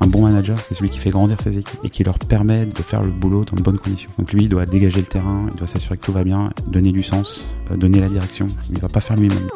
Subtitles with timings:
[0.00, 2.82] Un bon manager, c'est celui qui fait grandir ses équipes et qui leur permet de
[2.82, 4.10] faire le boulot dans de bonnes conditions.
[4.18, 6.92] Donc lui, il doit dégager le terrain, il doit s'assurer que tout va bien, donner
[6.92, 8.46] du sens, euh, donner la direction.
[8.68, 9.48] Il ne va pas faire lui-même.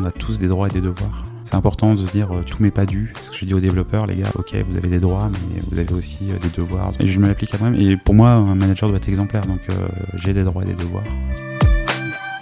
[0.00, 1.24] On a tous des droits et des devoirs.
[1.48, 3.14] C'est important de se dire, euh, tout m'est pas dû.
[3.22, 5.78] Ce que je dis aux développeurs, les gars, ok, vous avez des droits, mais vous
[5.78, 6.92] avez aussi euh, des devoirs.
[7.00, 7.80] Et je me l'applique à moi-même.
[7.80, 10.74] Et pour moi, un manager doit être exemplaire, donc euh, j'ai des droits et des
[10.74, 11.04] devoirs.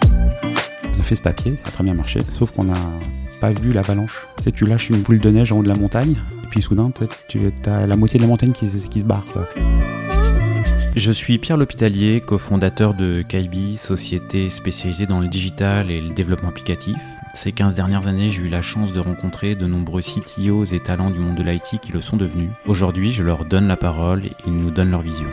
[0.03, 2.73] On a fait ce papier, ça a très bien marché, sauf qu'on n'a
[3.39, 4.27] pas vu l'avalanche.
[4.39, 6.61] Tu sais, tu lâches une boule de neige en haut de la montagne, et puis
[6.61, 6.91] soudain,
[7.29, 9.25] tu as la moitié de la montagne qui, qui se barre.
[9.31, 9.47] quoi.
[10.97, 16.49] Je suis Pierre L'Hôpitalier, cofondateur de Kaibi, société spécialisée dans le digital et le développement
[16.49, 16.97] applicatif.
[17.33, 21.11] Ces 15 dernières années, j'ai eu la chance de rencontrer de nombreux CTOs et talents
[21.11, 22.49] du monde de l'IT qui le sont devenus.
[22.65, 25.27] Aujourd'hui, je leur donne la parole et ils nous donnent leur vision.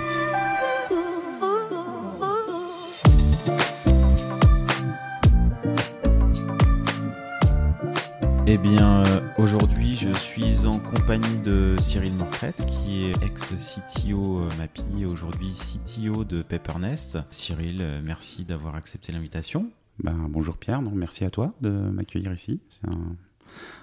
[8.46, 14.48] Eh bien, euh, aujourd'hui, je suis en compagnie de Cyril Morcrette, qui est ex-CTO euh,
[14.58, 17.18] Mappy et aujourd'hui CTO de Peppernest.
[17.30, 19.70] Cyril, euh, merci d'avoir accepté l'invitation.
[20.02, 22.60] Ben, bonjour Pierre, non, merci à toi de m'accueillir ici.
[22.68, 23.16] C'est un,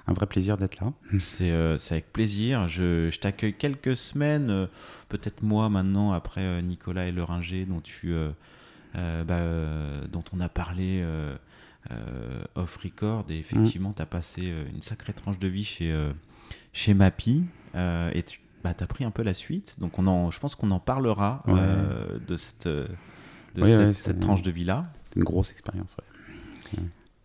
[0.07, 0.91] un vrai plaisir d'être là.
[1.19, 2.67] C'est euh, c'est avec plaisir.
[2.67, 4.67] Je, je t'accueille quelques semaines, euh,
[5.09, 8.13] peut-être moi maintenant, après euh, Nicolas et Leringer, dont, tu,
[8.93, 11.03] bah, dont on a parlé
[12.55, 13.25] off record.
[13.29, 16.09] Et effectivement, tu as passé une sacrée tranche de vie chez,
[16.73, 17.43] chez Mappy.
[17.75, 19.79] et tu bah, as pris un peu la suite.
[19.79, 22.19] Donc on en, je pense qu'on en parlera Ouais.
[22.27, 22.85] de cette, de
[23.55, 24.91] cette, ouais, cette c'est- tranche de vie-là.
[25.15, 25.95] Une grosse expérience.
[25.97, 26.79] ouais.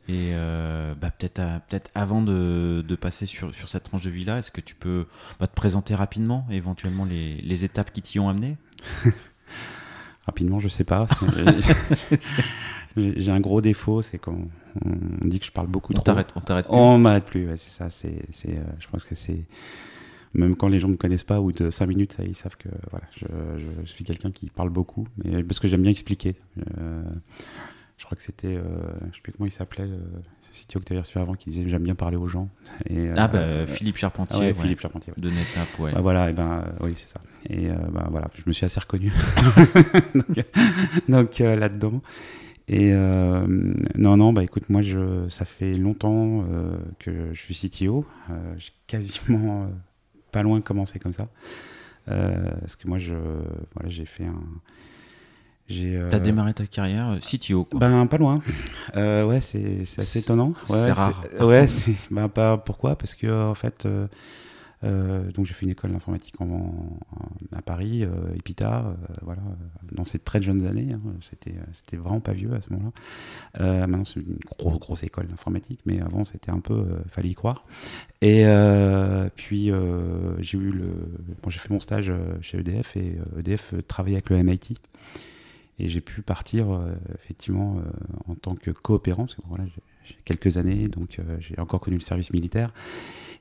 [0.09, 4.39] Et euh, bah, peut-être peut-être avant de, de passer sur, sur cette tranche de vie-là,
[4.39, 5.06] est-ce que tu peux
[5.41, 8.57] bah, te présenter rapidement, éventuellement les, les étapes qui t'y ont amené?
[10.27, 11.07] Rapidement, je sais pas.
[12.97, 14.48] J'ai un gros défaut, c'est qu'on
[14.84, 16.05] on dit que je parle beaucoup On trop.
[16.05, 16.67] t'arrête, on t'arrête.
[16.67, 16.75] plus.
[16.75, 17.91] On m'arrête plus, ouais, c'est ça.
[17.91, 18.17] C'est,
[18.48, 19.45] euh, je pense que c'est
[20.35, 22.68] même quand les gens me connaissent pas, ou de 5 minutes, ça, ils savent que
[22.91, 23.27] voilà, je,
[23.58, 26.36] je- je suis quelqu'un qui parle beaucoup, mais parce que j'aime bien expliquer.
[26.79, 27.03] Euh,
[27.98, 28.62] je crois que c'était, euh,
[29.11, 29.98] je sais plus comment il s'appelait, euh,
[30.40, 32.48] ce CTO que tu avais reçu avant, qui disait j'aime bien parler aux gens.
[32.90, 35.12] Et, Ah euh, bah euh, Philippe Charpentier, ah ouais, ouais, Philippe Charpentier.
[35.17, 35.23] ouais.
[35.23, 35.92] de NetApp, ouais.
[35.92, 37.20] Bah voilà, et ben euh, oui, c'est ça.
[37.48, 39.12] Et euh, bah, voilà, je me suis assez reconnu
[40.14, 40.42] donc, euh,
[41.08, 42.02] donc, euh, là-dedans.
[42.68, 43.46] Et euh,
[43.96, 48.05] non, non, bah écoute, moi, je, ça fait longtemps euh, que je suis CTO.
[48.30, 49.67] Euh, j'ai quasiment euh,
[50.33, 51.29] pas loin de commencer comme ça.
[52.08, 53.14] Euh, parce que moi, je,
[53.74, 54.42] voilà, j'ai fait un.
[55.69, 55.97] J'ai.
[55.97, 57.81] euh, T'as démarré ta carrière euh, CTO, quoi.
[57.81, 58.41] ben pas loin.
[58.97, 60.55] Euh, ouais, c'est c'est assez C'est- étonnant.
[60.67, 61.25] c'est Ouais, rare.
[61.41, 62.97] Ouais, c'est ben pas pourquoi?
[62.97, 64.07] Parce que en fait euh,
[64.85, 66.99] euh, donc j'ai fait une école d'informatique en, en-
[67.57, 69.41] à Paris, euh, Epita, euh, voilà,
[69.91, 70.93] dans ces très jeunes années.
[70.93, 73.63] hein, c'était c'était vraiment pas vieux à ce moment-là.
[73.65, 77.31] Euh, maintenant c'est une grosse grosse école d'informatique, mais avant c'était un peu euh, fallait
[77.31, 77.65] y croire.
[78.21, 80.91] Et euh, puis euh, j'ai eu le
[81.43, 84.77] bon j'ai fait mon stage chez EDF et EDF travaillait avec le MIT.
[85.79, 90.14] Et j'ai pu partir euh, effectivement euh, en tant que coopérant, parce que voilà, j'ai-
[90.25, 92.73] quelques années, donc euh, j'ai encore connu le service militaire.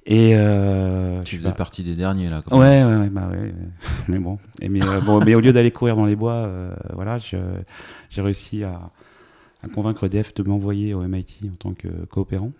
[0.08, 2.44] Et euh, tu faisais pas- partie des derniers, là.
[2.46, 2.60] quand.
[2.60, 3.54] Ouais, ouais, ouais, bah ouais,
[4.08, 4.38] mais bon.
[4.62, 8.22] Et mais, euh, bon, mais au lieu d'aller courir dans les bois, euh, voilà, j'ai
[8.22, 8.92] réussi à,
[9.64, 12.52] à convaincre EDF de m'envoyer au MIT en tant que coopérant.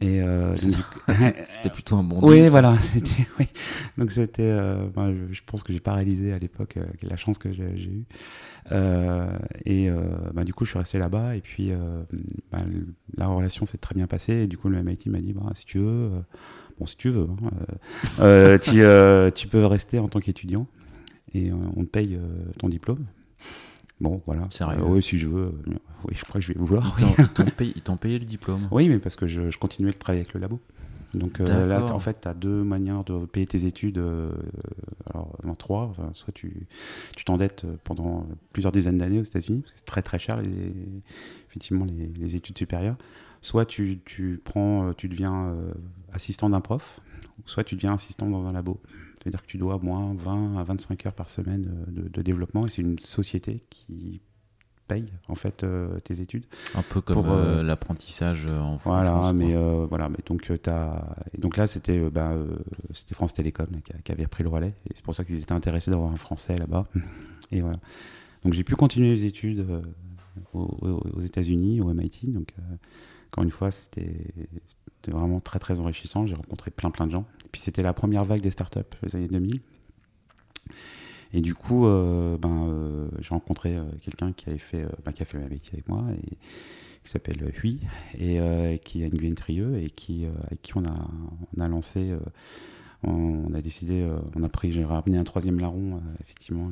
[0.00, 2.78] Et euh, C'était plutôt un bon oui, voilà.
[2.80, 3.46] C'était, oui.
[3.98, 7.16] Donc c'était, euh, ben, je, je pense que j'ai pas réalisé à l'époque euh, la
[7.16, 8.04] chance que j'ai, eue.
[8.72, 9.26] Euh,
[9.66, 10.00] et euh,
[10.32, 11.36] ben, du coup, je suis resté là-bas.
[11.36, 11.72] Et puis,
[12.50, 12.64] ben,
[13.16, 14.34] la relation s'est très bien passée.
[14.34, 16.10] Et du coup, le MIT m'a dit, bah, si tu veux,
[16.78, 17.26] bon, si tu veux,
[18.18, 18.82] hein, tu,
[19.34, 20.66] tu peux rester en tant qu'étudiant
[21.34, 22.18] et on te paye
[22.58, 23.04] ton diplôme.
[24.00, 24.48] Bon, voilà.
[24.50, 25.46] Sérieux Euh, oui, si je veux.
[25.68, 25.74] euh,
[26.04, 26.96] oui, je crois que je vais vouloir.
[26.98, 27.28] Ils
[27.82, 28.62] t'ont- payé, le diplôme.
[28.70, 30.58] Oui, mais parce que je, je continuais le travail avec le labo.
[31.12, 33.98] Donc euh, là, en fait, tu as deux manières de payer tes études.
[33.98, 34.30] euh,
[35.12, 35.84] alors, non, trois.
[35.90, 36.66] Enfin, soit tu
[37.16, 40.72] tu t'endettes pendant plusieurs dizaines d'années aux États-Unis, parce que c'est très très cher, les,
[41.48, 42.96] effectivement, les, les études supérieures.
[43.42, 45.72] Soit tu, tu prends, euh, tu deviens euh,
[46.12, 47.00] assistant d'un prof,
[47.44, 48.80] soit tu deviens assistant dans un labo.
[49.22, 52.22] C'est-à-dire que tu dois au moins 20 à 25 heures par semaine euh, de, de
[52.22, 54.20] développement, et c'est une société qui
[54.88, 56.46] paye en fait euh, tes études.
[56.74, 59.34] Un peu comme Pour, euh, l'apprentissage en, en Voilà, France.
[59.34, 62.56] mais euh, voilà, mais donc t'as et donc là c'était bah, euh,
[62.92, 65.52] c'était France Télécom là, qui, avait repris le relais et c'est pour ça qu'ils étaient
[65.52, 66.86] intéressés d'avoir un Français là-bas
[67.52, 67.76] et voilà.
[68.42, 69.64] Donc j'ai pu continuer les études
[70.54, 70.60] aux,
[71.14, 72.32] aux- États-Unis, au MIT.
[72.32, 72.54] Donc
[73.30, 74.12] encore une fois, c'était
[75.00, 76.26] c'était vraiment très très enrichissant.
[76.26, 77.24] J'ai rencontré plein plein de gens.
[77.52, 79.60] Puis c'était la première vague des startups les années 2000.
[81.32, 85.22] Et du coup, euh, ben, euh, j'ai rencontré euh, quelqu'un qui avait fait, ben, qui
[85.22, 86.36] a fait ma métier avec moi et
[87.04, 87.80] qui s'appelle Hui
[88.18, 91.08] et qui a une Guyane Trieux et qui, avec qui on a,
[91.56, 92.14] on a lancé,
[93.02, 94.06] on, a décidé,
[94.36, 96.70] on a pris, j'ai ramené un troisième larron effectivement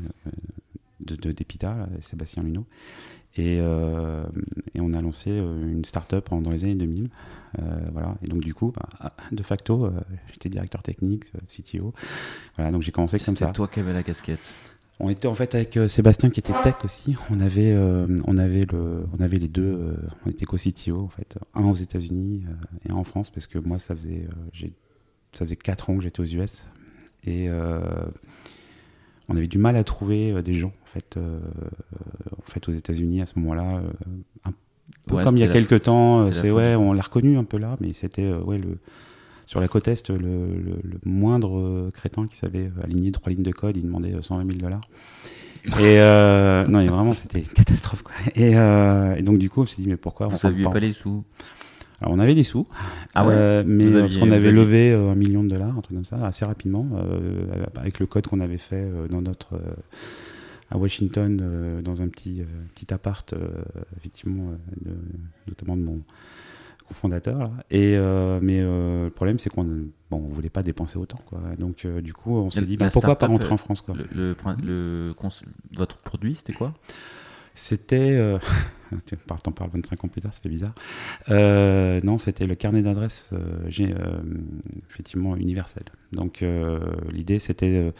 [1.00, 2.66] de, de d'Epita, Sébastien Luneau.
[3.36, 7.08] Et, et, on a lancé une start-up dans les années 2000.
[7.92, 8.16] voilà.
[8.22, 9.90] Et donc, du coup, bah, de facto,
[10.32, 11.92] j'étais directeur technique, CTO.
[12.56, 13.46] Voilà, donc j'ai commencé comme ça.
[13.46, 14.54] C'était toi qui avais la casquette
[15.00, 17.14] on était en fait avec Sébastien qui était tech aussi.
[17.30, 17.72] On avait,
[18.26, 19.94] on avait, le, on avait les deux.
[20.26, 21.38] on était co-CTO en fait.
[21.54, 22.42] Un aux États-Unis
[22.84, 24.26] et un en France parce que moi, ça faisait,
[25.32, 26.64] ça faisait 4 ans que j'étais aux US.
[27.24, 27.48] Et
[29.28, 33.26] on avait du mal à trouver des gens en fait, en fait aux États-Unis à
[33.26, 33.82] ce moment-là.
[34.44, 34.52] un
[35.06, 37.76] peu comme il y a quelques temps, c'est ouais, on l'a reconnu un peu là,
[37.80, 38.78] mais c'était ouais le
[39.46, 43.82] sur la côte est, le, moindre crétin qui savait aligner trois lignes de code, il
[43.82, 44.82] demandait 120 000 dollars.
[45.80, 48.02] Et euh, non, vraiment, c'était une catastrophe.
[48.02, 48.14] Quoi.
[48.36, 51.24] Et, et, donc, du coup, on s'est dit, mais pourquoi Vous n'aviez pas, les sous
[52.00, 52.66] alors, on avait des sous,
[53.14, 56.24] ah ouais, mais parce qu'on avait levé un million de dollars, un truc comme ça,
[56.24, 56.86] assez rapidement,
[57.76, 59.60] avec le code qu'on avait fait dans notre
[60.70, 62.42] à Washington, dans un petit
[62.74, 63.34] petit appart,
[63.96, 64.52] effectivement,
[65.48, 66.02] notamment de mon
[66.92, 67.50] fondateur.
[67.70, 71.18] Et, euh, mais euh, le problème, c'est qu'on bon, on voulait pas dépenser autant.
[71.26, 71.40] Quoi.
[71.58, 73.94] Donc, euh, du coup, on s'est dit, bah, pourquoi pas rentrer en France quoi?
[74.14, 75.14] Le, le,
[75.76, 76.74] votre produit, c'était quoi?
[77.58, 78.38] C'était.
[79.42, 80.72] T'en parles 25 ans plus tard, ça fait bizarre.
[81.28, 83.30] non, c'était le carnet d'adresses
[84.88, 85.84] effectivement universel.
[86.12, 86.44] Donc,
[87.12, 87.92] l'idée, c'était.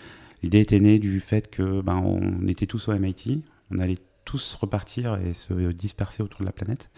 [0.43, 4.55] L'idée était née du fait que ben, on était tous au MIT, on allait tous
[4.55, 6.89] repartir et se disperser autour de la planète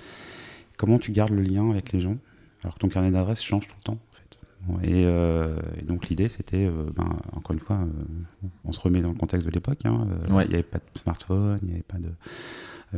[0.81, 2.17] comment tu gardes le lien avec les gens?
[2.65, 3.99] Alors que ton carnet d'adresse change tout le temps
[4.67, 4.89] fait.
[4.89, 9.09] Et, euh, donc l'idée c'était, euh, ben, encore une fois, euh, on se remet dans
[9.09, 9.85] le contexte de l'époque.
[9.85, 12.09] Hein, il n'y avait pas de smartphone, il n'y avait pas de,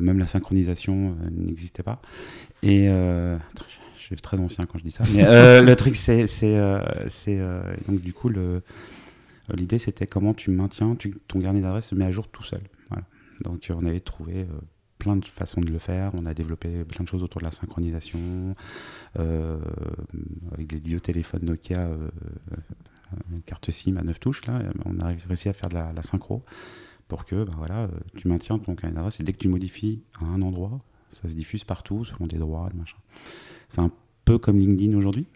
[0.00, 2.00] même la synchronisation n'existait pas.
[2.62, 3.38] Et je
[3.98, 5.22] suis très ancien quand je dis ça, mais
[5.62, 6.26] le truc c'est,
[7.86, 8.30] donc du coup
[9.54, 10.96] l'idée c'était comment tu maintiens
[11.28, 12.62] ton carnet d'adresse se met à jour tout seul.
[13.42, 14.46] Donc on avait trouvé
[15.02, 16.12] plein de façons de le faire.
[16.14, 18.54] On a développé plein de choses autour de la synchronisation,
[19.18, 19.58] euh,
[20.52, 22.08] avec des vieux téléphones Nokia, euh,
[22.52, 24.46] euh, carte SIM à 9 touches.
[24.46, 26.44] Là, on a réussi à faire de la, synchro
[27.08, 30.24] pour que ben voilà, tu maintiens ton carnet d'adresse et dès que tu modifies à
[30.24, 30.78] un endroit,
[31.10, 32.96] ça se diffuse partout selon des droits, machin.
[33.70, 33.90] C'est un
[34.24, 35.26] peu comme LinkedIn aujourd'hui.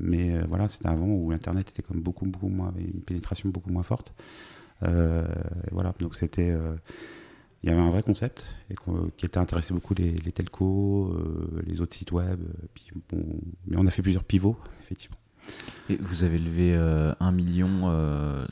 [0.00, 3.70] mais voilà, c'était avant où Internet était comme beaucoup, beaucoup moins, avait une pénétration beaucoup
[3.70, 4.14] moins forte.
[4.80, 6.56] voilà, donc c'était
[7.62, 8.74] il y avait un vrai concept et
[9.16, 12.40] qui était intéressé beaucoup les, les telcos, euh, les autres sites web.
[12.42, 13.24] Euh, puis bon,
[13.66, 15.16] mais on a fait plusieurs pivots, effectivement.
[15.88, 17.68] Et vous avez levé euh, un million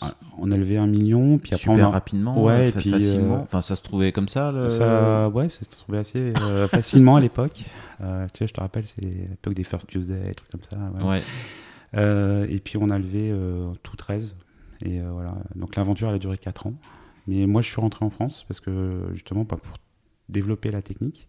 [0.01, 3.41] ah, On a levé un million, puis après super on rapidement, ouais, et puis, facilement.
[3.43, 4.53] Enfin, ça se trouvait comme ça.
[4.53, 4.69] Le...
[4.69, 6.33] Ça, ouais, ça se trouvait assez
[6.69, 7.65] facilement à l'époque.
[7.99, 8.05] tu
[8.39, 10.79] sais, je te rappelle, c'est l'époque des First Tuesday, des trucs comme ça.
[11.05, 11.23] Ouais.
[12.49, 13.35] et puis on a levé
[13.83, 14.37] tout 13.
[14.85, 15.35] Et voilà.
[15.57, 16.75] Donc l'aventure, elle a duré 4 ans.
[17.31, 19.77] Mais moi, je suis rentré en France parce que justement, pas pour
[20.29, 21.29] développer la technique.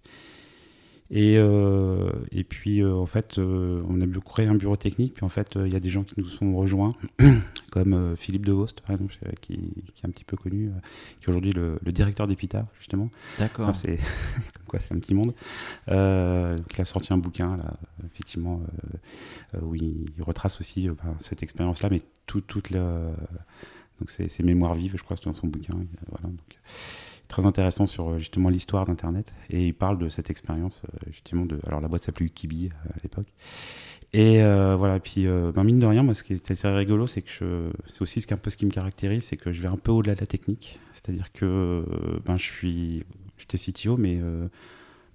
[1.13, 5.15] Et, euh, et puis, euh, en fait, euh, on a créé un bureau technique.
[5.15, 6.95] Puis, en fait, il y a des gens qui nous sont rejoints,
[7.71, 9.57] comme Philippe De par exemple, qui,
[9.93, 10.71] qui, est un petit peu connu,
[11.19, 13.09] qui est aujourd'hui le, directeur d'Epita, justement.
[13.37, 13.75] D'accord.
[13.75, 13.97] c'est
[14.55, 15.33] comme quoi, c'est un petit monde.
[15.87, 15.93] il
[16.81, 17.73] a sorti un bouquin, là,
[18.05, 18.61] effectivement,
[19.61, 23.11] où il, retrace aussi ben, cette expérience-là, mais tout, toute la
[24.01, 25.75] donc c'est ses mémoires vives, je crois, dans son bouquin.
[26.09, 26.59] Voilà, donc,
[27.27, 29.31] très intéressant sur euh, justement l'histoire d'Internet.
[29.51, 31.59] Et il parle de cette expérience, euh, justement, de.
[31.67, 33.27] Alors la boîte s'appelait Kibi euh, à l'époque.
[34.13, 37.21] Et voilà, et puis ben, mine de rien, moi ce qui est assez rigolo, c'est
[37.21, 39.77] que c'est aussi ce un peu ce qui me caractérise, c'est que je vais un
[39.77, 40.81] peu au-delà de la technique.
[40.91, 41.85] C'est-à-dire que
[42.25, 43.05] ben, je suis.
[43.37, 44.19] J'étais CTO, mais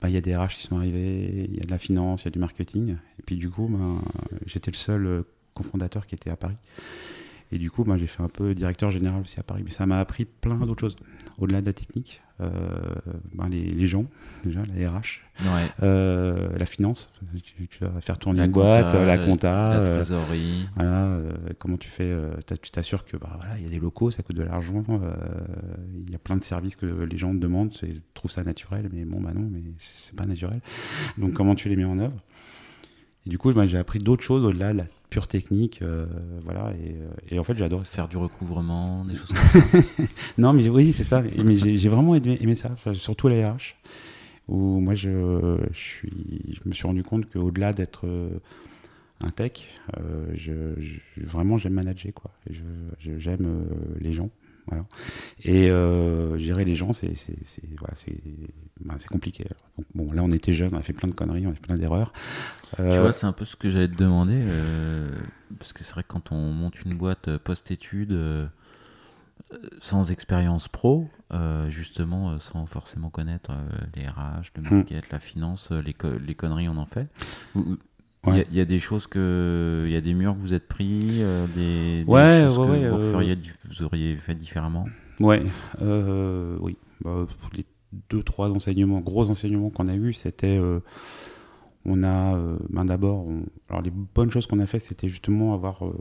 [0.00, 2.22] ben, il y a des RH qui sont arrivés, il y a de la finance,
[2.22, 2.96] il y a du marketing.
[3.18, 4.00] Et puis du coup, ben,
[4.46, 6.56] j'étais le seul cofondateur qui était à Paris.
[7.52, 9.62] Et du coup, moi, j'ai fait un peu directeur général aussi à Paris.
[9.64, 10.96] Mais ça m'a appris plein d'autres choses.
[11.38, 12.50] Au-delà de la technique, euh,
[13.34, 14.04] ben les, gens,
[14.44, 15.22] déjà, la RH,
[15.82, 17.10] euh, la finance,
[17.42, 20.68] tu, vas faire tourner une boîte, la compta, la trésorerie.
[20.74, 21.18] voilà,
[21.58, 22.14] comment tu fais,
[22.62, 24.84] tu t'assures que bah, voilà, il y a des locaux, ça coûte de l'argent,
[26.06, 28.88] il y a plein de services que les gens te demandent, ils trouvent ça naturel,
[28.92, 30.60] mais bon, bah non, mais c'est pas naturel.
[31.16, 32.16] Donc, comment tu les mets en œuvre?
[33.26, 34.86] Et du coup, j'ai appris d'autres choses au-delà de la
[35.16, 35.80] pure technique.
[35.80, 36.04] Euh,
[36.44, 40.02] voilà, euh, et, en fait, j'adore faire du recouvrement, des choses comme ça.
[40.38, 41.22] non, mais oui, c'est ça.
[41.22, 43.76] mais j'ai vraiment aimé, ça, surtout la RH,
[44.46, 46.10] où moi, je, je, suis,
[46.52, 48.06] je me suis rendu compte qu'au-delà d'être.
[49.24, 49.66] un tech.
[50.34, 50.74] je,
[51.16, 52.30] vraiment, j'aime manager, quoi.
[53.00, 53.64] j'aime
[53.98, 54.28] les gens.
[54.66, 54.84] Voilà.
[55.44, 55.68] Et
[56.38, 57.14] gérer les gens, c'est
[57.78, 57.94] voilà,
[58.80, 59.46] ben, compliqué.
[59.76, 61.60] Donc, bon, là, on était jeunes, on a fait plein de conneries, on a fait
[61.60, 62.12] plein d'erreurs.
[62.76, 64.42] tu vois, c'est un peu ce que j'allais te demander.
[65.58, 68.18] parce que c'est vrai que quand on monte une boîte post-études,
[69.80, 74.74] sans expérience pro, euh, justement, euh, sans forcément connaître euh, les RH, le hmm.
[74.76, 75.94] market, la finance, les,
[76.24, 77.08] les, conneries, on en fait.
[78.26, 79.84] Il y, a des choses que.
[79.86, 81.22] Il y a des murs que vous êtes pris,
[81.54, 83.36] des, ouais, choses que vous, feriez,
[83.68, 84.86] vous, auriez fait différemment?
[85.20, 85.42] Ouais,
[86.60, 86.76] oui.
[87.04, 87.64] Bah, les
[88.10, 90.58] deux, trois enseignements, gros enseignements qu'on a eus, c'était
[91.86, 93.26] on a, euh, ben d'abord,
[93.68, 95.94] alors les bonnes choses qu'on a fait, c'était justement avoir euh,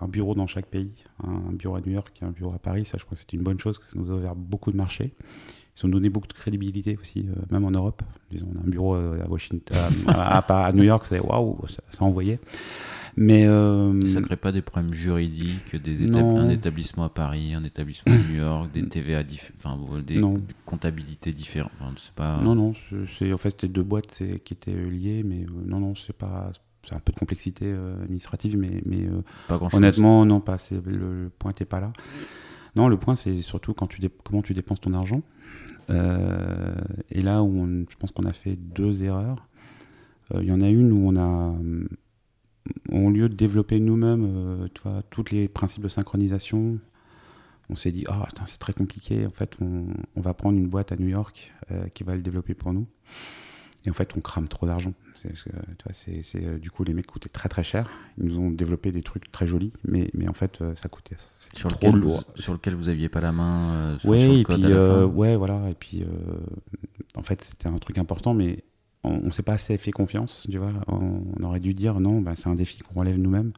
[0.00, 0.92] un bureau dans chaque pays,
[1.22, 2.84] un, bureau à New York et un bureau à Paris.
[2.84, 4.72] Ça, je crois que c'était une bonne chose, parce que ça nous a ouvert beaucoup
[4.72, 5.14] de marchés.
[5.78, 8.02] Ils ont donné beaucoup de crédibilité aussi, euh, même en Europe.
[8.30, 12.04] Disons, on a un bureau à Washington, à, à, New York, c'est waouh, ça, ça
[12.04, 12.40] envoyait.
[13.20, 17.64] Mais euh, ça ne crée pas des problèmes juridiques, des un établissement à Paris, un
[17.64, 19.24] établissement à New York, des TVA,
[19.56, 20.18] enfin des
[20.64, 21.72] comptabilités différentes.
[22.14, 22.38] pas...
[22.40, 22.74] Non, non,
[23.18, 26.52] c'est en fait c'était deux boîtes qui étaient liées, mais euh, non, non, c'est pas,
[26.86, 29.08] c'est un peu de complexité euh, administrative, mais, mais
[29.48, 30.58] pas honnêtement, non, pas.
[30.70, 31.92] Le, point n'était pas là.
[32.76, 35.22] Non, le point c'est surtout quand tu comment tu dépenses ton argent.
[35.88, 39.48] Et là où je pense qu'on a fait deux erreurs.
[40.34, 41.54] Il y en a une où on a
[42.90, 46.78] au lieu de développer nous-mêmes euh, tous les principes de synchronisation,
[47.70, 49.26] on s'est dit, ah, c'est très compliqué.
[49.26, 52.54] En fait, on, va prendre une boîte à New York euh, qui va le développer
[52.54, 52.86] pour nous.
[53.84, 54.94] Et en fait, on crame trop d'argent.
[55.92, 57.90] C'est, euh, du coup, les mecs coûtaient très très cher.
[58.18, 61.16] Ils nous ont développé des trucs très jolis, mais, mais en fait, ça coûtait
[61.54, 62.24] sur trop lourd.
[62.36, 63.98] sur lequel vous aviez pas la main.
[63.98, 65.68] sur, ouais, et puis, ouais, voilà.
[65.70, 66.04] Et puis,
[67.16, 68.64] en fait, c'était un truc important, mais
[69.04, 70.72] on, ne s'est pas assez fait confiance, tu vois.
[70.88, 73.52] On, aurait dû dire non, bah, c'est un défi qu'on relève nous-mêmes.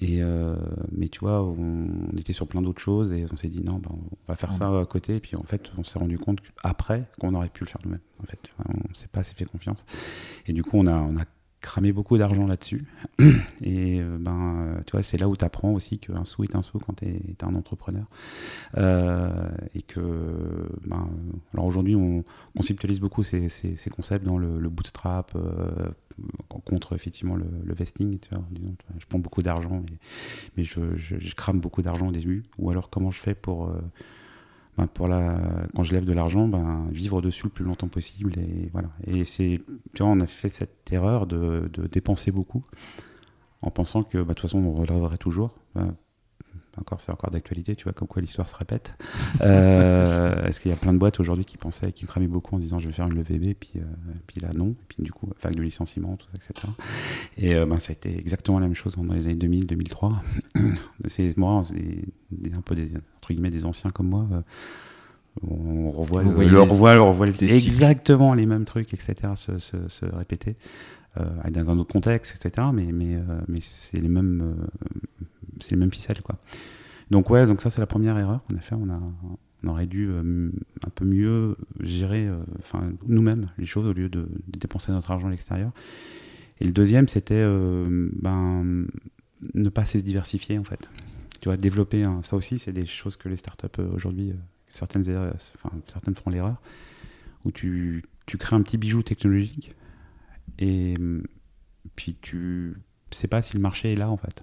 [0.00, 0.56] Et euh,
[0.92, 1.88] mais tu vois, on,
[2.18, 4.66] était sur plein d'autres choses et on s'est dit non, bah, on va faire ça
[4.78, 5.16] à côté.
[5.16, 8.00] Et puis en fait, on s'est rendu compte après qu'on aurait pu le faire nous-mêmes.
[8.22, 9.86] En fait, on s'est pas assez fait confiance.
[10.46, 11.24] Et du coup, on a, on a
[11.66, 12.84] cramé beaucoup d'argent là-dessus.
[13.62, 16.62] Et euh, ben, tu vois, c'est là où tu apprends aussi qu'un sou est un
[16.62, 18.04] sou quand tu es, un entrepreneur.
[18.76, 20.00] Euh, et que,
[20.86, 21.08] ben,
[21.54, 22.22] alors aujourd'hui, on
[22.56, 25.36] conceptualise beaucoup ces, ces, concepts dans le, bootstrap.
[26.48, 28.44] Contre effectivement le, vesting, tu vois,
[28.98, 29.82] je prends beaucoup d'argent,
[30.56, 32.42] mais, je, crame beaucoup d'argent au début.
[32.58, 33.70] Ou alors comment je fais pour
[34.76, 35.38] ben, pour la,
[35.74, 38.32] quand je lève de l'argent, ben, vivre dessus le plus longtemps possible.
[38.38, 38.90] Et voilà.
[39.06, 39.60] Et c'est,
[39.94, 42.64] tu vois, on a fait cette erreur de, de dépenser beaucoup
[43.62, 45.54] en pensant que, bah, de toute façon, on relèverait toujours.
[45.74, 45.96] Ben,
[46.78, 48.94] encore, c'est encore d'actualité, tu vois, comme quoi l'histoire se répète.
[49.40, 52.58] Euh, est-ce qu'il y a plein de boîtes aujourd'hui qui pensaient, qui cramaient beaucoup en
[52.58, 53.82] disant je vais faire une levée B, puis, euh,
[54.26, 56.72] puis là non, et puis du coup, vague de licenciement, tout ça, etc.
[57.38, 60.22] Et euh, ben, ça a été exactement la même chose dans les années 2000, 2003.
[61.06, 64.26] c'est moi, c'est un peu des, entre guillemets, des anciens comme moi.
[65.42, 66.30] on revoit, le,
[66.60, 69.14] revoit, le revoit exactement les mêmes trucs, etc.
[69.36, 70.56] se, se, se répéter.
[71.16, 72.68] dans un autre contexte, etc.
[72.72, 73.18] Mais, mais,
[73.48, 74.54] mais c'est les mêmes
[75.60, 76.36] c'est les mêmes ficelles quoi.
[77.10, 78.74] Donc ouais, donc ça c'est la première erreur qu'on a fait.
[78.74, 79.00] On a,
[79.62, 80.50] on aurait dû euh,
[80.84, 85.28] un peu mieux gérer, euh, enfin nous-mêmes les choses au lieu de, dépenser notre argent
[85.28, 85.72] à l'extérieur.
[86.60, 88.86] Et le deuxième c'était euh, ben
[89.54, 90.88] ne pas se diversifier en fait.
[91.40, 94.32] Tu vois, développer ça aussi c'est des choses que les startups aujourd'hui
[94.68, 95.04] certaines
[95.86, 96.60] certaines font l'erreur
[97.44, 99.74] où tu, tu crées un petit bijou technologique
[100.58, 100.96] et
[101.94, 102.74] puis tu
[103.10, 104.42] sais pas si le marché est là en fait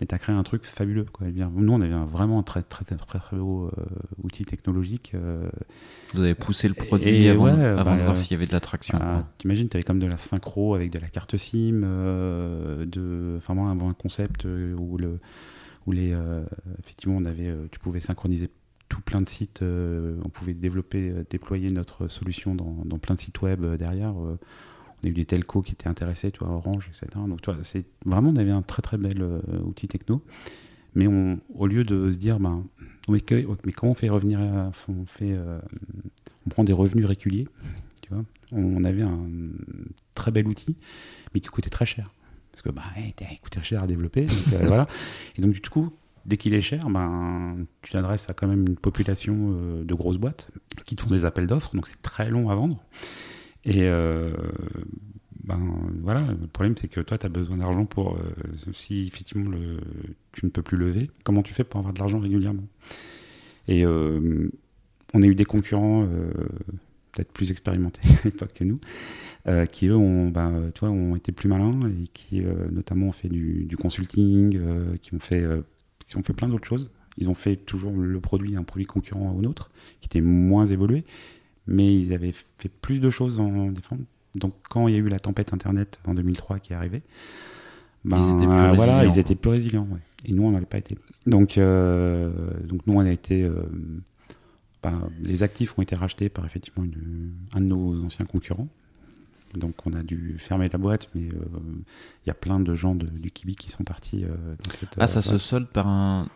[0.00, 1.06] mais tu as créé un truc fabuleux.
[1.12, 1.26] Quoi.
[1.28, 3.84] Nous, on avait vraiment un très, très, très, très, beau euh,
[4.22, 5.12] outil technologique.
[5.14, 5.48] Euh,
[6.14, 8.98] Vous avez poussé le produit avant, avant bah, de voir s'il y avait de l'attraction.
[8.98, 13.36] Bah, T'imagines, tu avais comme de la synchro avec de la carte SIM, euh, de,
[13.38, 15.18] enfin, moi, un, un concept où, le,
[15.86, 16.16] où les,
[16.78, 18.50] effectivement, on avait, tu pouvais synchroniser
[18.88, 23.42] tout plein de sites, on pouvait développer, déployer notre solution dans, dans plein de sites
[23.42, 24.14] web derrière
[25.02, 27.06] on a eu des telcos qui étaient intéressés, tu vois, Orange, etc.
[27.26, 30.22] Donc, tu vois, c'est vraiment, on avait un très très bel euh, outil techno.
[30.94, 32.64] Mais on, au lieu de se dire, ben,
[33.08, 35.60] mais, comment on fait revenir, on fait, euh,
[36.46, 37.46] on prend des revenus réguliers,
[38.02, 38.24] tu vois.
[38.50, 39.18] On, avait un
[40.14, 40.76] très bel outil,
[41.34, 42.12] mais qui coûtait très cher.
[42.50, 44.26] Parce que, bah, il coûtait cher à développer.
[44.54, 44.88] Euh, voilà.
[45.36, 45.90] Et donc, du coup,
[46.26, 50.50] dès qu'il est cher, ben, tu t'adresses à quand même une population de grosses boîtes
[50.86, 52.82] qui te font des appels d'offres, donc c'est très long à vendre.
[53.64, 54.30] Et euh,
[55.44, 55.60] ben
[56.02, 58.20] voilà, le problème c'est que toi tu as besoin d'argent pour euh,
[58.72, 59.50] si effectivement
[60.32, 62.66] tu ne peux plus lever, comment tu fais pour avoir de l'argent régulièrement?
[63.66, 64.50] Et euh,
[65.14, 66.06] on a eu des concurrents
[67.12, 68.80] peut-être plus expérimentés à l'époque que nous,
[69.72, 70.30] qui eux ont,
[70.74, 74.58] tu vois, ont été plus malins et qui notamment ont fait du, du consulting,
[75.00, 75.44] qui ont fait,
[76.06, 76.90] qui ont fait plein d'autres choses.
[77.16, 81.04] Ils ont fait toujours le produit, un produit concurrent au nôtre, qui était moins évolué,
[81.68, 83.98] mais ils avaient fait plus de choses en défense.
[84.34, 87.02] Donc quand il y a eu la tempête Internet en 2003 qui est arrivée,
[88.04, 89.86] ben, ils étaient plus voilà, ils étaient plus résilients.
[90.24, 90.96] Et nous, on n'avait pas été.
[91.26, 92.30] Donc, euh,
[92.64, 93.44] donc nous, on a été.
[93.44, 93.62] Euh,
[94.82, 96.86] ben, les actifs ont été rachetés par effectivement
[97.54, 98.68] un de nos anciens concurrents.
[99.54, 101.46] Donc on a dû fermer la boîte, mais euh,
[102.24, 104.90] il y a plein de gens du Kibi qui sont partis dans cette.
[104.98, 106.28] Ah, ça se solde par un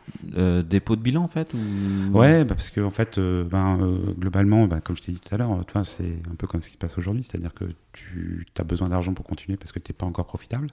[0.62, 2.18] dépôt de bilan en fait ou...
[2.18, 3.78] Ouais, bah, parce que en fait, ben,
[4.18, 6.74] globalement, ben, comme je t'ai dit tout à l'heure, c'est un peu comme ce qui
[6.74, 9.96] se passe aujourd'hui, c'est-à-dire que tu as besoin d'argent pour continuer parce que tu n'es
[9.96, 10.66] pas encore profitable.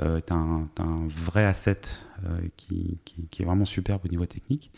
[0.00, 1.80] Euh, tu as, un vrai asset
[2.24, 4.70] euh, qui, qui, est vraiment superbe au niveau technique.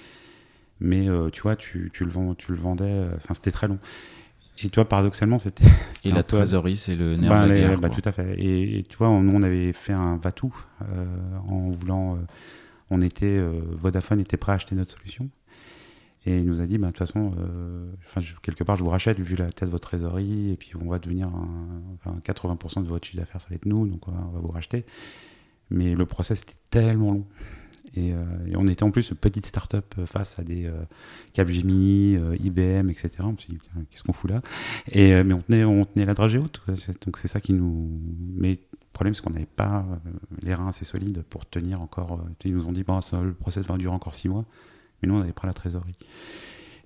[0.81, 3.79] Mais euh, tu vois, tu, tu, le vends, tu le vendais, enfin c'était très long.
[4.59, 5.65] Et tu vois, paradoxalement, c'était.
[6.05, 8.35] Et la trésorerie, c'est le nerf bah, de la guerre, bah, tout à fait.
[8.39, 10.55] Et, tu vois, nous, on avait fait un Vatou
[11.49, 12.19] en voulant.
[12.91, 13.41] on était.
[13.73, 15.31] Vodafone était prêt à acheter notre solution.
[16.27, 17.91] Et il nous a dit, bah, de toute façon, euh,
[18.43, 20.99] quelque part, je vous rachète vu la tête de votre trésorerie, et puis on va
[20.99, 24.51] devenir un, 80% de votre chiffre d'affaires, ça va être nous, donc on va, vous
[24.51, 24.85] racheter.
[25.71, 27.25] Mais le process était tellement long.
[27.97, 28.25] Et, euh,
[28.57, 30.75] on était en plus petite start-up face à des euh,
[31.33, 33.11] Capgemini, euh, IBM, etc.
[33.21, 33.59] On s'est dit,
[33.91, 34.43] qu'est-ce qu'on fout là?
[34.93, 36.63] Et, Mais on tenait, on tenait la dragée haute.
[37.05, 38.01] Donc c'est ça qui nous.
[38.35, 38.59] Mais le
[38.93, 39.85] problème, c'est qu'on n'avait pas
[40.43, 42.21] les reins assez solides pour tenir encore.
[42.45, 44.45] Ils nous ont dit, bon, le process va durer encore six mois
[45.03, 45.97] mais nous on avait pris la trésorerie.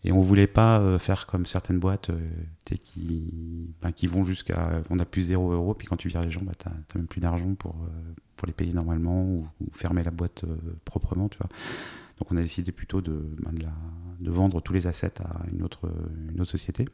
[0.04, 4.82] Et on voulait pas euh, faire comme certaines boîtes euh, qui, ben, qui vont jusqu'à.
[4.90, 7.06] On a plus 0 euros, puis quand tu vires les gens, bah, tu n'as même
[7.06, 10.45] plus d'argent pour, euh, pour les payer normalement ou, fermer la boîte
[10.85, 11.29] proprement.
[11.29, 11.49] Tu vois.
[12.19, 13.64] Donc on a décidé plutôt de, ben, de,
[14.25, 15.91] de, vendre tous les assets à une autre,
[16.33, 16.88] une autre société.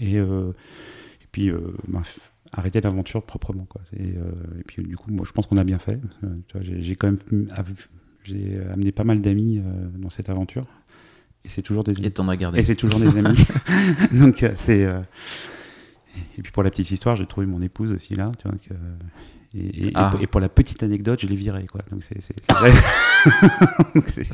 [0.00, 1.50] Et, et puis
[1.88, 2.02] ben,
[2.52, 3.64] arrêter l'aventure proprement.
[3.64, 3.80] Quoi.
[3.96, 5.98] Et, et, puis du coup, moi je pense qu'on a bien fait.
[6.60, 7.46] J'ai quand même
[8.24, 10.66] j'ai amené pas mal d'amis euh, dans cette aventure.
[11.44, 12.06] Et c'est toujours des amis.
[12.06, 12.58] Et t'en as gardé.
[12.58, 13.46] Et c'est toujours des amis.
[14.12, 14.84] Donc euh, c'est.
[14.84, 15.00] Euh,
[16.38, 18.32] et puis pour la petite histoire, j'ai trouvé mon épouse aussi là.
[18.38, 18.74] Tu vois, que...
[19.56, 20.12] et, et, ah.
[20.20, 21.66] et, pour, la petite anecdote, je l'ai viré.
[21.66, 21.82] Quoi.
[21.90, 22.02] Donc
[24.06, 24.28] c'est,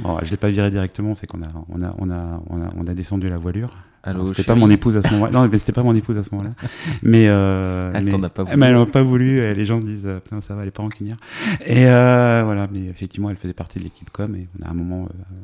[0.00, 2.70] bon, je l'ai pas viré directement, c'est qu'on a, on a, on a, on a,
[2.76, 3.70] on a descendu la voilure.
[4.28, 5.32] C'était pas mon épouse à ce moment-là.
[5.32, 6.54] Non, c'était pas mon épouse à ce moment-là.
[7.02, 8.56] Mais euh, elle mais, a pas voulu.
[8.56, 9.40] Mais elle n'a pas voulu.
[9.40, 11.16] Les gens disent, euh, ça va, elle est pas rancunière.
[11.64, 12.68] Et euh, voilà.
[12.72, 14.34] Mais effectivement, elle faisait partie de l'équipe com.
[14.36, 15.34] Et on a un moment, euh,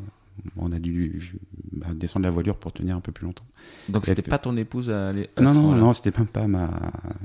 [0.57, 1.39] on a dû
[1.73, 3.45] bah, descendre la voilure pour tenir un peu plus longtemps.
[3.89, 6.69] Donc c'était pas ton épouse à, aller Non, non, non, c'était même pas ma,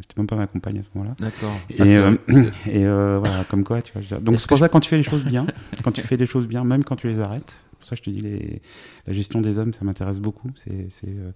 [0.01, 1.15] c'était même pas ma compagne à ce moment-là.
[1.19, 1.57] D'accord.
[1.69, 2.11] Et, ah,
[2.69, 4.19] et voilà, comme quoi, tu vois.
[4.19, 5.47] Donc c'est pour ça quand tu fais les choses bien,
[5.83, 8.09] quand tu fais les choses bien, même quand tu les arrêtes pour ça je te
[8.09, 8.61] dis, les,
[9.05, 10.51] la gestion des hommes, ça m'intéresse beaucoup.
[10.55, 11.31] C'est, c'est, euh,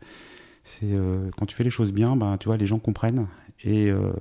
[0.83, 3.27] euh, quand tu fais les choses bien, ben, tu vois, les gens comprennent.
[3.63, 4.11] Et, euh,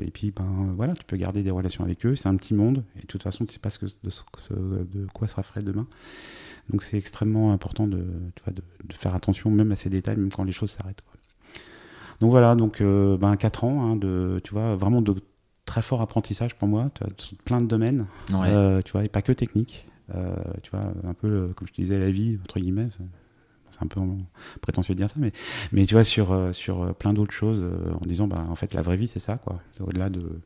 [0.00, 2.16] et puis, ben, voilà, tu peux garder des relations avec eux.
[2.16, 2.84] C'est un petit monde.
[2.96, 5.86] Et de toute façon, tu sais pas ce que, de, de quoi sera fait demain.
[6.70, 7.98] Donc, c'est extrêmement important de,
[8.34, 8.62] tu vois, de,
[8.94, 11.02] faire attention même à ces détails, même quand les choses s'arrêtent.
[12.20, 15.14] Donc voilà, donc ben, 4 ans, hein, de, tu vois, vraiment de
[15.64, 19.88] très fort apprentissage pour moi, tu plein de domaines, tu vois, et pas que technique.
[20.14, 22.88] Euh, tu vois, un peu comme je te disais, la vie, entre guillemets.
[23.70, 24.00] C'est un peu
[24.60, 25.32] prétentieux de dire ça, mais,
[25.70, 28.74] mais tu vois, sur, euh, sur plein d'autres choses, euh, en disant, bah, en fait,
[28.74, 29.60] la vraie vie, c'est ça, quoi.
[29.72, 30.40] C'est au-delà de.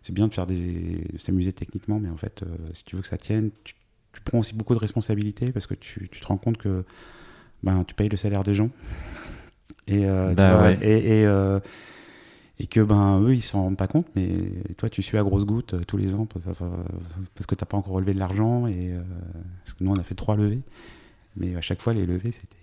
[0.00, 1.06] C'est bien de faire des.
[1.18, 3.74] s'amuser techniquement, mais en fait, si tu veux que ça tienne, tu,
[4.20, 6.84] prends aussi beaucoup de responsabilités parce que tu, tu te rends compte que
[7.62, 8.70] ben, tu payes le salaire des gens.
[9.88, 11.26] Et, bah et, et,
[12.62, 14.36] et que ben eux ils s'en rendent pas compte mais
[14.76, 16.44] toi tu suis à grosses gouttes euh, tous les ans parce,
[17.46, 19.00] que t'as pas encore relevé de l'argent et euh,
[19.64, 20.60] parce que nous on a fait trois levées.
[21.36, 22.56] Mais à chaque fois les levées c'était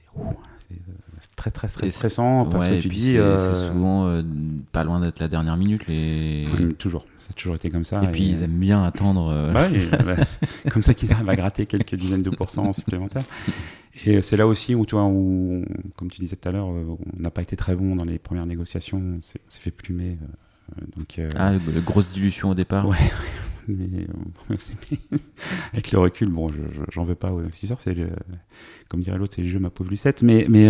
[1.20, 4.24] c'est très très, stressant parce que tu dis c'est euh, souvent
[4.72, 8.08] pas loin d'être la dernière minute les toujours ça a toujours été comme ça et,
[8.08, 9.70] puis ils aiment bien attendre bah,
[10.72, 13.24] comme ça qu'ils arrivent à gratter quelques dizaines de pourcents supplémentaires
[14.06, 15.65] et c'est là aussi où, tu vois, où,
[15.96, 18.18] comme tu disais tout à l'heure, euh, on n'a pas été très bon dans les
[18.18, 20.18] premières négociations, on s'est fait plumer.
[20.22, 22.98] Euh, donc, euh, ah, grosse dilution au départ Ouais,
[23.68, 24.08] mais,
[25.74, 26.48] avec le recul, bon,
[26.92, 27.96] j'en veux pas aux investisseurs, c'est
[28.88, 30.68] comme dirait l'autre, c'est le jeu ma pauvre Lucette, mais, mais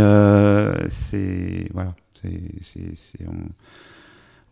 [0.90, 1.68] c'est.
[1.74, 1.96] Voilà,
[2.62, 2.92] c'est.
[3.28, 3.34] On,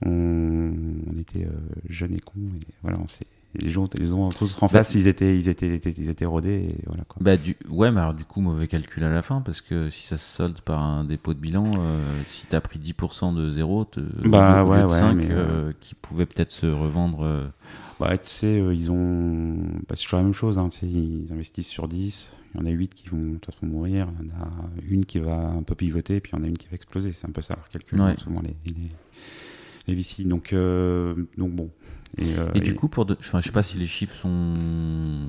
[0.06, 0.74] on,
[1.14, 1.48] on, était
[1.90, 5.08] jeunes et cons, et voilà, on s'est les gens, les ont tous en face, ils
[5.08, 6.64] étaient, ils étaient, ils étaient rodés.
[6.70, 7.18] Et voilà, quoi.
[7.22, 10.06] Bah, du, ouais, mais alors du coup, mauvais calcul à la fin, parce que si
[10.06, 13.52] ça se solde par un dépôt de bilan, euh, si tu as pris 10% de
[13.54, 16.68] zéro, te, Bah, au lieu ouais, de ouais, 5, mais, euh, qui pouvaient peut-être se
[16.68, 17.24] revendre.
[17.24, 17.48] euh,
[18.00, 19.56] Bah, tu sais, euh, ils ont.
[19.88, 20.60] Bah, c'est toujours la même chose.
[20.60, 22.34] Hein, ils investissent sur 10.
[22.54, 24.08] Il y en a 8 qui vont de toute façon mourir.
[24.22, 24.50] Il y en a
[24.88, 26.20] une qui va un peu pivoter.
[26.20, 27.12] Puis il y en a une qui va exploser.
[27.14, 28.00] C'est un peu ça leur calcul.
[28.02, 28.16] Ouais.
[28.18, 28.92] souvent les, les,
[29.88, 30.24] les VC.
[30.26, 31.70] Donc, euh, donc bon.
[32.18, 33.16] Et, euh, Et du coup, pour de...
[33.20, 35.26] enfin, je sais pas si les chiffres sont euh,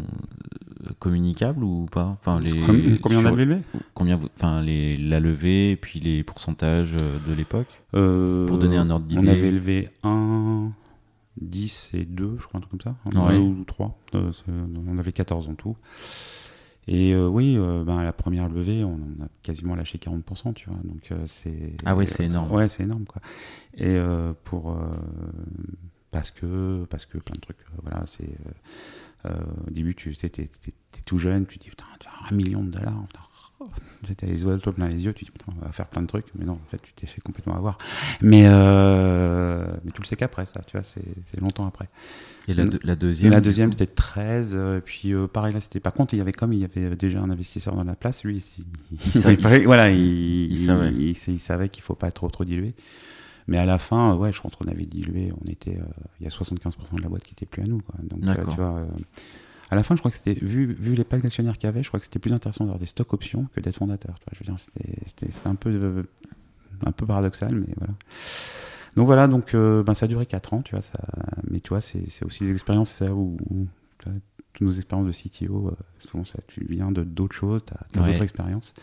[0.99, 2.17] communicables ou pas.
[2.21, 2.61] Enfin, les...
[2.61, 3.59] com- combien on a sur- levé
[3.95, 4.97] combien enfin, les...
[4.97, 7.67] la levée et puis les pourcentages euh, de l'époque?
[7.93, 9.31] Pour donner un ordre On d'idée.
[9.31, 10.71] avait levé 1,
[11.41, 13.21] 10 et 2, je crois, un truc comme ça.
[13.21, 13.35] Ouais.
[13.35, 13.99] Un ou 3.
[14.15, 15.77] on avait 14 en tout.
[16.91, 20.71] Et euh, oui, euh, ben, à la première levée, on, a quasiment lâché 40%, tu
[20.71, 20.79] vois.
[20.85, 21.75] Donc euh, c'est.
[21.85, 22.51] Ah ouais, c'est énorme.
[22.51, 23.21] Ouais, c'est énorme, quoi.
[23.77, 23.99] Et
[24.45, 24.73] pour.
[24.73, 24.77] euh,
[26.11, 27.59] parce que, parce que plein de trucs.
[27.83, 28.31] voilà, c'est.
[29.27, 30.49] au début, tu sais, t'es,
[31.05, 33.05] tout jeune, tu dis, putain, tu as un million de dollars.
[33.07, 33.21] putain,
[34.17, 36.27] t'as les oiseaux plein les yeux, tu dis, putain, on va faire plein de trucs.
[36.39, 37.79] Mais non, en fait, tu t'es fait complètement avoir.
[38.21, 41.89] Mais, euh, mais tu le sais qu'après, ça, tu vois, c'est, c'est longtemps après.
[42.47, 43.31] Et la, deux- la deuxième.
[43.33, 44.53] La deuxième, c'était 13.
[44.55, 45.81] euh, puis euh, pareil, là, c'était.
[45.81, 48.25] Par contre, il y avait comme il y avait déjà un investisseur dans la place,
[48.25, 49.99] lui, il, il- sa- il- il- voilà, il,
[50.53, 50.91] il savait.
[50.93, 52.75] il- il savait qu'il faut pas trop trop diluer.
[53.49, 55.33] Mais à la fin, euh, ouais, je crois qu'on avait dilué.
[55.45, 55.83] On était, euh,
[56.21, 57.95] il y a 75% de la boîte qui était plus à nous, quoi.
[58.03, 58.87] Donc, tu vois.
[59.71, 61.83] À la fin, je crois que c'était, vu, vu les packs d'actionnaires qu'il y avait,
[61.83, 64.19] je crois que c'était plus intéressant d'avoir des stocks options que d'être fondateur.
[64.19, 64.33] tu vois.
[64.33, 66.05] Je veux dire, c'était, c'était- c'était un peu,
[66.87, 67.95] un peu paradoxal, mais voilà.
[68.97, 70.99] Donc voilà, donc euh, ben, ça a duré 4 ans, tu vois, ça,
[71.51, 73.67] mais tu vois, c'est, c'est aussi des expériences, c'est ça où, où,
[73.99, 74.19] tu vois,
[74.55, 78.03] toutes nos expériences de CTO, euh, souvent ça, tu viens de d'autres choses, tu as,
[78.03, 78.09] Ouais.
[78.11, 78.75] d'autres expériences.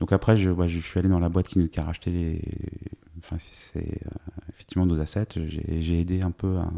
[0.00, 2.10] Donc après, je, ouais, je suis allé dans la boîte qui, nous- qui a racheté
[2.10, 2.42] les,
[3.18, 4.10] enfin, c'est, c'est, euh,
[4.50, 5.26] effectivement nos assets.
[5.46, 6.70] J'ai, j'ai aidé un peu à.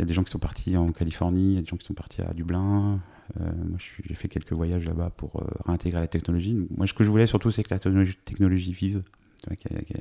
[0.00, 1.76] Il y a des gens qui sont partis en Californie, il y a des gens
[1.76, 3.00] qui sont partis à Dublin.
[3.38, 6.56] Euh, moi, j'ai fait quelques voyages là-bas pour euh, réintégrer la technologie.
[6.74, 9.02] Moi, ce que je voulais surtout, c'est que la technologie, technologie vive.
[9.42, 10.00] Tu vois, qu'il qu'il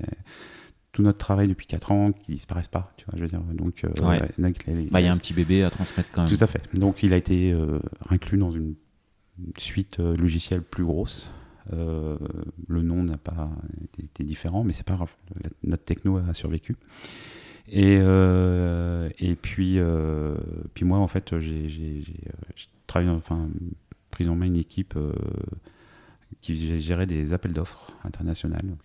[0.94, 2.94] tout notre travail depuis 4 ans qui disparaisse pas.
[2.98, 3.42] Tu vois, je veux dire.
[3.54, 4.22] Donc, euh, Ouais.
[4.38, 6.36] il Bah, y a un petit bébé à transmettre quand même.
[6.38, 6.64] tout à fait.
[6.74, 8.76] Donc il a été euh, inclus dans une
[9.58, 11.30] suite euh, logicielle plus grosse.
[11.74, 12.18] Euh,
[12.68, 13.52] le nom n'a pas
[14.02, 15.12] été différent, mais c'est pas grave.
[15.44, 16.76] La- notre techno a survécu.
[17.72, 20.36] Et, euh, et puis, euh,
[20.74, 22.34] puis moi, en fait, j'ai euh,
[22.88, 23.48] travaillé, enfin,
[24.10, 24.98] pris en main une équipe
[26.42, 28.56] qui gérait des appels d'offres internationaux.
[28.64, 28.80] Donc,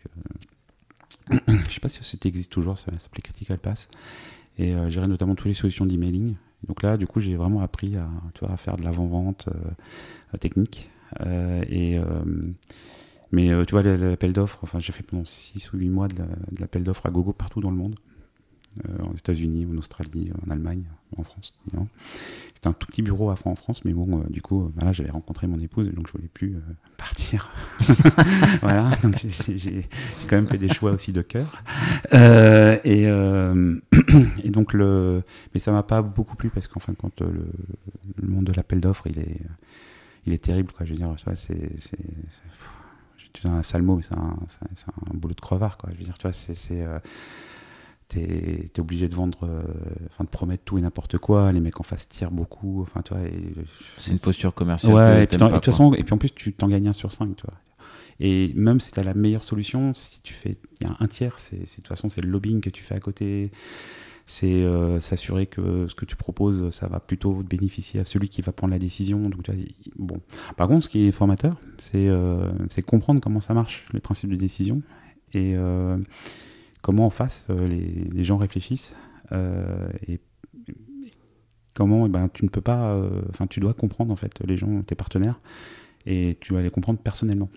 [1.66, 3.88] je sais pas si ça existe toujours, ça s'appelait Critical Pass.
[4.58, 6.36] Et gérer notamment toutes les solutions d'emailing.
[6.68, 9.48] Donc là, du coup, j'ai vraiment appris à, tu vois, à faire de l'avant-vente
[10.40, 10.90] technique.
[11.70, 11.98] Et,
[13.32, 16.22] mais tu vois, l'appel d'offres, enfin, j'ai fait pendant 6 ou 8 mois de
[16.60, 17.96] l'appel d'offres à gogo partout dans le monde.
[18.88, 20.82] Euh, aux États-Unis, en Australie, en Allemagne,
[21.16, 21.54] en France.
[22.54, 24.92] C'était un tout petit bureau à en France, mais bon, euh, du coup, euh, voilà,
[24.92, 26.60] j'avais rencontré mon épouse, donc je voulais plus euh,
[26.96, 27.52] partir.
[28.62, 29.88] voilà, donc j'ai-
[30.26, 31.62] quand même fait des choix aussi de cœur.
[32.84, 35.22] Et, donc, le,
[35.54, 37.46] mais ça m'a pas beaucoup plu parce qu'en fin de compte, le,
[38.26, 39.40] monde de l'appel d'offres, il est,
[40.26, 40.72] il est terrible.
[40.80, 42.00] Je veux dire, c'est, c'est,
[43.44, 44.37] un sale mot, mais c'est un,
[45.14, 45.78] boulot de crevard.
[45.92, 46.84] Je veux dire, tu vois, c'est,
[48.14, 49.62] t'es, t'es obligé de vendre, euh,
[50.11, 51.53] enfin, de promettre tout et n'importe quoi.
[51.53, 53.03] Les mecs en face tirent beaucoup, enfin.
[53.27, 53.33] Et,
[53.98, 54.94] C'est une posture commerciale.
[54.94, 55.72] Ouais, et puis, t'aimes t'en- pas, et de toute quoi.
[55.72, 57.55] façon, et puis en plus, tu t'en gagnes un sur cinq, tu vois.
[58.20, 61.07] Et même si tu as la meilleure solution, si tu fais il y a un
[61.09, 63.50] tiers, c'est de toute façon c'est le lobbying que tu fais à côté,
[64.24, 68.40] c'est euh, s'assurer que ce que tu proposes, ça va plutôt bénéficier à celui qui
[68.40, 69.29] va prendre la décision.
[69.29, 69.42] Donc,
[69.96, 70.20] bon.
[70.57, 72.53] Par contre, ce qui est formateur, c'est euh,
[72.87, 74.81] comprendre comment ça marche, les principes de décision,
[75.33, 75.98] et euh,
[76.84, 78.94] comment en face euh, les, gens réfléchissent,
[79.32, 80.20] euh, et
[81.72, 84.58] comment eh ben, tu ne peux pas, euh, enfin tu dois comprendre en fait les
[84.58, 85.40] gens, tes partenaires,
[86.04, 87.48] et tu dois les comprendre personnellement.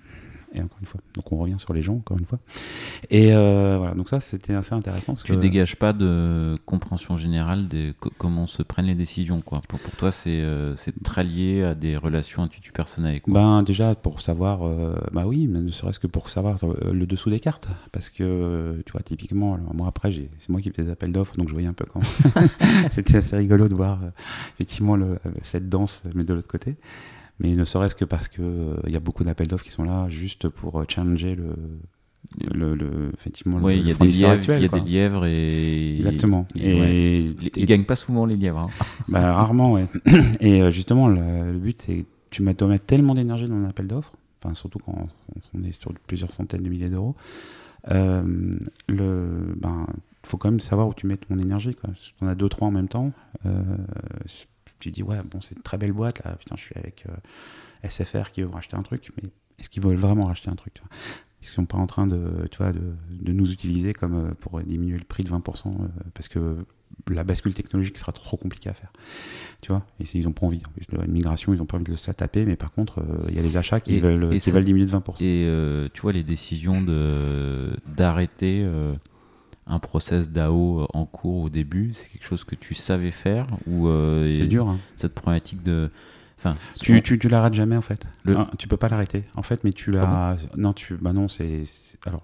[0.58, 2.40] Et encore une fois, donc on revient sur les gens encore une fois.
[3.12, 5.14] Et euh, voilà, donc ça c'était assez intéressant.
[5.14, 9.38] Parce Tu que, dégages pas de compréhension générale de co- comment se prennent les décisions.
[9.46, 9.62] Quoi.
[9.68, 13.22] Pour, pour toi, c'est euh, c'est très lié à des relations intuitu personnelles.
[13.22, 13.34] Quoi.
[13.34, 17.06] Ben déjà pour savoir, euh, bah oui, mais ne serait-ce que pour savoir euh, le
[17.06, 20.84] dessous des cartes, parce que tu vois typiquement, alors, moi après c'est moi qui fais
[20.84, 22.06] des appels d'offres, donc je voyais un peu comment.
[22.92, 24.00] C'était assez rigolo de voir
[24.56, 25.10] effectivement le,
[25.44, 26.76] cette danse, mais de l'autre côté.
[27.40, 29.84] Mais ne serait-ce que parce que euh, il y a beaucoup d'appels d'offres qui sont
[29.84, 31.56] là juste pour euh, challenger le,
[32.54, 34.60] le, le- effectivement Ouais, le, il y a des lièvres, actuel.
[34.60, 34.80] il y a quoi.
[34.80, 36.48] des lièvres et Exactement.
[36.56, 36.96] Et, Et, ouais.
[36.96, 38.60] et- Ils- gagnent pas souvent les lièvres.
[38.60, 38.70] hein.
[39.08, 39.86] Bah, rarement, ouais.
[40.42, 43.66] Et euh, justement, le, le but, c'est tu mets- dois mettre tellement d'énergie dans un
[43.66, 45.08] appel d'offres, enfin, surtout quand
[45.54, 47.16] on, est sur plusieurs centaines de milliers d'euros.
[47.92, 48.52] Euh,
[48.90, 49.86] le, ben,
[50.24, 51.74] faut quand même savoir où tu mets ton énergie.
[51.76, 51.92] Quoi.
[51.96, 53.14] Si tu en as deux, trois en même temps,
[53.46, 53.62] euh,
[54.80, 57.88] tu dis, ouais, bon, c'est une très belle boîte, là, putain, je suis avec euh,
[57.90, 60.82] SFR qui veut racheter un truc, mais est-ce qu'ils veulent vraiment racheter un truc tu
[60.82, 60.90] vois?
[61.42, 64.32] Est-ce qu'ils sont pas en train de, tu vois, de, de nous utiliser comme euh,
[64.40, 66.66] pour diminuer le prix de 20% euh, parce que
[67.10, 68.92] la bascule technologique sera trop, compliquée à faire.
[69.62, 69.86] Tu vois?
[70.00, 70.62] Et ils ont pas envie.
[70.92, 73.44] Une migration, ils ont pas envie de se taper, mais par contre, il y a
[73.44, 75.16] les achats qui Et- veulent, et qui ça- veulent diminuer de 20%.
[75.22, 76.82] Et euh, tu vois, les décisions
[77.86, 78.94] d'arrêter euh,
[79.70, 83.88] un process DAO en cours au début, c'est quelque chose que tu savais faire ou
[83.88, 84.68] euh, C'est dur.
[84.68, 84.80] hein.
[84.96, 85.90] Cette problématique de.
[86.40, 88.06] Enfin, Tu, tu, tu l'arrêtes jamais en fait.
[88.24, 89.24] Le- Hein, tu peux pas l'arrêter.
[89.36, 90.38] En fait, mais tu l'as.
[90.56, 90.96] non, tu.
[90.96, 91.64] Bah non, c'est.
[92.06, 92.22] Alors,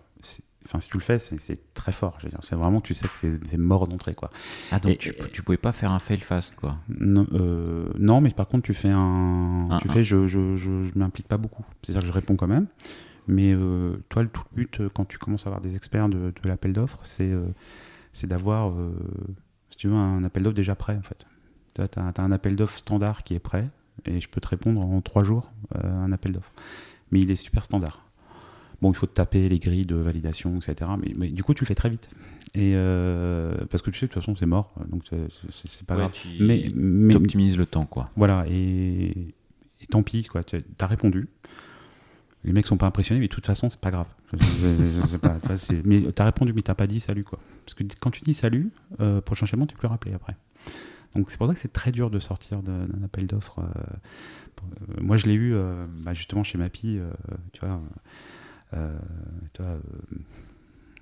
[0.66, 2.16] enfin, si tu le fais, c'est très fort.
[2.20, 4.30] Je veux dire, c'est vraiment, tu sais que c'est mort d'entrée, quoi.
[4.72, 6.78] ah, donc et- tu, tu pouvais pas faire un fail fast, quoi.
[6.90, 9.68] Non, euh, non, mais par contre, tu fais un.
[9.72, 9.92] Un- tu un.
[9.92, 11.66] fais, je, je, je, je m'implique pas beaucoup.
[11.82, 12.68] C'est-à-dire que je réponds quand même.
[13.28, 16.10] Mais euh, toi, le tout le but, euh, quand tu commences à avoir des experts
[16.10, 17.46] de, de l'appel d'offres, c'est euh,
[18.12, 18.74] c'est d'avoir,
[19.72, 21.26] si tu veux, un appel d'offres déjà prêt, en fait.
[21.74, 23.68] Tu as, un appel d'offres standard qui est prêt,
[24.06, 26.52] et je peux te répondre en trois jours euh, un appel d'offres.
[27.12, 28.06] Mais il est super standard.
[28.82, 30.92] Bon, il faut te taper les grilles de validation, etc.
[31.02, 32.10] Mais, mais du coup, tu le fais très vite.
[32.54, 35.96] Et euh, parce que tu sais que de toute façon, c'est mort, donc c'est- pas
[35.96, 36.12] Ouais, grave.
[36.12, 38.06] tu- Mais, mais, optimises le temps, quoi.
[38.16, 39.34] voilà, et,
[39.82, 40.44] et tant pis, quoi.
[40.44, 41.30] Tu as répondu.
[42.44, 44.08] Les mecs sont pas impressionnés, mais de toute façon, c'est pas grave.
[44.34, 44.38] Je-
[45.02, 45.38] je- sais pas,
[45.86, 47.40] mais t'as répondu, mais t'as pas dit salut, quoi.
[47.66, 50.36] Parce que quand tu dis salut, euh, prochain schéma, tu peux le rappeler après.
[51.16, 53.60] Donc c'est pour ça que c'est très dur de sortir d'un appel d'offres.
[53.60, 53.64] euh,
[54.64, 56.58] euh, moi, je l'ai eu euh, bah, justement chez
[56.98, 57.12] euh,
[57.54, 57.82] tu vois.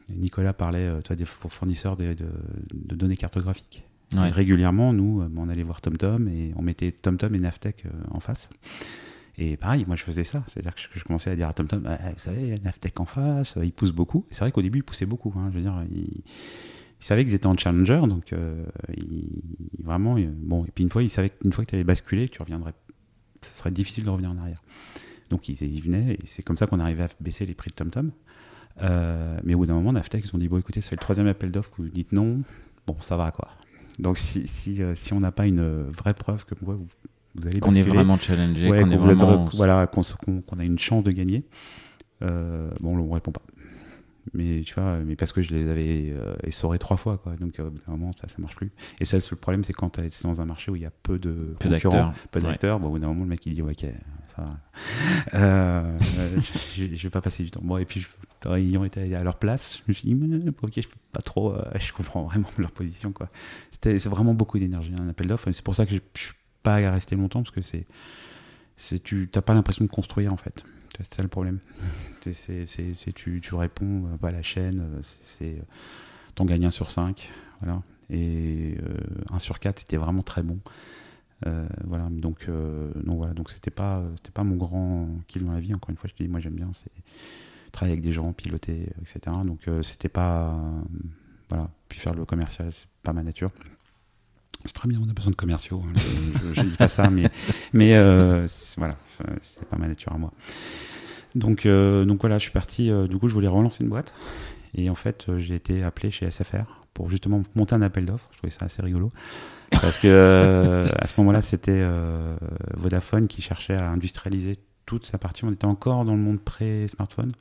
[0.10, 2.26] Nicolas parlait des fournisseurs de, de-
[2.74, 3.86] de données cartographiques.
[4.14, 4.30] Ouais.
[4.30, 8.50] Régulièrement, nous, euh, on allait voir TomTom et on mettait TomTom et Navtech en face.
[9.44, 10.44] Et pareil, moi je faisais ça.
[10.48, 13.66] C'est-à-dire que je, commençais à dire à TomTom, Ah, vous savez, Navtech en face, euh,
[13.66, 14.24] ils poussent beaucoup.
[14.30, 15.34] C'est vrai qu'au début, ils poussaient beaucoup.
[15.36, 15.50] hein.
[15.52, 15.74] Je veux dire,
[17.00, 18.64] savaient qu'ils étaient en challenger, donc euh,
[19.84, 20.64] vraiment, bon.
[20.66, 22.74] Et puis une fois, ils savaient qu'une fois que tu avais basculé, tu reviendrais,
[23.42, 24.60] ce serait difficile de revenir en arrière.
[25.32, 28.12] Donc ils, venaient, et c'est comme ça qu'on arrivait à baisser les prix de TomTom.
[28.84, 31.26] Euh, mais au bout d'un moment, Navtech, ils ont dit, bon écoutez, c'est le troisième
[31.26, 32.44] appel d'offres que vous dites non,
[32.86, 33.50] bon, ça va quoi.
[33.98, 36.88] Donc si, si, euh, on n'a pas une vraie preuve que vous,
[37.36, 39.46] vous allez Qu'on est vraiment challengé, ouais, qu'on vraiment.
[39.54, 40.02] voilà, qu'on
[40.60, 41.46] a une chance de gagner,
[42.24, 43.42] euh, bon, on répond pas.
[44.34, 47.36] Mais tu vois, mais parce que je les avais euh, essorés trois fois, quoi.
[47.38, 48.72] Donc euh, au bout d'un moment, ça, ça marche plus.
[49.00, 50.92] Et ça, le problème, c'est quand tu es dans un marché où il y a
[51.04, 52.14] peu de Peu concurrents, d'acteurs.
[52.30, 52.46] peu Ouais.
[52.46, 53.90] d'acteurs, bon, au bout d'un moment, le mec il dit, ouais, ok,
[54.36, 54.60] ça va.
[55.34, 55.98] Euh,
[56.76, 57.62] je, je- vais pas passer du temps.
[57.64, 60.88] Bon, et puis, je, ayant été à leur place, je me suis dit, ok, je
[60.88, 63.30] peux pas trop, euh, je comprends vraiment leur position, quoi.
[63.72, 65.52] C'était c'est vraiment beaucoup d'énergie, un appel d'offres.
[65.52, 66.30] C'est pour ça que je, je
[66.64, 67.86] pas resté longtemps, parce que c'est,
[68.78, 70.64] c'est tu t'as pas l'impression de construire, en fait.
[70.98, 71.60] C'est ça le problème.
[72.22, 75.64] C'est, tu, tu réponds euh, à la chaîne, euh, c'est, euh,
[76.36, 77.82] t'en gagnes un sur 5, voilà.
[78.12, 78.98] Et euh,
[79.32, 80.60] 1 sur 4, c'était vraiment très bon.
[81.86, 84.04] Voilà, donc, euh, voilà, donc c'était pas,
[84.44, 85.74] mon grand kiff dans la vie.
[85.74, 86.92] Encore une fois, je te dis, moi j'aime bien, c'est
[87.72, 89.36] travailler avec des gens, piloter, etc.
[89.44, 90.56] Donc c'était pas,
[91.50, 91.72] voilà.
[91.90, 93.50] Puis faire le commercial, c'est pas ma nature.
[94.66, 95.82] C'est très bien, on a besoin de commerciaux.
[95.86, 95.94] hein,
[96.44, 97.30] je, je dis pas ça, mais,
[97.96, 98.48] euh,
[98.78, 98.96] voilà,
[99.42, 100.32] c'est pas ma nature à moi.
[101.36, 102.92] Donc, euh, voilà, je suis parti.
[102.92, 104.14] euh, du coup, je voulais relancer une boîte.
[104.76, 108.28] Et en fait, j'ai été appelé chez SFR pour justement monter un appel d'offres.
[108.32, 109.12] Je trouvais ça assez rigolo.
[109.72, 111.84] Parce que à ce moment-là, c'était
[112.76, 115.44] Vodafone qui cherchait à industrialiser toute sa partie.
[115.46, 117.34] On était encore dans le monde pré-smartphone.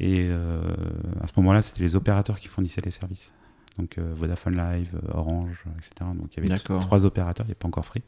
[0.00, 3.32] Et à ce moment-là, c'était les opérateurs qui fournissaient les services.
[3.78, 5.92] Donc euh, Vodafone Live, euh, Orange, etc.
[6.14, 6.48] Donc il y avait
[6.80, 8.02] trois opérateurs, il n'y avait pas encore Free,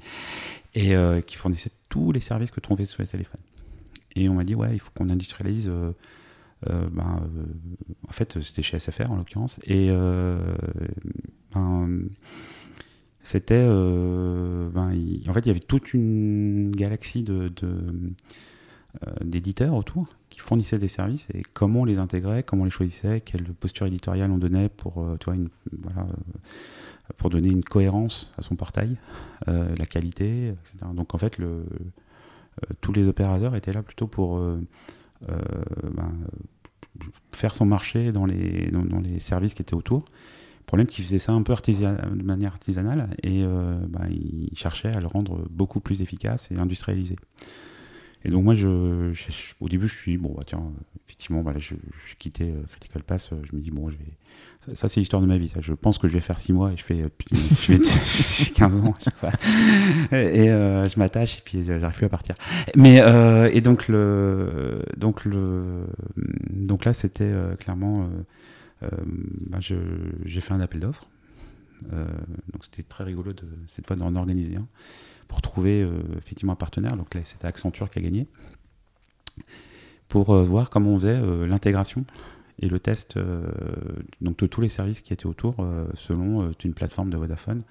[0.75, 3.41] et euh, qui fournissaient tous les services que tu trouvais sur les téléphones.
[4.15, 5.69] Et on m'a dit, ouais, il faut qu'on industrialise.
[5.69, 5.93] euh,
[6.71, 7.45] euh, ben, euh,
[8.09, 9.59] en fait, c'était chez SFR en l'occurrence.
[9.65, 10.39] Et euh,
[11.55, 12.03] ben,
[13.23, 13.65] c'était.
[13.67, 14.93] euh, ben,
[15.29, 17.67] en fait, il y avait toute une galaxie de, de,
[19.07, 22.71] euh, d'éditeurs autour qui fournissaient des services et comment on les intégrait, comment on les
[22.71, 28.97] choisissait, quelle posture éditoriale on donnait pour, euh, euh, donner une cohérence à son portail,
[29.49, 30.87] euh, la qualité, etc.
[30.95, 31.37] Donc en fait,
[32.81, 34.41] tous les opérateurs étaient là plutôt pour
[35.21, 36.13] ben,
[37.33, 38.71] faire son marché dans les,
[39.21, 40.05] services qui étaient autour.
[40.61, 45.01] Le problème, qu'ils faisaient ça un peu de manière artisanale et ben, ils cherchaient à
[45.01, 47.17] le rendre beaucoup plus efficace et industrialisé.
[48.25, 50.63] Et donc moi, je, je- je- au début, je suis dit, bon, bah, tiens,
[51.07, 51.75] effectivement, voilà, je,
[52.09, 54.05] je quittais euh, Critical Pass, euh, je me dis, bon, je vais...
[54.65, 55.61] Ça, ça, c'est l'histoire de ma vie, ça.
[55.61, 57.09] Je pense que je vais faire 6 mois et je fais, euh,
[57.59, 57.81] je vais,
[58.39, 58.95] j'ai 15 ans.
[60.13, 62.37] Et, euh, je m'attache et puis j'arrive plus à partir.
[62.77, 65.87] Mais, euh, et donc, le, donc, le,
[66.51, 68.09] donc là, c'était euh, clairement...
[68.85, 68.89] euh,
[69.49, 71.07] bah, j'ai fait un appel d'offres.
[71.93, 74.67] donc c'était très rigolo de, cette fois d'en organiser un
[75.33, 76.95] pour trouver effectivement un partenaire.
[76.95, 78.27] Donc là, c'était Accenture qui a gagné
[80.09, 82.05] pour voir comment on faisait l'intégration
[82.61, 83.19] et le test
[84.21, 85.57] donc de tous les services qui étaient autour
[85.95, 87.63] selon une plateforme de Vodafone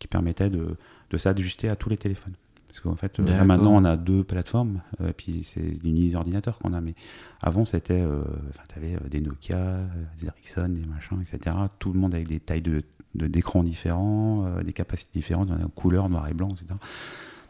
[0.00, 0.76] qui permettait de,
[1.10, 2.34] de s'ajuster à tous les téléphones.
[2.68, 6.58] Parce qu'en fait, là maintenant, on a deux plateformes, et puis c'est une liste d'ordinateurs
[6.58, 6.80] qu'on a.
[6.82, 6.94] Mais
[7.40, 8.02] avant, c'était.
[8.02, 8.22] Euh,
[8.68, 9.80] tu avais des Nokia,
[10.20, 11.56] des Ericsson, des machins, etc.
[11.78, 12.82] Tout le monde avec des tailles de,
[13.14, 16.66] d'écran différents, des capacités différentes, des couleurs, noir et blanc, etc.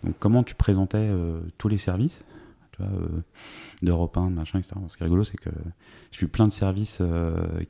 [0.04, 1.10] Donc, comment tu présentais
[1.58, 2.24] tous les services
[2.72, 2.90] tu vois,
[3.82, 4.76] d'Europe 1, machin, etc.
[4.88, 5.50] Ce qui est rigolo, c'est que
[6.12, 7.02] j'ai vu plein de services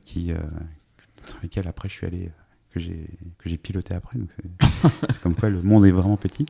[0.05, 2.31] qui, dans lesquels après je suis allé
[2.71, 4.17] que j'ai que j'ai piloté après.
[4.17, 4.29] Donc
[5.09, 6.45] c'est comme quoi le monde est vraiment petit.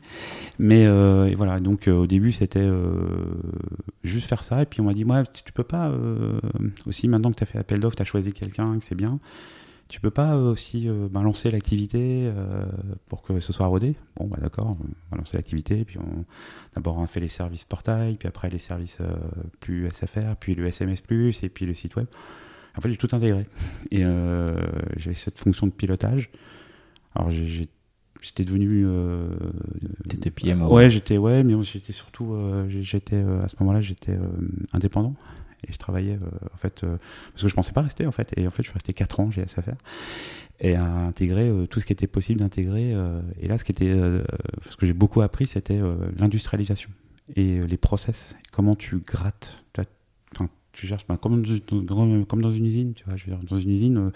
[0.58, 3.26] Mais euh, voilà, donc euh, au début c'était euh,
[4.04, 4.62] juste faire ça.
[4.62, 5.92] Et puis on m'a dit, moi, tu peux pas
[6.86, 9.20] aussi maintenant que tu as fait appel d'offres, tu as choisi quelqu'un, que c'est bien.
[9.90, 12.32] Tu peux pas aussi ben, lancer l'activité
[13.08, 13.96] pour que ce soit rodé?
[14.16, 15.84] Bon, bah d'accord, on va lancer l'activité.
[15.84, 16.26] Puis on
[16.76, 19.00] d'abord on fait les services portail, puis après les services
[19.60, 21.02] plus SFR, puis le SMS,
[21.44, 22.06] et puis le site web.
[22.78, 23.46] En fait, j'ai tout intégré.
[23.92, 24.56] Et euh,
[24.96, 26.30] j'avais cette fonction de pilotage.
[27.16, 28.86] Alors, j'étais devenu.
[28.86, 29.28] Euh,
[30.08, 32.34] T'étais PMO Ouais, j'étais, ouais, mais j'étais surtout.
[32.34, 34.18] Euh, j'étais, à ce moment-là, j'étais
[34.72, 35.14] indépendant.
[35.68, 36.18] Et je travaillais,
[36.54, 38.32] en fait, parce que je pensais pas rester, en fait.
[38.38, 39.76] Et en fait, je suis resté 4 ans chez SFR.
[40.62, 42.96] Et à intégrer tout ce qui était possible d'intégrer.
[43.42, 45.80] et là, ce, qui était, ce que j'ai beaucoup appris, c'était
[46.18, 46.90] l'industrialisation
[47.36, 48.36] et les process.
[48.52, 49.64] Comment tu grattes
[50.80, 51.44] tu cherches comme,
[51.84, 53.18] dans, comme dans une usine, tu vois.
[53.18, 54.10] Je veux dire, dans une usine, euh,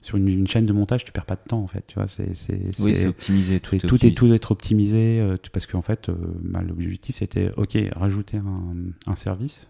[0.00, 1.84] sur une, chaîne de montage, tu perds pas de temps en fait.
[1.86, 2.32] Tu vois, c'est,
[2.80, 3.60] oui, c'est optimisé.
[3.60, 7.52] Tout, est, tout, est tout être optimisé euh, parce qu'en fait, euh, bah, l'objectif c'était
[7.56, 8.74] ok, rajouter un,
[9.06, 9.68] un, service,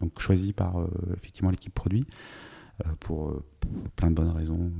[0.00, 0.76] donc choisi par
[1.16, 2.06] effectivement l'équipe produit.
[3.00, 3.42] Pour,
[3.94, 4.70] plein de bonnes raisons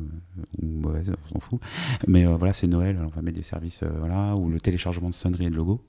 [0.62, 1.60] ou mauvaises, on s'en fout.
[2.06, 5.46] Mais voilà, c'est Noël, on va mettre des services, voilà, ou le téléchargement de sonnerie
[5.46, 5.84] et de logo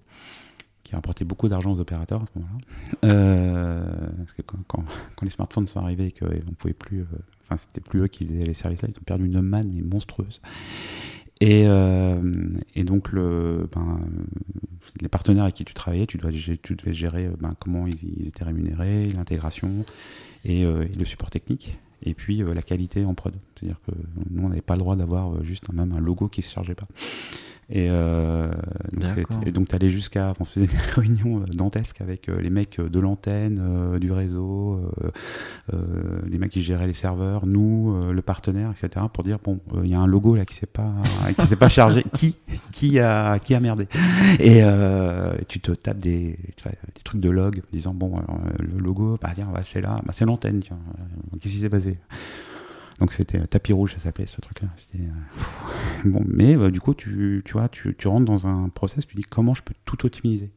[0.84, 2.60] qui a rapporté beaucoup d'argent aux opérateurs à ce moment-là.
[3.06, 3.86] Euh,
[4.18, 4.84] parce que quand,
[5.22, 7.06] les smartphones sont arrivés et qu'on pouvait plus, euh,
[7.44, 10.42] enfin c'était plus eux qui faisaient les services là, ils ont perdu une manne monstrueuse.
[11.42, 12.22] Et, euh,
[12.76, 14.00] et donc le, ben,
[15.02, 19.84] les partenaires avec qui tu travaillais, tu, devais gérer ben, comment ils, étaient rémunérés, l'intégration
[20.46, 23.34] et, le support technique et puis la qualité en prod.
[23.62, 23.92] C'est-à-dire que
[24.32, 26.76] nous, on n'avait pas le droit d'avoir juste même un logo qui ne se chargeait
[26.76, 26.88] pas.
[27.74, 28.52] Et, euh,
[29.54, 30.34] donc, tu allais jusqu'à.
[30.40, 34.82] On faisait des réunions euh, dantesques avec euh, les mecs de l'antenne, du réseau,
[36.30, 39.06] les mecs qui géraient les serveurs, nous, le partenaire, etc.
[39.12, 40.92] pour dire bon, il y a un logo là qui s'est pas,
[41.38, 42.04] qui s'est pas chargé.
[42.14, 42.38] qui,
[42.72, 43.88] qui, a, qui a merdé?
[44.40, 44.62] Et
[45.48, 48.16] tu te tapes des, des trucs de log en disant bon,
[48.60, 49.30] le logo, bah,
[49.64, 51.98] c'est là, bah, c'est l'antenne, Qu'est-ce qui s'est passé?
[53.02, 54.68] Donc c'était tapis rouge, ça s'appelait ce truc-là.
[54.96, 55.00] Euh,
[56.06, 59.16] bon, mais bah, du coup, tu, tu vois, tu, tu, rentres dans un process, tu
[59.16, 60.52] dis comment je peux tout optimiser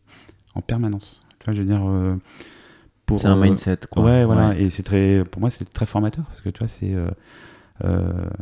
[0.55, 1.23] en permanence?
[1.39, 1.83] Tu vois, je veux dire.
[1.89, 2.17] Euh,
[3.17, 4.03] c'est un euh, mindset, quoi.
[4.03, 4.59] Ouais, voilà.
[4.59, 6.95] Et c'est très, pour moi, c'est très formateur parce que tu vois, c'est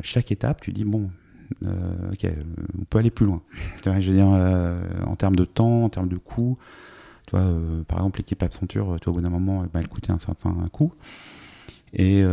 [0.03, 1.09] chaque étape, tu dis bon,
[1.63, 2.27] ok,
[2.81, 3.41] on peut aller plus loin.
[3.83, 6.59] Tu vois, je veux dire, en termes de temps, en termes de coût.
[7.29, 7.47] Tu vois,
[7.87, 10.53] par exemple, l'équipe Abcenture, tu vois, au bout d'un moment, bah, elle coûtait un certain
[10.73, 10.93] coût.
[11.93, 12.25] Et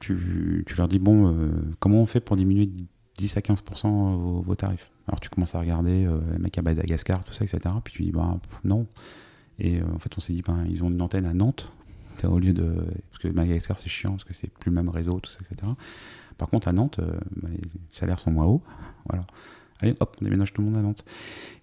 [0.00, 2.70] tu, leur dis bon, euh, comment on fait pour diminuer
[3.16, 4.90] 10 à 15% vos, tarifs?
[5.06, 7.60] Alors tu commences à regarder euh, les mecs à Madagascar, tout ça, etc.
[7.82, 8.86] Puis tu dis bah non.
[9.58, 11.72] Et euh, en fait, on s'est dit ben, ils ont une antenne à Nantes
[12.24, 15.20] au lieu de parce que Madagascar c'est chiant parce que c'est plus le même réseau,
[15.20, 15.70] tout ça, etc.
[16.36, 17.00] Par contre, à Nantes,
[17.36, 17.60] bah, les
[17.92, 18.62] salaires sont moins hauts.
[19.08, 19.24] Voilà.
[19.80, 21.04] Allez, hop, on déménage tout le monde à Nantes.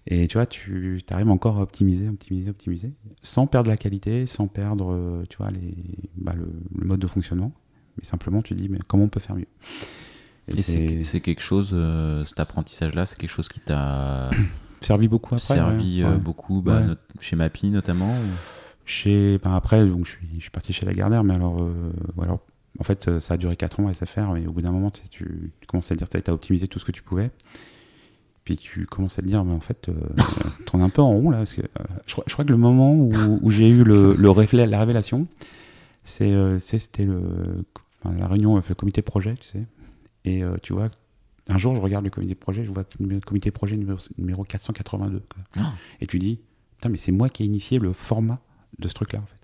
[0.06, 4.46] Et tu vois, tu arrives encore à optimiser, optimiser, optimiser, sans perdre la qualité, sans
[4.46, 5.74] perdre, tu vois, les,
[6.16, 7.52] bah, le, mode de fonctionnement
[7.98, 9.46] mais simplement tu dis mais comment on peut faire mieux?
[10.48, 14.30] Et, c'est quelque chose euh, cet apprentissage là c'est quelque chose qui t'a
[14.80, 16.82] servi beaucoup après servi euh, beaucoup bah,
[17.18, 18.14] chez Mappy notamment
[18.84, 22.36] chez ben, après donc je suis, je suis parti chez Lagardère mais alors euh,
[22.78, 25.08] en fait ça a duré 4 ans à SFR mais au bout d'un moment tu,
[25.10, 27.32] tu, commences à dire tu as optimisé tout ce que tu pouvais
[28.44, 29.90] puis tu commences à te dire mais en fait
[30.66, 31.62] tu es un peu en rond là parce que
[32.06, 35.26] je, crois que le moment où, où j'ai eu le, le la révélation
[36.04, 37.56] c'est c'était le
[38.04, 39.66] la réunion, fait le comité projet, tu sais.
[40.24, 40.88] Et euh, tu vois,
[41.48, 45.22] un jour, je regarde le comité projet, je vois le comité projet numéro, 482.
[45.58, 45.72] Ah.
[46.00, 46.40] Et tu dis,
[46.76, 48.40] putain, mais c'est moi qui ai initié le format
[48.78, 49.36] de ce truc-là, en fait.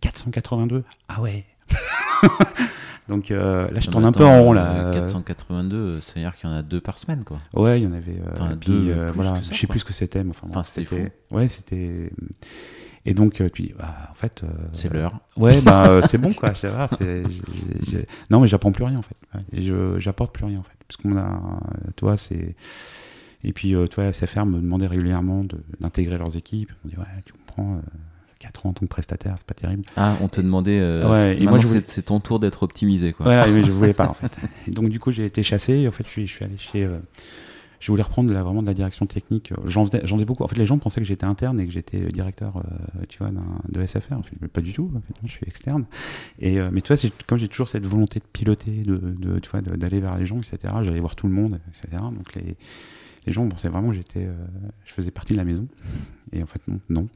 [0.00, 1.46] 482 Ah ouais
[3.08, 4.52] Donc euh, là, je tourne un peu en rond.
[4.52, 4.90] Là.
[4.92, 7.38] 482, c'est-à-dire qu'il y en a deux par semaine, quoi.
[7.54, 8.20] Ouais, il y en avait.
[8.20, 11.12] Euh, deux, voilà, je sais plus ce que c'était, mais enfin, c'était.
[11.30, 12.12] Ouais, c'était.
[13.06, 14.42] Et donc, tu dis, bah, en fait.
[14.72, 15.20] c'est l'heure.
[15.36, 16.52] Ouais, bah, c'est bon, quoi.
[18.30, 19.16] Non, mais j'apprends plus rien, en fait.
[19.52, 20.76] Et je j'apporte plus rien, en fait.
[20.86, 21.40] Parce qu'on a.
[21.96, 22.56] Toi, c'est.
[23.44, 25.44] Et puis, toi, SFR me demandait régulièrement
[25.80, 26.72] d'intégrer leurs équipes.
[26.84, 27.80] On dit, ouais, tu comprends.
[28.38, 29.82] 4 ans en tant que prestataire, c'est pas terrible.
[29.96, 30.80] Ah, on te demandait.
[31.04, 33.24] ouais, et moi, c'est ton tour d'être optimisé, quoi.
[33.24, 34.36] Voilà, mais je voulais pas, en fait.
[34.66, 35.74] Et donc, du coup, j'ai été chassé.
[35.74, 36.88] Et en fait, je suis, je suis allé chez
[37.80, 39.52] je voulais reprendre la, vraiment de la direction technique.
[39.66, 40.44] J'en faisais, faisais, beaucoup.
[40.44, 43.30] En fait, les gens pensaient que j'étais interne et que j'étais directeur, euh, tu vois,
[43.68, 44.16] de SFR.
[44.40, 44.90] mais pas du tout.
[44.94, 45.84] En fait, je suis externe.
[46.38, 49.50] Et euh, mais tu vois, comme j'ai toujours cette volonté de piloter, de, de tu
[49.50, 50.58] vois, d'aller vers les gens, etc.
[50.82, 52.02] J'allais voir tout le monde, etc.
[52.02, 52.56] Donc les,
[53.26, 54.34] les gens pensaient vraiment que j'étais, euh,
[54.84, 55.66] je faisais partie de la maison.
[56.32, 57.08] Et en fait, non, non.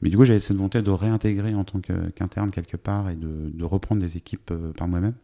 [0.00, 3.50] Mais du coup, j'avais cette volonté de réintégrer en tant qu'interne quelque part et de,
[3.52, 5.14] de, reprendre des équipes par moi-même.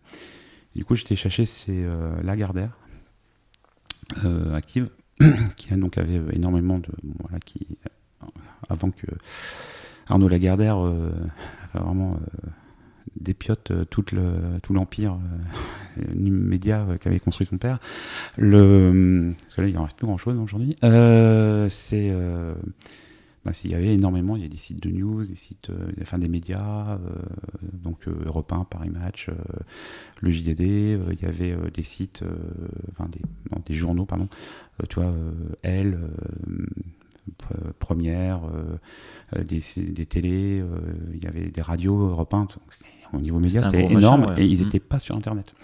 [0.75, 1.87] Du coup, j'étais cherché, c'est
[2.25, 2.84] Lagardère euh,
[4.55, 4.89] active,
[5.57, 6.89] qui donc avait énormément de.
[7.21, 7.67] voilà, qui,
[8.69, 9.07] avant que
[10.09, 11.11] Arnaud Lagardère euh,
[11.73, 12.49] vraiment euh,
[13.21, 14.05] dépiote tout
[14.71, 15.19] l'empire
[16.15, 17.79] média qu'avait construit son père.
[18.37, 20.77] Le, parce que là, il n'en reste plus grand-chose aujourd'hui.
[20.81, 22.13] c'est
[23.45, 25.93] bah, il y avait énormément, il y a des sites de news, des sites, euh,
[26.01, 26.99] enfin des médias, euh,
[27.75, 29.31] donc euh, Europe 1, Paris Match,
[30.21, 32.25] le JDD, il y avait des sites,
[32.93, 33.21] enfin des,
[33.67, 34.29] des, journaux, pardon,
[34.89, 35.13] tu vois,
[35.63, 35.99] Elle,
[37.79, 38.41] Première,
[39.35, 40.63] des, des télés,
[41.15, 42.49] il y avait des radios Europe 1,
[43.13, 44.89] au niveau média c'était énorme et ils n'étaient mmh.
[44.89, 45.55] pas sur Internet.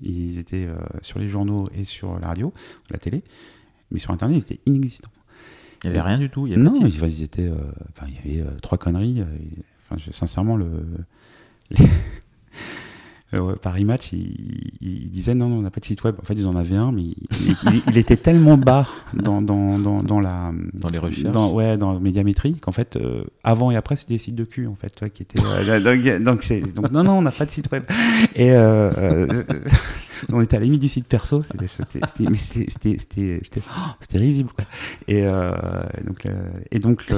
[0.00, 0.68] Ils étaient
[1.02, 2.52] sur les journaux et sur la radio,
[2.90, 3.22] la télé,
[3.90, 5.10] mais sur Internet ils étaient inexistants.
[5.86, 6.46] Il n'y avait rien du tout.
[6.46, 7.46] Il y avait non, ils, étaient.
[7.46, 7.54] Euh,
[7.96, 9.20] enfin, il y avait euh, trois conneries.
[9.20, 9.24] Euh,
[9.90, 10.68] enfin, sincèrement, le.
[13.60, 16.16] Paris Match, il, il, disait non, non, on n'a pas de site web.
[16.20, 17.02] En fait, ils en avaient un, mais
[17.88, 20.52] il, était tellement bas dans, dans, dans, dans, la.
[20.72, 21.32] Dans les recherches.
[21.32, 22.98] Dans, ouais, dans médiamétrie, qu'en fait,
[23.44, 25.38] avant et après, c'était des sites de cul, en fait, qui étaient.
[25.80, 27.84] donc, donc, donc, non, non, on n'a pas de site web.
[28.34, 28.52] Et
[30.28, 32.00] on était à la limite du site perso, c'était
[33.68, 34.50] oh, risible.
[34.50, 34.64] Quoi.
[35.08, 35.52] Et, euh,
[36.04, 36.26] donc,
[36.70, 37.12] et donc,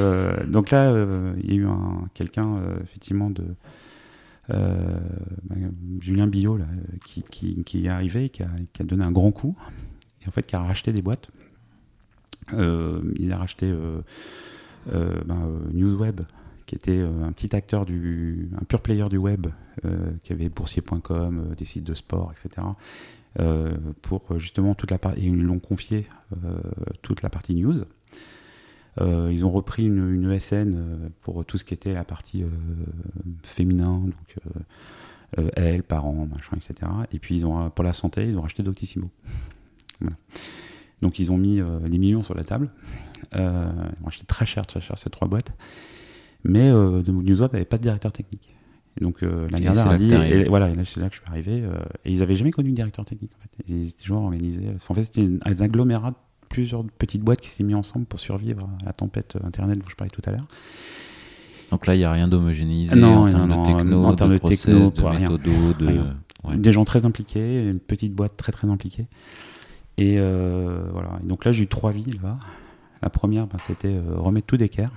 [0.46, 1.68] donc là, euh, il y a eu
[2.14, 3.44] quelqu'un, euh, effectivement, de.
[6.00, 6.64] Julien Billot, là,
[7.04, 9.54] qui, qui, qui, est arrivé, qui a, qui a, donné un grand coup,
[10.22, 11.28] et en fait, qui a racheté des boîtes.
[12.52, 13.70] il a racheté
[14.86, 16.22] ben, NewsWeb,
[16.68, 19.46] qui était euh, un petit acteur, du, un pur player du web,
[19.84, 21.00] euh, qui avait boursier.com,
[21.50, 22.68] euh, des sites de sport, etc.
[24.02, 26.08] pour justement toute la partie, ils l'ont confié
[27.02, 27.84] toute la partie news.
[29.00, 32.44] ils ont repris une, une, ESN pour tout ce qui était la partie
[33.44, 36.90] féminin, donc elle, parents, machin, etc.
[37.12, 39.08] Et puis ils ont, pour la santé, ils ont racheté Doctissimo.
[41.00, 42.70] Donc ils ont mis des millions sur la table.
[43.34, 45.52] ils ont acheté très cher, très cher ces trois boîtes
[46.44, 48.54] mais euh, NewsWeb n'avait pas de directeur technique.
[49.00, 51.62] Et donc euh, la dernière a dit, et, voilà, c'est là que je suis arrivé,
[51.62, 53.32] euh, et ils n'avaient jamais connu de directeur technique.
[53.36, 53.64] En fait.
[53.68, 54.66] Ils étaient toujours organisés.
[54.88, 56.16] En fait, c'était un agglomérat de
[56.48, 59.94] plusieurs petites boîtes qui s'est mis ensemble pour survivre à la tempête Internet dont je
[59.94, 60.46] parlais tout à l'heure.
[61.70, 64.38] Donc là, il n'y a rien d'homogénéisé non, en, termes de techno, en termes de,
[64.38, 66.00] process, techno, de méthodo, de...
[66.44, 66.56] Ouais.
[66.56, 69.06] Des gens très impliqués, une petite boîte très très impliquée.
[69.98, 71.18] Et euh, voilà.
[71.22, 72.38] Et donc là, j'ai eu trois vies là.
[73.02, 74.90] La première, ben, c'était euh, remettre tout d'équerre.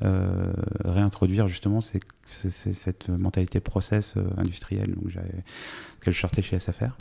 [0.00, 0.52] Euh,
[0.84, 5.12] réintroduire justement cette mentalité process euh, industrielle donc
[6.00, 6.96] que je sortais chez SFR.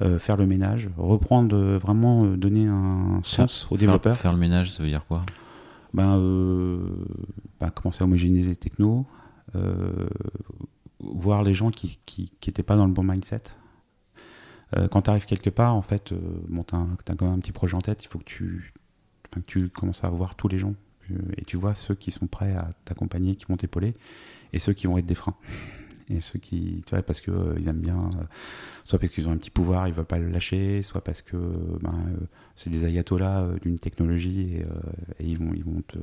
[0.00, 4.16] Euh, faire le ménage, reprendre, vraiment donner un sens aux développeurs.
[4.16, 5.24] Faire le ménage, ça veut dire quoi?
[5.92, 6.18] Ben,
[7.60, 9.06] ben, commencer à homogénéiser les technos,
[11.00, 11.98] voir les gens qui
[12.46, 13.42] n'étaient pas dans le bon mindset.
[14.90, 16.12] quand tu arrives quelque part, en fait,
[16.48, 18.72] bon, tu as, quand même un petit projet en tête, il faut que tu,
[19.30, 20.74] que tu commences à voir tous les gens
[21.36, 23.94] et tu vois ceux qui sont prêts à t'accompagner, qui vont t'épauler,
[24.52, 25.36] et ceux qui vont être des freins.
[26.10, 28.24] Et ceux qui, tu vois, parce qu'ils euh, ils aiment bien, euh,
[28.84, 31.36] soit parce qu'ils ont un petit pouvoir, ils veulent pas le lâcher, soit parce que
[31.80, 32.26] ben, euh,
[32.56, 34.58] c'est des ayatollahs d'une technologie
[35.20, 35.98] et, ils vont, ils vont te,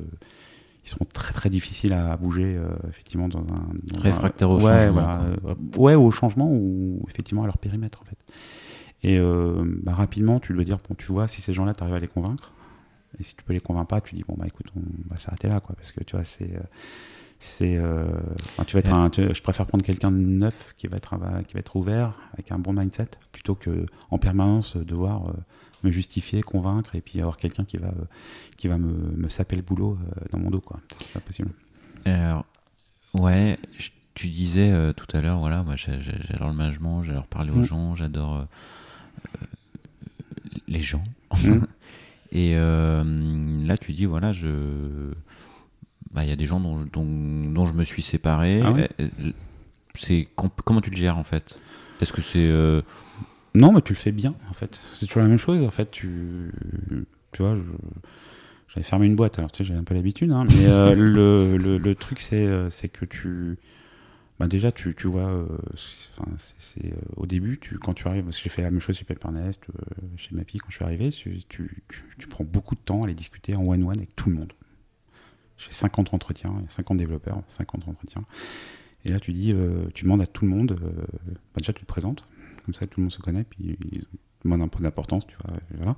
[0.83, 5.19] ils seront très très difficiles à bouger effectivement dans un réfractaire au changement.
[5.77, 8.17] ouais, au changement ou effectivement à leur périmètre en fait.
[9.03, 9.19] Et
[9.83, 12.07] bah, rapidement, tu dois dire bon, tu vois, si ces gens-là, tu arrives à les
[12.07, 12.51] convaincre,
[13.19, 15.47] et si tu peux les convaincre pas, tu dis bon bah écoute, on va s'arrêter
[15.47, 16.61] là quoi, parce que tu vois c'est euh,
[17.39, 18.05] c'est euh,
[18.67, 21.15] tu vas être un, je préfère prendre quelqu'un de neuf qui va être
[21.47, 25.33] qui va être ouvert avec un bon mindset plutôt que en permanence devoir euh,
[25.83, 27.91] me justifier, convaincre et puis avoir quelqu'un qui va
[28.57, 29.97] qui va me, me saper le boulot
[30.31, 30.79] dans mon dos quoi.
[30.99, 31.49] C'est pas possible.
[32.05, 32.45] Alors
[33.15, 33.57] ouais,
[34.13, 37.63] tu disais tout à l'heure voilà, moi j'adore le management, j'adore parler aux mmh.
[37.65, 38.45] gens, j'adore
[40.67, 41.03] les gens.
[41.43, 41.65] Mmh.
[42.31, 43.03] Et euh,
[43.65, 44.47] là, tu dis, voilà, je,
[46.11, 47.05] bah, il y a des gens dont, dont,
[47.51, 48.61] dont je me suis séparé.
[48.63, 49.31] Ah ouais Euh, euh,
[49.95, 51.59] c'est com- comment tu le gères en fait?
[52.01, 52.81] Est-ce que c'est euh,
[53.53, 54.79] Non, mais tu le fais bien, en fait.
[54.93, 55.91] C'est toujours la même chose, en fait.
[55.91, 56.51] Tu,
[57.33, 57.61] tu vois, je-
[58.73, 61.57] j'avais fermé une boîte, alors tu sais, j'avais un peu l'habitude, hein, mais euh, le,
[61.57, 63.57] le, le truc, c'est c'est que tu.
[64.41, 68.37] Bah déjà, tu, tu vois, euh, c'est- euh, au début, tu, quand tu arrives, parce
[68.37, 71.11] que j'ai fait la même chose chez Pepernest, euh, chez Mappy, quand je suis arrivé,
[71.11, 74.53] tu, tu, prends beaucoup de temps à aller discuter en one-one avec tout le monde.
[75.59, 78.25] J'ai 50 entretiens, il y a 50 développeurs, 50 entretiens.
[79.05, 79.53] Et là, tu dis,
[79.93, 82.27] tu demandes à tout le monde, bah déjà, tu te présentes,
[82.65, 84.05] comme ça, tout le monde se connaît, puis ils
[84.43, 85.35] demandent un peu d'importance, tu
[85.79, 85.95] vois.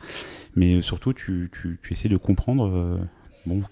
[0.57, 1.49] Mais surtout, tu,
[1.89, 3.07] essaies de comprendre,
[3.45, 3.63] bon,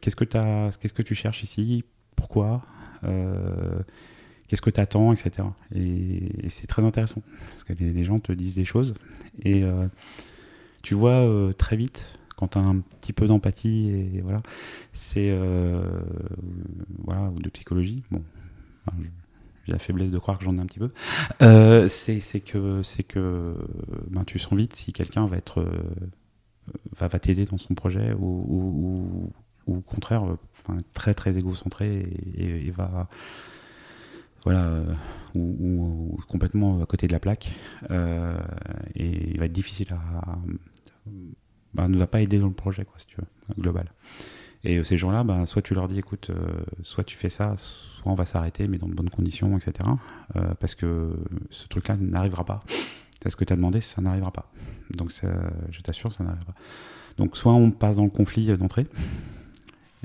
[0.00, 1.84] qu'est-ce que, tu cherches ici,
[2.16, 2.64] pourquoi,
[3.02, 5.48] qu'est-ce que tu attends, etc.
[5.74, 8.94] Et, c'est très intéressant, parce que les, gens te disent des choses,
[9.42, 9.86] et euh,
[10.82, 14.42] tu vois euh, très vite, quand tu as un petit peu d'empathie, et voilà,
[14.92, 15.82] c'est, euh,
[16.98, 18.22] voilà, ou de psychologie, bon,
[19.64, 20.90] j'ai la faiblesse de croire que j'en ai un petit peu,
[21.40, 23.56] euh, c'est que, c'est que
[24.10, 25.60] ben, tu sens vite si quelqu'un va être...
[25.60, 25.82] euh,
[26.98, 29.32] va, t'aider dans son projet ou-
[29.66, 33.08] ou au contraire euh, enfin, très très égocentré et, va
[34.44, 34.94] voilà euh,
[35.34, 37.50] ou, complètement à côté de la plaque
[37.90, 38.38] euh,
[38.94, 40.38] et il va être difficile à
[41.74, 43.92] bah, ne va pas aider dans le projet quoi si tu veux global
[44.64, 46.30] et ces gens-là, bah, soit tu leur dis, écoute,
[46.84, 49.88] soit tu fais ça, soit on va s'arrêter, mais dans de bonnes conditions, etc.
[50.60, 51.16] Parce que
[51.50, 52.62] ce truc-là n'arrivera pas.
[53.26, 54.52] Ce que tu as demandé, ça n'arrivera pas.
[54.94, 56.54] Donc je t'assure, ça n'arrivera pas.
[57.16, 58.86] Donc soit on passe dans le conflit d'entrée,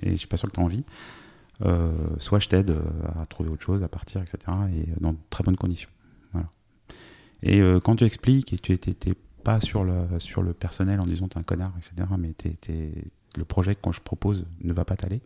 [0.01, 0.83] et je suis pas sûr que tu as envie,
[1.65, 2.81] euh, soit je t'aide euh,
[3.21, 4.37] à trouver autre chose, à partir, etc.
[4.73, 5.89] Et dans de très bonnes conditions.
[7.43, 11.05] Et euh, quand tu expliques et tu n'es pas sur le, sur le personnel en
[11.05, 12.91] disant t'es un connard, etc., mais t'es-
[13.37, 15.21] le projet que je propose ne va pas t'aller,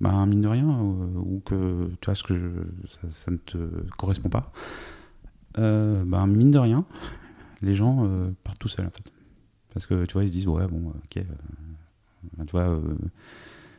[0.00, 2.66] bah, mine de rien, euh, ou que tu vois ce que
[3.10, 3.58] ça, ne te
[3.98, 4.50] correspond pas,
[5.58, 6.84] euh, bah, mine de rien,
[7.60, 9.04] les gens euh, partent tout seuls en fait.
[9.74, 11.22] Parce que tu vois, ils se disent, ouais, bon, ok, euh,
[12.38, 12.80] bah, tu vois,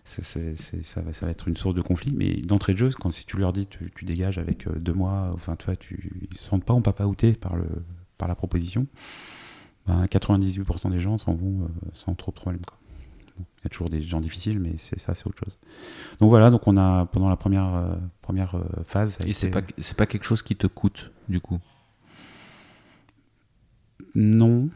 [0.06, 3.26] ça, va, ça va être une source de conflit, mais d'entrée de jeu, quand si
[3.26, 6.38] tu leur dis, tu, tu dégages avec euh, deux mois, enfin, tu vois, tu, ils
[6.38, 7.66] se sentent pas en papa outé par, le,
[8.18, 8.88] par la proposition,
[9.88, 12.62] bah, 98% des gens s'en vont euh, sans trop de problème.
[12.66, 12.78] Quoi.
[13.38, 15.58] Bon, Il y a toujours des gens difficiles, mais c'est ça, c'est autre chose.
[16.20, 19.18] Donc voilà, donc on a pendant la première, euh, première euh, phase.
[19.26, 21.60] et c'est pas c'est pas quelque chose qui te coûte du coup?
[24.16, 24.70] Non,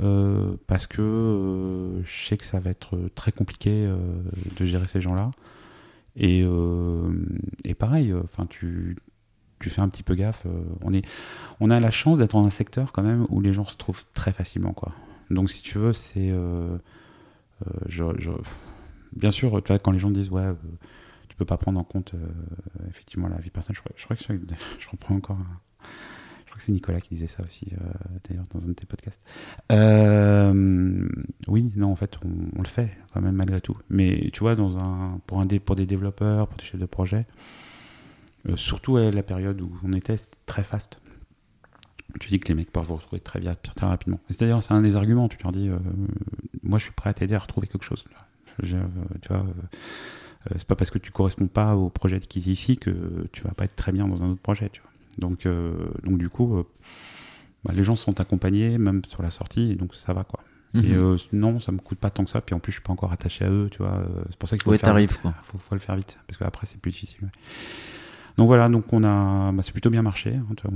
[0.00, 3.96] euh, parce que euh, je sais que ça va être très compliqué euh,
[4.56, 5.30] de gérer ces gens-là.
[6.16, 7.10] Et, euh,
[7.64, 8.96] et pareil, enfin tu,
[9.60, 10.44] tu fais un petit peu gaffe.
[10.46, 10.50] euh,
[10.82, 11.06] on, est,
[11.60, 14.04] on a la chance d'être dans un secteur quand même où les gens se trouvent
[14.14, 14.72] très facilement.
[14.72, 14.92] Quoi.
[15.30, 16.30] Donc si tu veux, c'est...
[16.30, 16.76] euh,
[17.66, 18.38] euh,
[19.12, 20.54] bien sûr, tu vois, quand les gens disent, ouais, euh,
[21.28, 22.18] tu peux pas prendre en compte euh,
[22.88, 24.22] effectivement la vie personnelle, je crois, que
[24.78, 25.38] je, reprends encore...
[26.52, 27.84] crois que c'est Nicolas qui disait ça aussi, euh,
[28.28, 29.20] d'ailleurs, dans un de tes podcasts.
[29.70, 31.08] Euh,
[31.48, 33.76] oui, non, en fait, on, le fait quand même malgré tout.
[33.88, 37.26] Mais tu vois, dans un, pour, un pour des développeurs, pour des chefs de projet,
[38.48, 41.00] euh, surtout à la période où on était, très fast.
[42.20, 44.20] Tu dis que les mecs peuvent vous retrouver très, bien, très rapidement.
[44.28, 45.30] C'est-à-dire, c'est un des arguments.
[45.30, 45.70] Tu leur dis,
[46.62, 48.04] moi, je suis prêt à t'aider à retrouver quelque chose.
[48.62, 48.76] Je-
[49.22, 49.46] tu vois,
[50.50, 53.52] c'est pas parce que tu corresponds pas au projet qui est ici que tu vas
[53.52, 54.68] pas être très bien dans un autre projet.
[54.68, 54.91] Tu vois.
[55.18, 55.72] Donc, euh,
[56.04, 56.64] donc du coup, euh,
[57.64, 60.40] bah, les gens sont accompagnés, même sur la sortie, donc ça va quoi.
[60.74, 60.94] Et Mhm.
[60.94, 62.40] euh, non, ça me coûte pas tant que ça.
[62.40, 63.98] Puis en plus, je suis pas encore attaché à eux, tu vois.
[63.98, 65.18] euh, C'est pour ça qu'il faut Ouais, le faire vite.
[65.20, 65.34] quoi.
[65.44, 67.18] Faut, faut le faire vite, parce qu'après c'est plus difficile.
[67.22, 67.28] ouais.
[68.38, 70.34] Donc voilà, donc on a, bah, c'est plutôt bien marché.
[70.34, 70.72] hein, tu vois,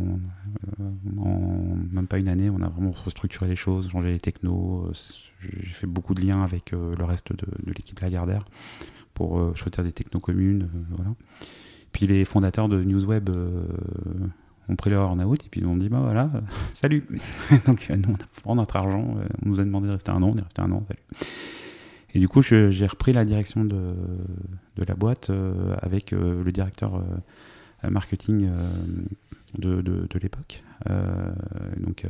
[1.18, 4.86] on- en même pas une année, on a vraiment restructuré les choses, changé les technos.
[4.88, 4.92] euh,
[5.40, 8.44] J'ai fait beaucoup de liens avec euh, le reste de, de l'équipe Lagardère
[9.14, 11.12] pour euh, choisir des technos communes, voilà.
[11.96, 13.64] Puis les fondateurs de Newsweb euh,
[14.68, 16.28] ont pris leur en-out et puis ils ont dit bah voilà,
[16.74, 17.02] salut.
[17.66, 20.10] Donc euh, nous on a pris notre argent, euh, on nous a demandé de rester
[20.10, 21.26] un an, on est resté un an, salut.
[22.12, 23.94] Et du coup j'ai repris la direction de,
[24.76, 25.30] de la boîte
[25.80, 27.02] avec le directeur
[27.82, 28.50] marketing
[29.58, 30.64] de, de, l'époque,
[31.78, 32.08] donc euh,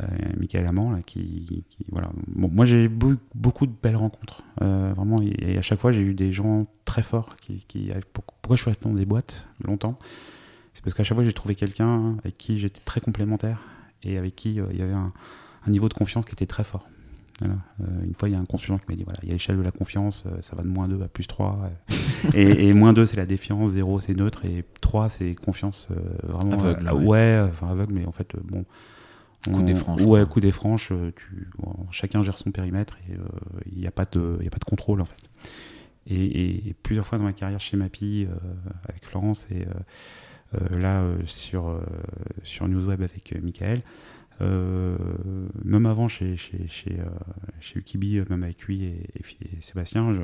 [0.00, 0.06] euh,
[0.38, 2.10] Michael Amand, qui, voilà.
[2.34, 6.02] Moi j'ai eu beau- beaucoup de belles rencontres, euh, vraiment, et, à chaque fois j'ai
[6.02, 7.36] eu des gens très forts
[8.12, 9.96] pourquoi je suis resté dans des boîtes longtemps?
[10.74, 13.64] C'est parce qu'à chaque fois j'ai trouvé quelqu'un avec qui j'étais très complémentaire
[14.02, 15.12] et avec qui euh, il y avait un
[15.66, 16.86] niveau de confiance qui était très fort.
[17.40, 17.54] Voilà.
[17.80, 19.34] Euh, une fois, il y a un consultant qui m'a dit voilà, il y a
[19.34, 21.58] l'échelle de la confiance, euh, ça va de moins 2 à plus 3.
[21.62, 25.88] euh, et, et moins 2, c'est la défiance, 0, c'est neutre, et 3, c'est confiance
[25.90, 26.54] euh, vraiment.
[26.54, 27.48] Aveugle, euh, ouais.
[27.48, 28.64] enfin aveugle, mais en fait, bon.
[29.52, 33.14] Coup des franches, Ouais, coup des franches, tu, bon, chacun gère son périmètre et
[33.70, 35.16] il n'y a, a pas de contrôle en fait.
[36.08, 38.26] Et, plusieurs fois dans ma carrière chez Mappy,
[38.88, 39.64] avec Florence, et
[40.76, 41.80] là sur,
[42.42, 43.82] sur Newsweb avec Michael,
[44.40, 46.96] même avant chez, chez, chez,
[47.60, 49.02] chez Ukibi, même avec lui et,
[49.60, 50.14] Sébastien,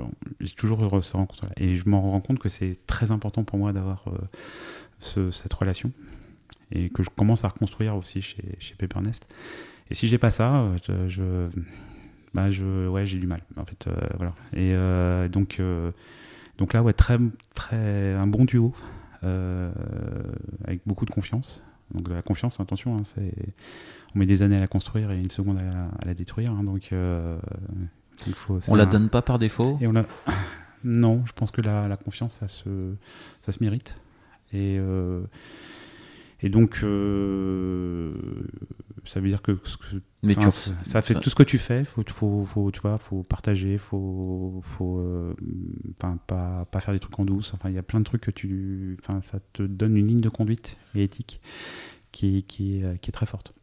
[0.40, 1.52] j'ai toujours eu rencontre-là.
[1.56, 4.04] Et je m'en rends compte que c'est très important pour moi d'avoir
[5.00, 5.92] cette relation
[6.72, 9.28] et que je commence à reconstruire aussi chez, chez Nest
[9.90, 10.70] Et si j'ai pas ça,
[11.08, 11.48] je,
[12.34, 13.42] bah je, ouais, j'ai du mal.
[13.56, 14.34] En fait, euh, voilà.
[14.52, 15.92] Et euh, donc, euh,
[16.58, 17.18] donc là, ouais, très,
[17.54, 18.74] très, un bon duo
[19.22, 21.62] avec beaucoup de confiance.
[21.94, 23.32] Donc la confiance, attention, hein, c'est,
[24.14, 26.52] on met des années à la construire et une seconde à la, à la détruire.
[26.52, 26.92] Hein, donc,
[28.26, 29.78] il faut, on la donne pas par défaut.
[29.80, 30.04] Et on a...
[30.86, 32.94] Non, je pense que la, la confiance, ça se,
[33.40, 34.02] ça se mérite.
[34.52, 34.78] Et
[36.44, 38.12] et donc, euh,
[39.06, 39.56] ça veut dire que,
[40.22, 41.84] Mais ça, fait tout ce que tu fais.
[41.84, 45.32] Faut, faut, faut, tu vois, faut partager, faut, faut, euh,
[46.26, 47.54] pas, pas faire des trucs en douce.
[47.54, 50.20] Enfin, il y a plein de trucs que tu, enfin, ça te donne une ligne
[50.20, 51.40] de conduite et éthique
[52.12, 53.54] qui, qui, est, qui est très forte.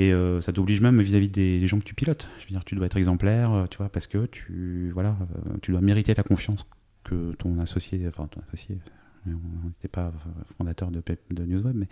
[0.00, 2.28] Et euh, ça t'oblige même vis-à-vis des, gens que tu pilotes.
[2.38, 5.16] Je veux dire, tu dois être exemplaire, tu vois, parce que tu, voilà,
[5.62, 6.66] tu dois mériter la confiance
[7.04, 8.78] que ton associé, enfin ton associé,
[9.26, 10.12] on n'était pas
[10.56, 11.88] fondateur de, de Newsweb, mais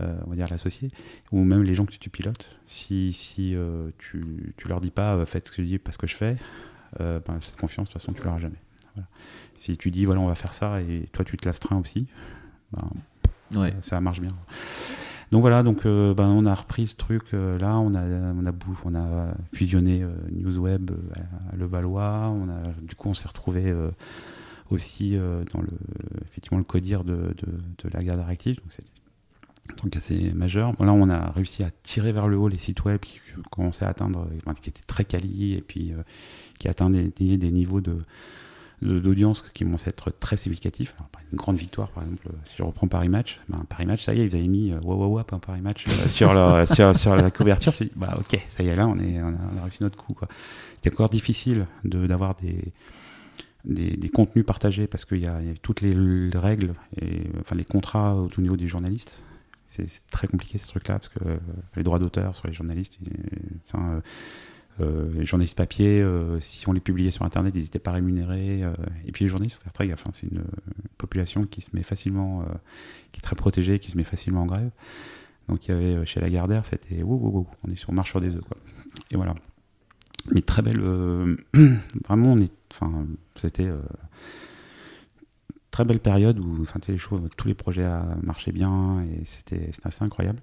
[0.00, 0.88] euh, on va dire l'associé,
[1.32, 5.14] ou même les gens que tu pilotes, si, si euh, tu, tu leur dis pas
[5.14, 6.36] euh, faites ce que je dis, pas ce que je fais,
[6.98, 8.60] ben, cette confiance, de toute façon, tu l'auras jamais.
[9.54, 12.06] Si tu dis voilà, on va faire ça, et toi tu te l'astreins aussi,
[12.72, 14.30] ben, ça, marche bien.
[15.30, 18.52] Donc voilà, donc ben, on a repris ce truc là, on a on a
[18.84, 20.02] on a fusionné
[20.32, 20.90] Newsweb
[21.52, 23.74] à Levallois, on a du coup on s'est retrouvé
[24.70, 25.68] aussi euh, dans le,
[26.24, 28.18] effectivement, le codir de, de, la garde.
[28.18, 28.84] Donc c'est
[29.76, 30.72] truc assez majeur.
[30.80, 33.20] Là, on a réussi à tirer vers le haut les sites web qui
[33.50, 34.26] commençaient à atteindre,
[34.62, 36.02] qui étaient très quali et puis euh,
[36.58, 37.98] qui atteignaient des, des niveaux de
[38.82, 40.94] d'audience qui à être très significatifs.
[41.32, 44.20] une grande victoire, par exemple, si je reprends Paris Match, ben, Paris Match, ça y
[44.20, 47.30] est, ils avaient mis euh, wow, wow, un Paris Match sur, leur, sur, sur, la
[47.32, 47.72] couverture.
[47.96, 50.16] Bah ok, ça y est, là, on, est, on, a, réussi notre coup.
[50.76, 52.72] C'était encore difficile d'avoir des,
[53.64, 55.94] des, contenus partagés parce qu'il y, a toutes les,
[56.34, 59.22] règles et enfin les contrats au, niveau des journalistes.
[59.68, 61.36] C'est très compliqué ce truc-là parce que euh,
[61.76, 62.98] les droits d'auteur sur les journalistes,
[63.66, 64.00] enfin, euh,
[64.80, 66.04] euh, les journalistes papier,
[66.40, 68.62] si on les publiait sur Internet, ils n'étaient pas rémunérés.
[69.06, 70.06] et puis les journalistes, il faut faire très gaffe.
[70.06, 70.44] Hein, c'est une
[70.96, 72.44] population qui se met facilement,
[73.12, 74.70] qui est très protégée, qui se met facilement en grève.
[75.48, 78.20] Donc il y avait chez Lagardère, c'était wow, wow, wow, on est sur marche sur
[78.20, 78.44] des œufs.
[78.44, 78.58] Quoi.
[79.10, 79.34] Et voilà
[80.32, 80.80] mais très belle.
[80.80, 81.36] Euh,
[82.08, 83.80] vraiment, on est, enfin, c'était euh,
[85.78, 87.88] très belle période où, enfin, les choses, tous les projets
[88.20, 90.40] marchaient bien et c'était assez incroyable.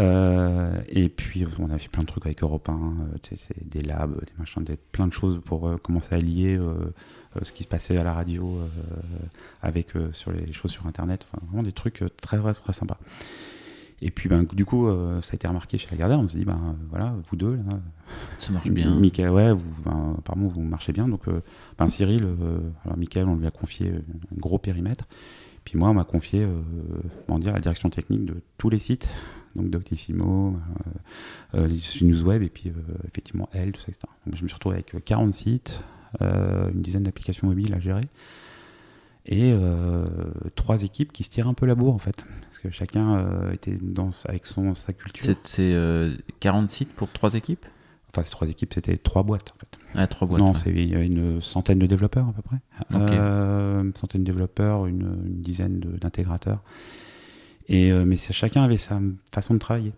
[0.00, 2.94] Euh, et puis, on a fait plein de trucs avec Europe 1,
[3.64, 4.20] des labs,
[4.58, 6.58] des des, plein de choses pour commencer à lier
[7.40, 8.58] ce qui se passait à la radio
[9.62, 11.28] avec sur les choses sur Internet.
[11.46, 12.98] Vraiment des trucs très, très, très sympas.
[14.02, 16.20] Et puis, ben, du coup, euh, ça a été remarqué chez Lagardère.
[16.20, 17.80] On s'est dit, ben, voilà, vous deux, là,
[18.38, 18.94] ça marche bien.
[18.94, 21.08] Michael, ouais, vous, ben, apparemment, vous marchez bien.
[21.08, 21.40] Donc, euh,
[21.78, 25.06] ben, Cyril, euh, alors Michael, on lui a confié un gros périmètre.
[25.64, 26.46] Puis moi, on m'a confié
[27.26, 29.08] on dire, la direction technique de tous les sites,
[29.56, 30.56] donc Doctissimo,
[31.54, 31.68] euh,
[32.00, 32.72] Newsweb, et puis
[33.08, 34.06] effectivement elle, tout ça, etc.
[34.26, 35.82] Donc, je me suis retrouvé avec 40 sites,
[36.20, 38.08] une dizaine d'applications mobiles à gérer
[39.26, 40.06] et euh,
[40.54, 42.24] trois équipes qui se tirent un peu la bourre en fait.
[42.42, 45.34] Parce que chacun euh, était dans avec son sa culture.
[45.42, 45.74] C'est
[46.40, 47.66] 40 euh, sites pour trois équipes?
[48.10, 49.78] Enfin ces trois équipes c'était trois boîtes en fait.
[49.94, 52.58] Ah, trois boîtes non c'est il y a une centaine de développeurs à peu près.
[52.92, 56.62] Une centaine de développeurs une, dizaine d'intégrateurs.
[57.68, 59.00] Et mais chacun avait sa
[59.30, 59.92] façon de travailler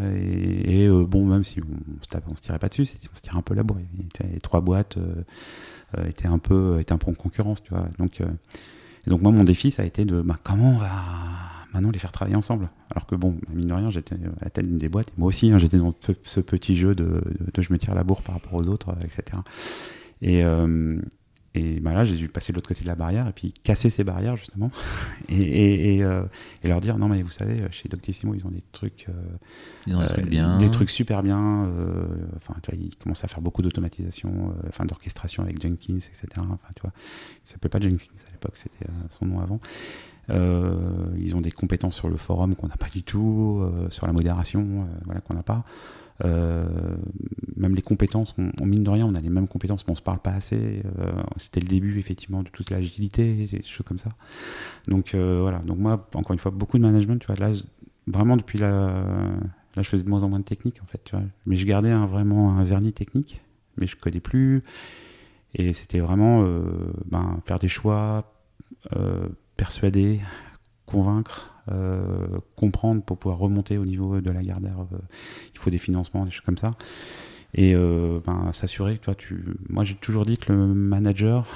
[0.00, 3.54] et, bon même si on, on, se tirait pas dessus on se tirait un peu
[3.54, 3.78] la bourre.
[4.20, 5.22] Les trois boîtes euh,
[6.08, 7.86] était un peu était un peu en concurrence, tu vois.
[7.98, 8.26] Donc euh,
[9.06, 10.90] donc moi mon défi ça a été de bah, comment on va
[11.72, 12.68] maintenant les faire travailler ensemble.
[12.90, 15.50] Alors que bon, mine de rien, j'étais à la tête d'une des boîtes, moi aussi,
[15.50, 17.22] hein, j'étais dans ce, petit jeu de,
[17.58, 19.38] je me tire la bourre par rapport aux autres, etc.
[20.20, 21.00] Et, euh,
[21.54, 23.90] et bah là, j'ai dû passer de l'autre côté de la barrière et puis casser
[23.90, 24.70] ces barrières, justement.
[25.28, 26.22] Et, et, euh,
[26.62, 29.06] et leur dire non, mais vous savez, chez Doctissimo, ils ont des trucs.
[29.08, 29.12] Euh,
[29.86, 30.56] ils ont des trucs bien.
[30.56, 31.64] Des trucs super bien.
[31.64, 36.26] Euh, enfin, tu vois, ils commencent à faire beaucoup d'automatisation, enfin, d'orchestration avec Jenkins, etc.
[36.38, 36.92] Enfin, tu vois,
[37.46, 39.60] il s'appelait pas Jenkins à l'époque, c'était son nom avant.
[40.30, 44.78] ils ont des compétences sur le forum qu'on n'a pas du tout, sur la modération,
[45.04, 45.64] voilà, qu'on n'a pas.
[46.24, 46.64] Euh,
[47.56, 50.02] même les compétences, on, mine de rien, on a les mêmes compétences, mais on se
[50.02, 50.82] parle pas assez.
[50.98, 54.10] Euh, c'était le début effectivement de toute l'agilité, des choses comme ça.
[54.88, 55.58] Donc euh, voilà.
[55.60, 57.18] Donc moi, encore une fois, beaucoup de management.
[57.18, 57.52] Tu vois, là,
[58.06, 59.04] vraiment depuis là,
[59.76, 61.00] je faisais de moins en moins de technique en fait.
[61.04, 63.42] Tu vois, mais je gardais vraiment un vernis technique,
[63.76, 64.62] mais je connais plus.
[65.54, 66.46] Et c'était vraiment
[67.10, 68.32] ben, faire des choix,
[69.56, 70.20] persuader,
[70.86, 71.51] convaincre,
[72.56, 74.68] comprendre pour pouvoir remonter au niveau de la garde
[75.54, 76.72] il faut des financements, des choses comme ça.
[77.54, 79.44] Et ben, s'assurer que toi, tu.
[79.68, 81.46] Moi, j'ai toujours dit que le manager,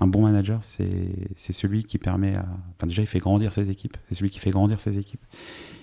[0.00, 2.36] un bon manager, c'est celui qui permet.
[2.76, 3.96] Enfin, déjà, il fait grandir ses équipes.
[4.08, 5.24] C'est celui qui fait grandir ses équipes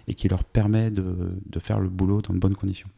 [0.07, 2.89] et qui leur permet de, de, faire le boulot dans de bonnes conditions.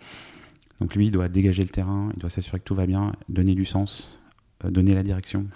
[0.80, 3.56] Donc, lui, il doit dégager le terrain, il doit s'assurer que tout va bien, donner
[3.56, 4.20] du sens,
[4.64, 5.48] euh, donner la direction,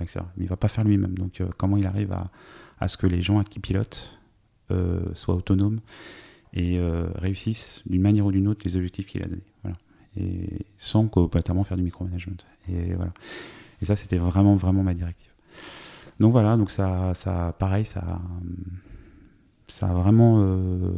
[0.00, 0.20] etc.
[0.36, 1.14] Mais il ne va pas faire lui-même.
[1.14, 2.30] Donc, euh, comment il arrive à,
[2.80, 4.21] à, ce que les gens qui pilotent euh,
[5.14, 5.80] soient autonomes
[6.54, 6.78] et
[7.16, 9.42] réussissent d'une manière ou d'une autre les objectifs qu'il a donnés.
[9.62, 9.76] Voilà.
[10.16, 12.36] Et sans notamment faire du micromanagement.
[12.68, 13.12] Et voilà.
[13.80, 15.32] Et ça, c'était vraiment, vraiment ma directive.
[16.20, 18.20] Donc voilà, donc ça, ça pareil, ça,
[19.66, 20.92] ça a vraiment euh,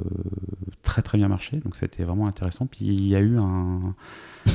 [0.82, 1.58] très très bien marché.
[1.58, 2.66] Donc c'était vraiment intéressant.
[2.66, 3.80] Puis il y a eu un,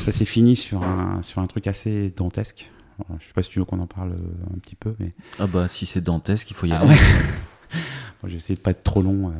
[0.05, 2.71] ça s'est fini sur un sur un truc assez dantesque.
[3.19, 5.47] je sais pas si tu veux qu'on en parle euh, un petit peu, mais ah
[5.47, 6.85] bah si c'est dantesque, il faut y ah
[8.25, 9.31] J'ai essayé de pas être trop long.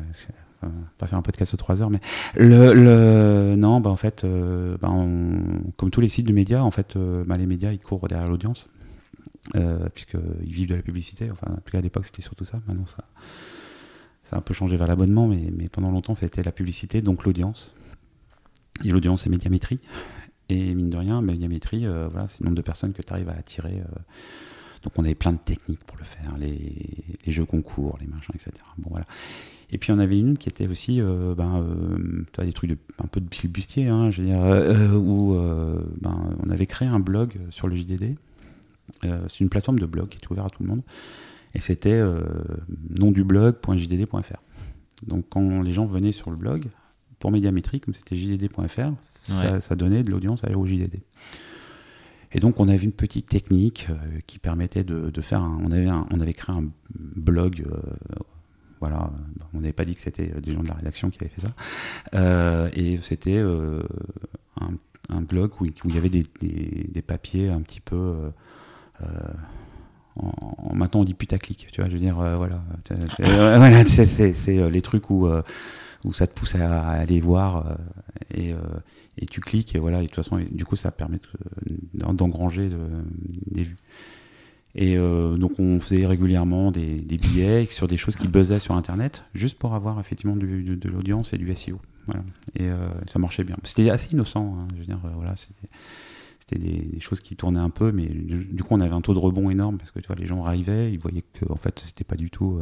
[0.62, 0.68] Euh,
[0.98, 2.00] pas faire un podcast de 3 heures, mais
[2.36, 4.26] le, le non, bah en fait,
[4.80, 4.88] bah,
[5.76, 8.68] comme tous les sites de médias, en fait, bah, les médias ils courent derrière l'audience.
[9.56, 11.30] Euh, puisqu'ils vivent de la publicité.
[11.30, 12.60] Enfin, en tout cas, à l'époque, c'était surtout ça.
[12.66, 12.98] Maintenant, ça,
[14.24, 17.24] ça a un peu changé vers l'abonnement, mais, mais pendant longtemps, c'était la publicité, donc
[17.24, 17.74] l'audience.
[18.84, 19.80] Et l'audience, c'est médiamétrie.
[20.48, 23.28] Et mine de rien, médiamétrie, euh, voilà, c'est le nombre de personnes que tu arrives
[23.28, 23.82] à attirer.
[24.80, 24.84] Euh.
[24.84, 26.84] donc, on avait plein de techniques pour le faire, les,
[27.26, 28.50] les jeux concours, les machins, etc.
[28.78, 29.06] Bon, voilà.
[29.72, 31.64] Et puis, on avait une qui était aussi ben,
[32.38, 34.40] des trucs de, un peu de filibustier, hein, je veux dire,
[35.00, 35.34] où
[36.00, 38.16] ben, on avait créé un blog sur le JDD
[39.04, 40.82] euh, c'est une plateforme de blog qui est ouverte à tout le monde.
[41.54, 42.20] Et c'était euh,
[42.90, 44.42] nom du blog.jdd.fr.
[45.06, 46.66] Donc quand les gens venaient sur le blog,
[47.18, 51.00] pour médiamétrie, comme c'était jdd.fr, ça, donnait de l'audience au JDD.
[52.32, 53.94] Et donc on avait une petite technique euh,
[54.26, 56.64] qui permettait de, faire un, on avait on avait créé un
[56.94, 57.64] blog
[58.78, 59.10] voilà
[59.52, 62.70] on n'avait pas dit que c'était des gens de la rédaction qui avaient fait ça.
[62.74, 68.30] Et c'était un, blog où, il y avait des, papiers un petit peu
[69.02, 69.06] euh,
[70.16, 74.82] en, maintenant on dit putaclic, tu vois, je veux dire, euh, voilà, c'est euh, les
[74.82, 75.28] trucs où,
[76.04, 77.76] où ça te pousse à, aller voir
[78.34, 78.54] et,
[79.18, 81.18] et, tu cliques et voilà, et de toute façon, du coup, ça permet
[81.94, 82.70] d'engranger
[83.46, 83.76] des vues.
[84.74, 89.58] Et donc on faisait régulièrement des, billets sur des choses qui buzzaient sur Internet, juste
[89.58, 91.80] pour avoir effectivement de, l'audience et du SEO.
[92.58, 92.68] Et
[93.06, 93.56] ça marchait bien.
[93.64, 97.90] C'était assez innocent, hein, je veux dire, voilà, c'était des, choses qui tournaient un peu,
[97.90, 100.26] mais du, coup on avait un taux de rebond énorme parce que tu vois, les
[100.26, 102.60] gens arrivaient, ils voyaient que en fait c'était pas du tout.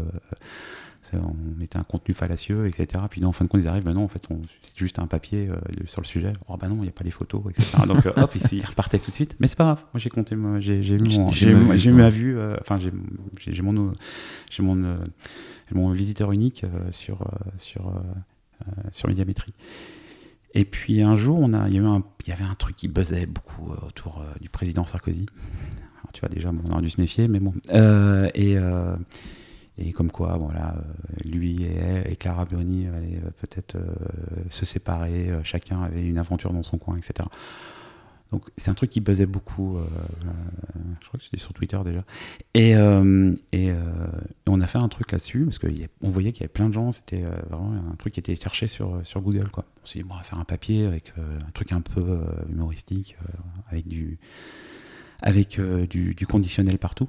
[1.14, 3.04] Euh, on mettait un contenu fallacieux, etc.
[3.08, 4.26] Puis non, en fin de compte, ils arrivent, ben non, en fait,
[4.62, 6.32] c'est juste un papier euh, sur le sujet.
[6.48, 7.78] Oh, ben non, il n'y a pas les photos, etc.
[7.86, 9.36] Donc, euh, hop, ils, repartaient tout de suite.
[9.40, 9.84] Mais c'est pas grave.
[9.94, 12.90] Moi, j'ai compté, j'ai eu, ma vue, enfin, j'ai
[13.62, 13.92] mon,
[14.50, 14.96] j'ai mon,
[15.72, 17.26] mon visiteur unique sur,
[17.58, 17.92] sur,
[18.92, 19.54] sur Médiamétrie.
[20.54, 22.88] Et puis un jour, on a, il, y un, il y avait un truc qui
[22.88, 25.26] buzzait beaucoup euh, autour euh, du président Sarkozy.
[26.00, 27.52] Alors, tu vois déjà, on aurait dû se méfier, mais bon.
[27.70, 28.56] Euh, et,
[29.78, 30.76] et comme quoi, voilà,
[31.24, 33.76] lui et, Clara Burni allaient peut-être
[34.50, 37.28] se séparer, chacun avait une aventure dans son coin, etc.
[38.30, 39.86] Donc c'est un truc qui buzzait beaucoup, euh,
[40.26, 40.30] euh,
[41.00, 42.04] je crois que c'était sur Twitter déjà.
[42.52, 43.72] Et, euh, et,
[44.46, 46.92] on a fait un truc là-dessus, parce qu'on voyait qu'il y avait plein de gens,
[46.92, 49.48] c'était vraiment un truc qui était cherché sur, sur Google.
[49.50, 49.64] Quoi.
[49.82, 52.20] On s'est dit, bon, on va faire un papier avec un truc un peu
[52.50, 53.16] humoristique,
[53.68, 54.18] avec, du,
[55.22, 57.08] avec du, conditionnel partout.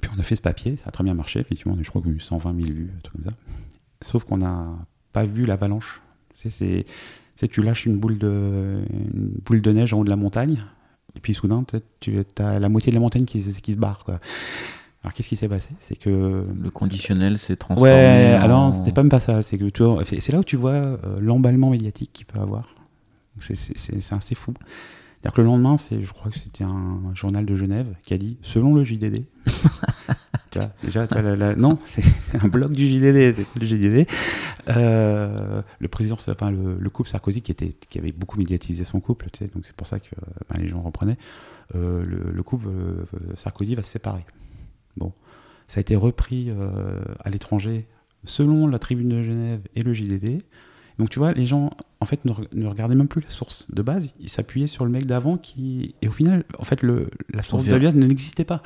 [0.00, 2.10] Puis on a fait ce papier, ça a très bien marché, effectivement, je crois qu'on
[2.10, 3.36] a eu 120 000 vues, un truc comme ça.
[4.00, 4.66] Sauf qu'on n'a
[5.12, 6.00] pas vu l'avalanche.
[6.34, 6.84] C'est
[7.48, 8.82] tu lâches une boule, de,
[9.44, 10.64] boule de neige en haut de la montagne,
[11.16, 11.64] et puis soudain,
[12.00, 14.04] tu as la moitié de la montagne qui, qui se barre.
[14.04, 14.20] Quoi.
[15.02, 15.70] Alors qu'est-ce qui s'est passé?
[15.80, 17.92] C'est que le conditionnel s'est transformé.
[17.92, 19.42] Ouais, alors c'était pas même pas ça.
[19.42, 19.64] C'est que
[20.04, 22.74] c'est là où tu vois euh, l'emballement médiatique qu'il peut avoir.
[23.40, 24.54] C'est assez fou.
[25.22, 28.18] C'est-à-dire que le lendemain, c'est, je crois que c'était un journal de Genève qui a
[28.18, 29.22] dit, selon le JDD,
[30.82, 31.06] déjà,
[31.56, 34.08] non, c'est un blog du JDD, le JDD.
[34.68, 39.28] Euh, le président, enfin le, couple Sarkozy qui était, qui avait beaucoup médiatisé son couple,
[39.32, 40.10] tu sais, donc c'est pour ça que
[40.50, 41.18] ben, les gens reprenaient.
[41.76, 43.04] Euh, le, couple euh,
[43.36, 44.24] Sarkozy va se séparer.
[44.96, 45.12] Bon,
[45.68, 46.50] ça a été repris
[47.20, 47.86] à l'étranger
[48.24, 50.42] selon la Tribune de Genève et le JDD.
[50.98, 51.70] Donc tu vois, les gens
[52.02, 55.06] en fait ne, regardaient même plus la source de base, ils s'appuyaient sur le mec
[55.06, 58.62] d'avant qui et au final, en fait, le, la source de base n'existait pas.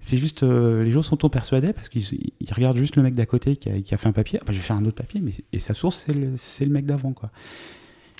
[0.00, 3.26] C'est juste, euh, les gens sont trop persuadés parce qu'ils regardent juste le mec d'à
[3.26, 4.38] côté qui a, fait un papier.
[4.42, 6.86] Enfin, je vais faire un autre papier, mais et sa source, c'est le, le, mec
[6.86, 7.30] d'avant, quoi.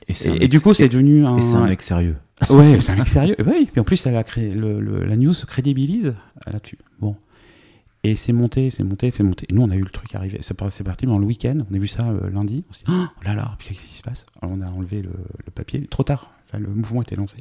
[0.08, 1.38] Et, Et, du coup, c'est devenu un.
[1.38, 2.16] et c'est un mec sérieux.
[2.50, 3.36] Ouais, c'est un mec sérieux.
[3.46, 6.14] Oui, puis en plus, elle a créé le, le- la news se crédibilise
[6.46, 6.78] là-dessus.
[7.00, 7.16] Bon.
[8.08, 9.46] Et c'est monté, c'est monté, c'est monté.
[9.50, 10.38] Nous, on a eu le truc arrivé.
[10.40, 11.58] C'est par- c'est parti dans le week-end.
[11.70, 12.64] On a vu ça euh, lundi.
[12.68, 14.24] On s'est dit, oh là là, qu'est-ce qui se passe?
[14.40, 15.10] On a enlevé le,
[15.54, 15.86] papier.
[15.86, 16.32] Trop tard.
[16.54, 17.36] Le mouvement était lancé.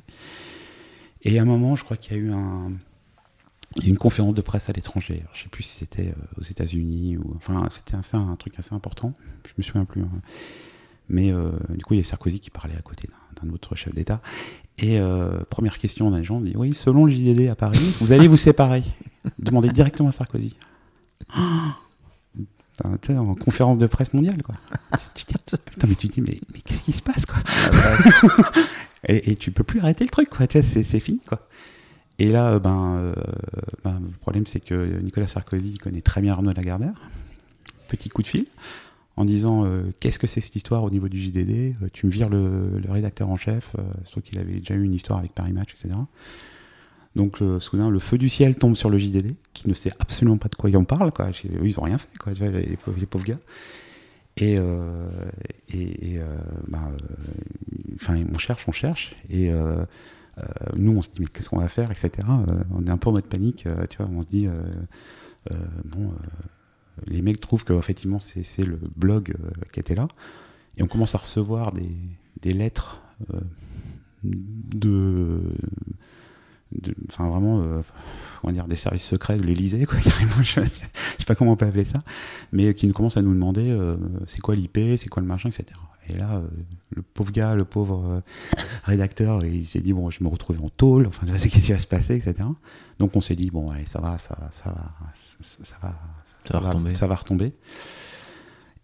[1.22, 2.32] Et à un moment, je crois qu'il y a eu
[3.86, 5.24] une conférence de presse à l'étranger.
[5.34, 7.34] Je sais plus si c'était euh, aux États-Unis ou.
[7.38, 9.14] Enfin, c'était un truc assez important.
[9.46, 10.02] Je me souviens plus.
[10.02, 10.10] hein.
[11.10, 13.08] Mais euh, du coup, il y a Sarkozy qui parlait à côté
[13.42, 14.22] d'un- autre chef d'État.
[14.80, 15.00] Et
[15.50, 18.84] première question d'un gens, Oui, selon le JDD à Paris, vous allez vous séparer.
[19.40, 20.56] Demandez directement à Sarkozy.
[23.04, 24.56] Sais, en conférence de presse mondiale, quoi.
[25.16, 27.38] Tu te dis, putain, mais tu dis, mais, mais qu'est-ce qui se passe, quoi
[29.08, 30.46] et, et tu peux plus arrêter le truc, quoi.
[30.46, 31.48] Tu c'est, c'est fini, quoi.
[32.20, 33.14] Et là, euh, ben, euh,
[33.84, 36.94] ben, le problème, c'est que Nicolas Sarkozy connaît très bien Arnaud Lagardère.
[37.88, 38.46] Petit coup de fil
[39.18, 42.30] en disant euh, qu'est-ce que c'est cette histoire au niveau du JDD Tu me vires
[42.30, 45.52] le, le rédacteur en chef, euh, surtout qu'il avait déjà eu une histoire avec Paris
[45.52, 46.00] Match, etc.
[47.18, 50.38] Donc euh, soudain, le feu du ciel tombe sur le JDD, qui ne sait absolument
[50.38, 51.12] pas de quoi il en parle.
[51.12, 51.32] Quoi.
[51.64, 53.40] Ils ont rien fait, quoi, les, pauvres, gars.
[54.38, 55.10] Et, euh,
[55.74, 56.38] et, euh,
[57.96, 59.52] enfin, on cherche, on cherche, et
[60.76, 62.28] nous, on se dit mais qu'est-ce qu'on va faire, etc.
[62.72, 64.08] On est un peu en mode panique, tu vois.
[64.14, 64.48] On se dit
[65.86, 66.14] bon,
[67.08, 69.34] les mecs trouvent que effectivement c'est le blog
[69.74, 70.08] qui était là,
[70.78, 71.90] et on commence à recevoir des,
[72.42, 73.02] des lettres
[74.24, 75.42] de
[76.74, 77.82] de- enfin vraiment euh,
[78.44, 81.52] on va dire des services secrets de l'Elysée quoi carrément je, je sais pas comment
[81.54, 82.00] on peut appeler ça
[82.52, 83.96] mais qui nous commencent à nous demander euh,
[84.28, 85.66] c'est quoi l'IP c'est quoi le machin etc
[86.10, 86.48] et là euh,
[86.96, 88.22] le pauvre gars le pauvre euh,
[88.84, 91.88] rédacteur il s'est dit bon je me retrouve en tôle enfin qu'est-ce qui va se
[91.88, 92.36] passer etc
[93.00, 95.96] donc on s'est dit bon allez ça va ça va ça va ça, ça va
[96.46, 96.96] Ça va retomber.
[96.96, 97.54] ça va retomber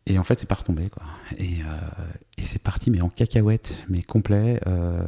[0.06, 1.04] et en fait c'est pas retombé quoi.
[1.38, 2.06] Et, euh,
[2.38, 5.06] et c'est parti mais en cacahuète mais complet euh,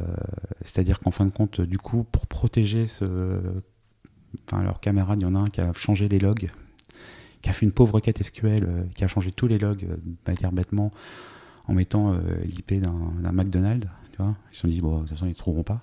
[0.62, 3.04] c'est-à-dire qu'en fin de compte du coup pour protéger ce
[4.46, 6.50] enfin leur camarade il y en a un qui a changé les logs
[7.42, 9.98] qui a fait une pauvre requête SQL euh, qui a changé tous les logs de
[10.26, 10.90] manière bêtement
[11.68, 14.36] en mettant l'IP d'un McDonald's tu vois.
[14.52, 15.82] Ils se sont dit bon de toute façon ils ne trouveront pas.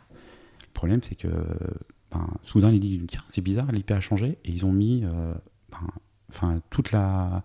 [0.61, 1.28] Le problème c'est que
[2.09, 5.03] ben, soudain ils disent tiens c'est bizarre l'IP a changé et ils ont mis
[5.72, 7.43] ben, toute la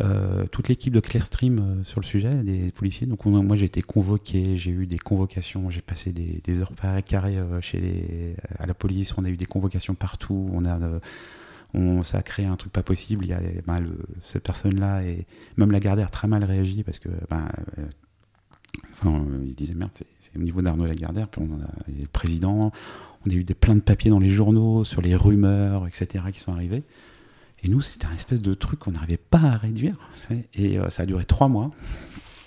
[0.00, 3.06] euh, toute l'équipe de Clearstream euh, sur le sujet, des policiers.
[3.06, 7.02] Donc on- moi j'ai été convoqué, j'ai eu des convocations, j'ai passé des, heures par
[7.04, 10.78] carré euh, chez les, à la police, on a eu des convocations partout, on a,
[11.74, 13.24] on, ça a créé un truc pas possible.
[13.24, 15.26] Il y a ben, le- cette personne-là et
[15.56, 17.82] même la Gardère très mal réagi parce que ben, euh,
[19.04, 22.72] merde, c'est- au niveau d'Arnaud Lagardère, puis on a le président,
[23.26, 26.24] on a eu des, plein de papiers dans les journaux sur les rumeurs, etc.
[26.32, 26.82] qui sont arrivés.
[27.64, 29.94] Et nous, c'était un espèce de truc qu'on n'arrivait pas à réduire.
[30.52, 31.70] Et euh, ça a duré trois mois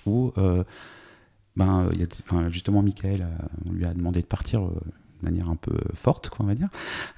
[0.06, 0.64] où, euh,
[1.56, 3.28] ben, euh, justement, Michael,
[3.68, 4.70] on lui a demandé de partir de
[5.24, 6.70] manière un peu forte, quoi, on va dire.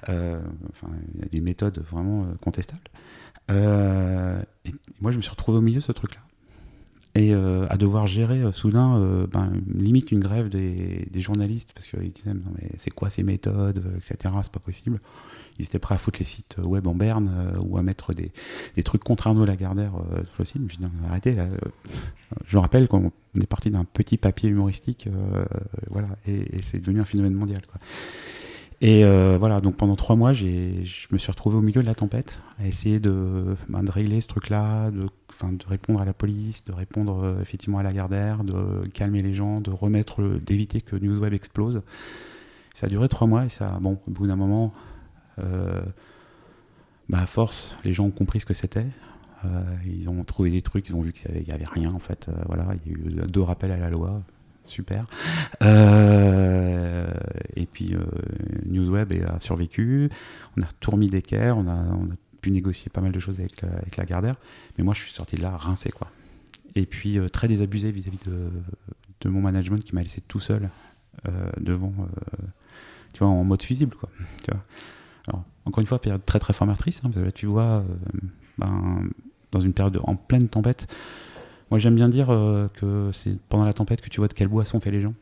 [0.08, 2.80] Il y a des méthodes vraiment contestables.
[3.50, 6.22] Et moi, je me suis retrouvé au milieu de ce truc-là.
[7.16, 12.50] Et à devoir gérer soudain, ben, limite une grève des, journalistes, parce qu'ils disaient, non
[12.56, 15.00] mais c'est quoi ces méthodes, etc., c'est pas possible.
[15.60, 18.32] Ils étaient prêts à foutre les sites web en berne euh, ou à mettre des,
[18.76, 19.92] des trucs contre Arnaud Lagardère
[20.32, 20.56] sur le site.
[20.56, 21.44] Je me suis dit, arrêtez là.
[21.44, 21.68] euh.
[22.46, 25.44] Je rappelle qu'on est parti d'un petit papier humoristique, euh,
[25.90, 27.60] voilà, et, c'est devenu un phénomène mondial.
[28.80, 29.04] Et
[29.36, 30.44] voilà, donc pendant trois mois, je
[31.10, 34.90] me suis retrouvé au milieu de la tempête, à essayer de, ben, régler ce truc-là,
[34.90, 39.60] de, de répondre à la police, de répondre effectivement à Lagardère, de calmer les gens,
[39.60, 41.82] de remettre, d'éviter que Newsweb explose.
[42.72, 44.72] Ça a duré trois mois et ça, bon, au bout d'un moment,
[45.38, 48.86] bah, à force, les gens ont compris ce que c'était.
[49.44, 52.28] Euh, ils ont trouvé des trucs, ils ont vu qu'il n'y avait, rien en fait.
[52.28, 54.22] Euh, voilà, il y a eu deux rappels à la loi,
[54.64, 55.06] super.
[55.62, 57.10] Euh,
[57.56, 58.04] et puis euh,
[58.66, 60.10] Newsweb a survécu.
[60.56, 63.62] On a remis d'équerre, on a, on a pu négocier pas mal de choses avec,
[63.96, 64.36] la- Gardère.
[64.78, 66.10] Mais moi, je suis sorti de là rincé quoi.
[66.74, 70.70] Et puis euh, très désabusé vis-à-vis de, mon management qui m'a laissé tout seul
[71.28, 72.44] euh, devant, euh,
[73.12, 74.08] tu vois, en mode fusible quoi.
[74.44, 74.62] Tu vois.
[75.64, 77.84] Encore une fois, période très très formatrice, parce que là tu vois, euh,
[78.58, 79.08] ben,
[79.52, 80.92] dans une période en pleine tempête,
[81.70, 84.48] moi j'aime bien dire euh, que c'est pendant la tempête que tu vois de quel
[84.48, 85.14] bois sont faits les gens,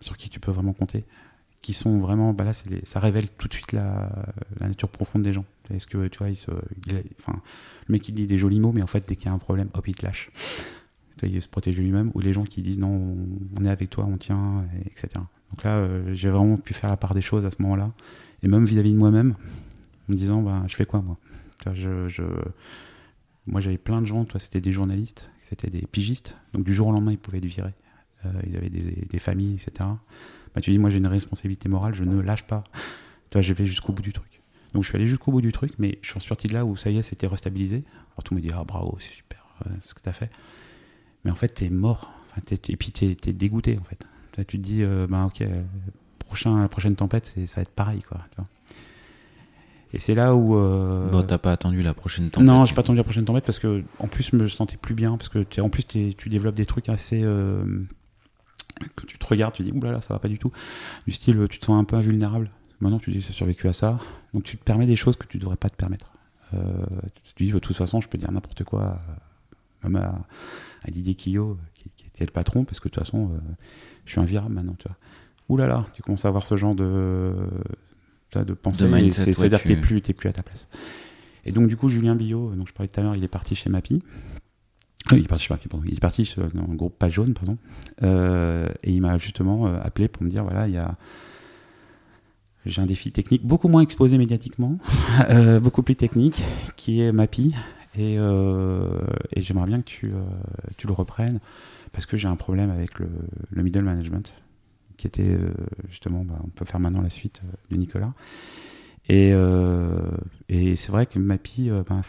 [0.00, 1.04] sur qui tu peux vraiment compter,
[1.62, 4.10] qui sont vraiment, bah là ça révèle tout de suite la,
[4.60, 5.44] nature profonde des gens.
[5.72, 6.38] Est-ce que tu vois, il
[7.18, 7.40] enfin,
[7.88, 9.38] le mec il dit des jolis mots, mais en fait dès qu'il y a un
[9.38, 10.30] problème, hop il te lâche.
[11.22, 13.16] Il se protège lui-même, ou les gens qui disent non,
[13.58, 15.08] on, est avec toi, on tient, et- etc.
[15.50, 17.90] Donc là, euh, j'ai vraiment pu faire la part des choses à ce moment-là,
[18.46, 19.34] et même vis-à-vis de moi-même,
[20.08, 21.18] en me disant, bah, je fais quoi moi?
[23.48, 26.92] Moi j'avais plein de gens, c'était des journalistes, c'était des pigistes, donc du jour au
[26.92, 27.74] lendemain ils pouvaient être virés.
[28.46, 29.88] ils avaient des, familles, etc.
[30.54, 32.62] Bah, tu dis, moi j'ai une responsabilité morale, je ne lâche pas.
[33.30, 34.40] Toi, je vais jusqu'au bout du truc.
[34.72, 36.76] Donc je suis allé jusqu'au bout du truc, mais je suis sorti de là où
[36.76, 37.82] ça y est, c'était restabilisé.
[38.12, 39.44] Alors tout le monde dit, ah bravo, c'est super
[39.82, 40.30] ce que tu as fait.
[41.24, 42.12] Mais en fait, tu es mort.
[42.50, 44.06] Et puis tu es, dégoûté en fait.
[44.36, 45.42] Tu te dis, bah, ok,
[46.26, 48.02] prochain, la prochaine tempête, ça va être pareil.
[48.02, 48.46] Quoi, tu vois.
[49.92, 50.56] Et c'est là où.
[50.56, 51.08] Euh...
[51.10, 53.58] Bon, t'as pas attendu la prochaine tempête Non, j'ai pas attendu la prochaine tempête parce
[53.58, 55.16] que, en plus, je me sentais plus bien.
[55.16, 57.22] Parce que, en plus, tu développes des trucs assez.
[57.22, 57.64] Euh,
[58.94, 60.52] que tu te regardes, tu dis, oulala, ça va pas du tout.
[61.06, 62.50] Du style, tu te sens un peu invulnérable.
[62.80, 63.98] Maintenant, tu dis, j'ai survécu à ça.
[64.34, 66.12] Donc, tu te permets des choses que tu devrais pas te permettre.
[66.52, 66.84] Euh,
[67.24, 69.00] tu te dis, de toute façon, je peux dire n'importe quoi,
[69.82, 73.38] même à, Didier Quillot, qui, était le patron, parce que de toute façon, euh,
[74.04, 74.96] je suis invirable maintenant, tu vois.
[75.48, 77.32] Ouh là là, tu commences à avoir ce genre de,
[78.34, 80.68] de pensée, c'est-à-dire que tu n'es plus, plus à ta place.
[81.44, 83.54] Et donc, du coup, Julien Billot, donc je parlais tout à l'heure, il est parti
[83.54, 84.02] chez Mappy.
[85.12, 85.48] Euh, il est parti,
[85.84, 87.56] il est parti dans le groupe Pas Jaune, pardon.
[88.02, 90.96] Euh, et il m'a justement euh, appelé pour me dire voilà, il y a.
[92.64, 94.76] J'ai un défi technique beaucoup moins exposé médiatiquement,
[95.62, 96.42] beaucoup plus technique,
[96.74, 97.54] qui est Mappy.
[97.96, 100.10] Et, et j'aimerais bien que tu,
[100.76, 101.38] tu, le reprennes
[101.92, 103.08] parce que j'ai un problème avec le,
[103.50, 104.34] le middle management
[105.08, 105.52] qui était euh,
[105.88, 108.12] justement, bah, on peut faire maintenant la suite euh, de Nicolas.
[109.08, 110.10] Et, euh,
[110.48, 112.00] et c'est vrai que Mappy, ben,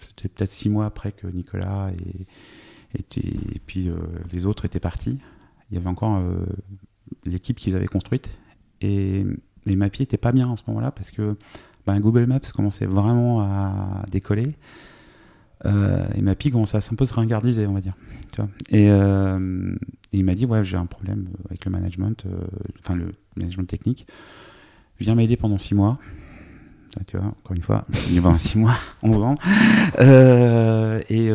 [0.00, 2.26] c'était peut-être six mois après que Nicolas et,
[2.98, 3.90] et, puis
[4.32, 5.18] les autres étaient partis.
[5.70, 6.22] Il y avait encore
[7.26, 8.38] l'équipe qu'ils avaient construite.
[8.80, 9.26] Et,
[9.66, 11.36] et Mappy était pas bien en ce moment-là parce que
[11.86, 14.54] ben, Google Maps commençait vraiment à décoller.
[15.66, 17.96] Euh, et ma commençait à un peu se ringardiser, on va dire.
[18.36, 19.74] Vois et, euh,
[20.12, 22.40] il m'a dit ouais, j'ai un problème avec le management, euh,
[22.80, 24.06] enfin le management technique.
[25.00, 25.98] Viens m'aider pendant six mois.
[27.08, 29.34] Tu vois, encore une fois, il pendant six mois, 11 ans.
[31.08, 31.30] et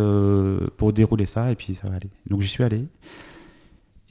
[0.77, 2.09] pour dérouler ça, et puis ça va aller.
[2.29, 2.85] Donc j'y suis allé.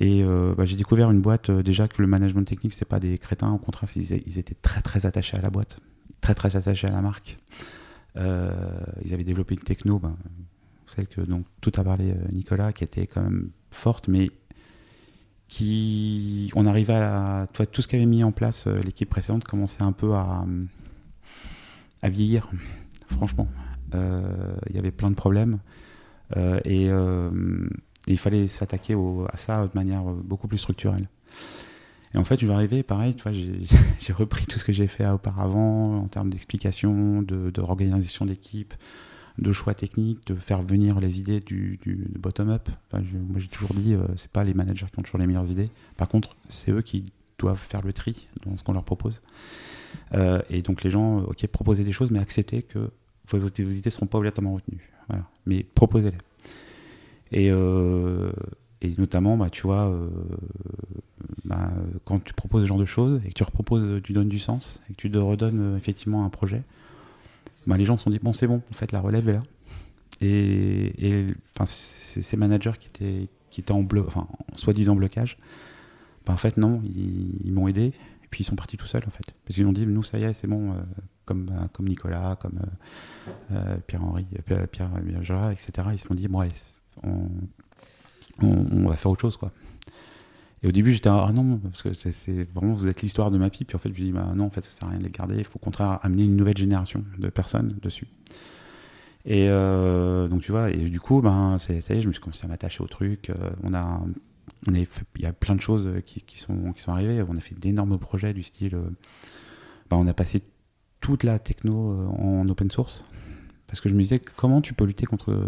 [0.00, 3.50] Et bah, j'ai découvert une boîte déjà que le management technique, c'était pas des crétins,
[3.50, 5.78] au contraire, ils, ils, étaient très très attachés à la boîte,
[6.20, 7.38] très très attachés à la marque.
[8.16, 8.50] Euh,
[9.04, 10.16] ils avaient développé une techno, ben,
[10.86, 14.30] celle que donc, tout a parlé euh, Nicolas, qui était quand même forte, mais
[15.46, 19.92] qui, on arrivait à, tout ce qu'avait mis en place euh, l'équipe précédente commençait un
[19.92, 20.44] peu à
[22.04, 22.50] vieillir,
[23.06, 23.48] franchement.
[23.94, 25.58] Il y avait plein de problèmes
[26.64, 26.90] et,
[28.06, 28.94] il fallait s'attaquer
[29.30, 31.08] à ça de manière beaucoup plus structurelle.
[32.14, 33.32] Et en fait, je vais arriver, pareil, tu vois,
[34.00, 38.74] j'ai repris tout ce que j'ai fait auparavant en termes d'explication, de, de organisation d'équipe,
[39.38, 41.78] de choix techniques, de faire venir les idées du,
[42.18, 42.68] bottom-up.
[42.92, 45.70] moi, j'ai toujours dit, euh, c'est pas les managers qui ont toujours les meilleures idées.
[45.96, 49.22] Par contre, c'est eux qui doivent faire le tri dans ce qu'on leur propose.
[50.14, 52.90] Euh, et donc, les gens, ok, proposer des choses, mais accepter que
[53.28, 54.90] vos, idées ne seront pas obligatoirement retenues.
[55.08, 55.24] Voilà.
[55.46, 56.18] Mais proposez-les.
[57.30, 58.32] Et, euh,
[58.80, 60.08] et notamment, bah, tu vois, euh,
[61.44, 61.70] bah,
[62.04, 64.80] quand tu proposes ce genre de choses et que tu reproposes, tu donnes du sens
[64.88, 66.62] et que tu te redonnes euh, effectivement un projet,
[67.66, 69.42] bah, les gens se sont dit bon, c'est bon, en fait, la relève est là.
[70.20, 71.34] Et, et
[71.66, 75.38] ces managers qui étaient, qui étaient en, bleu, enfin, soi-disant blocage,
[76.24, 77.86] bah, en fait, non, ils, m'ont aidé
[78.22, 79.34] et puis ils sont partis tout seuls en fait.
[79.44, 80.76] Parce qu'ils ont dit nous, ça y est, c'est bon, euh,
[81.24, 82.60] comme, comme Nicolas, comme
[83.88, 84.90] Pierre-Henri, Pierre, Pierre,
[85.50, 85.88] etc.
[85.92, 86.52] Ils se sont dit bon, allez,
[87.02, 87.28] on
[88.42, 89.52] on, va faire autre chose, quoi.
[90.62, 93.48] Et au début, j'étais ah non, parce que c'est vraiment vous êtes l'histoire de ma
[93.48, 93.68] pipe.
[93.68, 95.04] Puis en fait, je me dis bah non, en fait, ça sert à rien de
[95.04, 95.36] les garder.
[95.38, 98.08] Il faut au contraire amener une nouvelle génération de personnes dessus.
[99.24, 102.20] Et euh, donc tu vois, et du coup, ben ça y est, je me suis
[102.20, 103.30] commencé à m'attacher au truc.
[103.30, 104.00] Euh, on a,
[104.66, 104.86] on il
[105.22, 107.22] y a plein de choses qui, sont qui sont arrivées.
[107.28, 108.90] On a fait d'énormes projets du style, euh,
[109.90, 110.42] ben, on a passé
[111.00, 113.04] toute la techno en open source
[113.68, 115.38] parce que je me disais comment tu peux lutter contre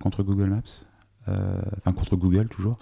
[0.00, 0.62] contre Google Maps?
[0.62, 0.95] euh,
[1.28, 2.78] enfin contre Google toujours,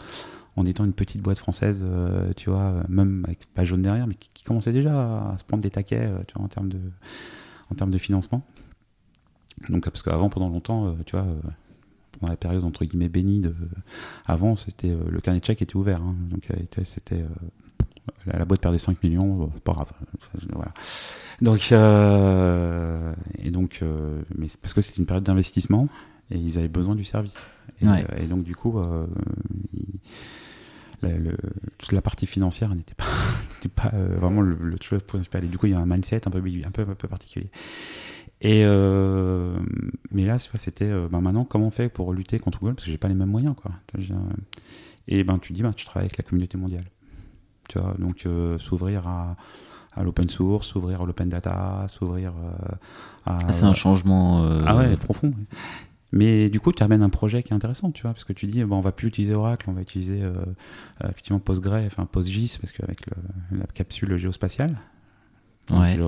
[0.57, 4.15] en étant une petite boîte française, euh, tu vois, même avec pas jaune derrière, mais
[4.15, 8.43] qui, commençait déjà à se prendre des taquets, euh, en termes de, financement.
[9.69, 11.27] Donc parce qu'avant, pendant longtemps, tu vois,
[12.19, 13.43] pendant la période entre guillemets bénie
[14.27, 16.15] avant, c'était le carnet de chèques était ouvert, hein.
[16.29, 16.49] donc
[16.85, 17.25] c'était
[18.27, 19.93] la, boîte perdait 5 millions, pas grave.
[20.53, 20.73] Voilà.
[21.41, 23.83] Donc, et donc,
[24.61, 25.89] parce que c'était une période d'investissement
[26.31, 27.47] et ils avaient besoin du service.
[27.81, 29.07] Et, euh, donc, du coup, euh,
[31.79, 33.05] toute la partie financière n'était pas,
[33.75, 35.45] pas euh, vraiment le, le chose principal.
[35.45, 37.51] Et du coup, il y a un mindset un peu, un peu, un peu particulier.
[38.41, 38.63] Et
[40.11, 42.75] mais là, c'était ben maintenant, comment on fait pour lutter contre Google?
[42.75, 43.55] Parce que j'ai pas les mêmes moyens.
[43.57, 43.71] Quoi.
[45.09, 46.85] Et ben, tu dis, ben, tu travailles avec la communauté mondiale.
[47.71, 49.37] Tu vois, donc s'ouvrir à,
[49.95, 52.35] à l'open source, s'ouvrir à l'open data, s'ouvrir
[53.25, 53.39] à.
[53.47, 54.47] Ah, c'est un changement.
[54.67, 55.33] Ah ouais, profond.
[56.15, 58.47] Mais du coup, tu amènes un projet qui est intéressant, tu vois, parce que tu
[58.47, 60.33] dis, bon, on va plus utiliser Oracle, on va utiliser euh,
[61.03, 63.01] euh, effectivement Postgre, enfin PostGIS, parce qu'avec
[63.51, 64.77] la capsule géospatiale,
[65.71, 65.99] Ouais.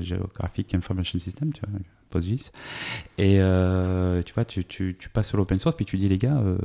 [0.00, 1.78] Geographic Information System, tu vois,
[2.10, 2.50] PostGIS.
[3.16, 6.18] Et euh, tu vois, tu, tu, tu passes sur l'open source, puis tu dis, les
[6.18, 6.58] gars, euh,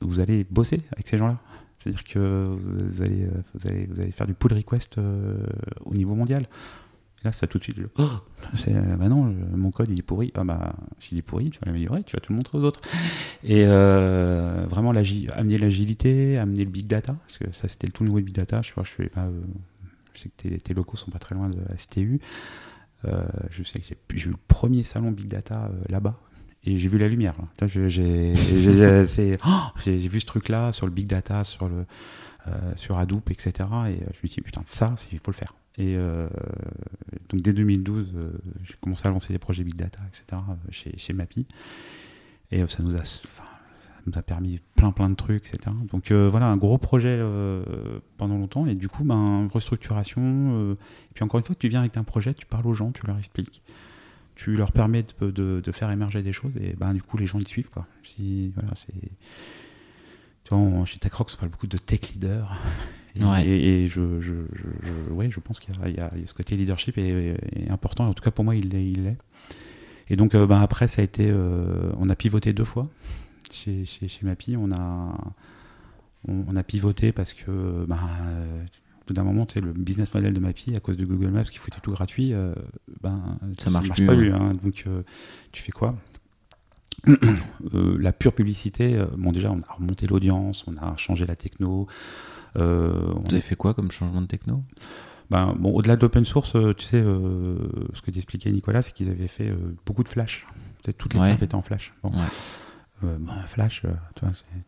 [0.00, 1.38] vous allez bosser avec ces gens-là.
[1.78, 4.98] C'est-à-dire que vous allez, vous, allez, vous allez faire du pull request
[5.84, 6.48] au niveau mondial.
[7.24, 8.02] Et là, ça tout de suite, oh,
[8.56, 10.30] c'est, euh, bah non, mon code il est pourri.
[10.34, 12.80] Ah bah, s'il est pourri, tu vas l'améliorer, tu vas tout le montrer aux autres.
[13.42, 18.04] Et euh, vraiment, amener l'agilité, amener le big data, parce que ça, c'était le tout
[18.04, 18.60] nouveau big data.
[18.62, 19.30] Je, sais pas, je, fais euh,
[20.14, 22.20] je sais que tes, tes locaux sont pas très loin de STU.
[23.06, 26.18] Euh, je sais que j'ai eu le premier salon big data là-bas.
[26.66, 27.34] Et j'ai vu la lumière.
[27.66, 28.32] je- J'ai
[29.46, 29.50] oh,
[29.84, 31.84] j'ai- vu ce truc-là sur le big data, sur, le,
[32.48, 33.52] euh, sur Hadoop, etc.
[33.88, 35.54] Et je me dis, putain, ça, il faut le faire.
[35.76, 36.28] Et euh,
[37.28, 38.30] donc dès 2012, euh,
[38.64, 40.24] j'ai commencé à lancer des projets big data, etc.
[40.48, 41.46] euh, chez, chez Mappy.
[42.50, 43.02] Et ça nous a,
[44.06, 45.74] nous a permis plein plein de trucs, etc.
[45.90, 47.18] Donc voilà, un gros projet
[48.16, 48.66] pendant longtemps.
[48.66, 50.74] Et du coup, ben, restructuration.
[50.74, 53.04] et puis encore une fois, tu viens avec un projet, tu parles aux gens, tu
[53.06, 53.62] leur expliques.
[54.36, 57.38] Tu leur permets de, de- faire émerger des choses et ben, du coup, les gens
[57.40, 57.70] ils suivent.
[58.04, 58.74] Si, voilà.
[60.44, 62.56] Tu vois, chez TechRox, on parle beaucoup de tech leader.
[63.16, 63.46] Et, Ouais.
[63.46, 66.34] et- et je, je, je, je- ouais, je pense qu'il y a, y y ce
[66.34, 68.06] côté leadership est, est important.
[68.06, 68.84] En tout cas, pour moi, il l'est.
[68.90, 69.16] Il.
[70.10, 71.28] Et donc, euh, ben, après, ça a été.
[71.30, 72.88] euh, on a pivoté deux fois
[73.52, 74.56] chez, chez, chez Mappy.
[74.56, 75.16] On a,
[76.28, 77.84] on, on a pivoté parce que.
[77.86, 78.58] Ben, euh,
[79.02, 81.28] au bout d'un moment, tu sais, le business model de Mappy, à cause de Google
[81.28, 82.54] Maps qui foutait tout gratuit, euh,
[83.02, 84.38] ben, Ça marche pas plus, ouais.
[84.38, 84.54] hein.
[84.62, 84.86] donc,
[85.52, 85.94] tu fais quoi?
[87.98, 91.86] La pure publicité, bon déjà on a remonté l'audience, on a changé la techno.
[92.56, 94.60] Euh, Vous avez fait quoi comme changement de techno?
[95.30, 97.56] Ben, bon, au-delà de l'open source, euh, tu sais, euh,
[97.94, 99.52] ce que t'expliquait Nicolas, c'est qu'ils avaient fait
[99.86, 100.46] beaucoup de flash.
[100.98, 101.28] Toutes les Ouais.
[101.28, 101.94] cartes étaient en flash.
[102.02, 102.10] Bon.
[102.10, 102.26] Ouais.
[103.04, 103.90] Euh, ben, flash, euh,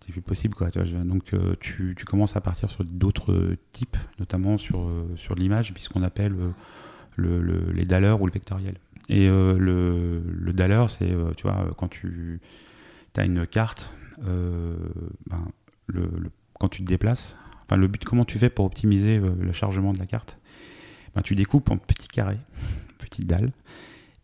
[0.03, 0.71] c'est plus possible, quoi.
[0.71, 4.91] Tu vois, je- donc, euh, tu, tu commences à partir sur d'autres types, notamment sur,
[5.17, 6.35] sur l'image, puisqu'on appelle
[7.17, 8.77] le, le- les dallers ou le vectoriel.
[9.09, 12.41] Et le, le daller, c'est, tu vois, quand tu
[13.17, 13.89] as une carte,
[14.21, 15.45] ben,
[15.87, 16.11] le-
[16.59, 19.93] quand tu te déplaces, enfin, le but, comment tu fais pour optimiser euh, le chargement
[19.93, 20.39] de la carte?
[21.15, 22.39] Ben, Tu découpes en petits carrés,
[22.99, 23.53] petites dalles,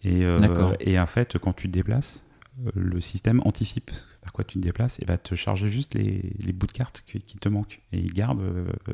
[0.04, 0.38] et, euh,
[0.80, 2.24] et en fait, quand tu te déplaces,
[2.66, 3.90] euh, le système anticipe
[4.22, 7.02] vers quoi tu te déplaces et va te charger juste les, les bouts de cartes
[7.06, 8.40] qui, qui te manquent et il garde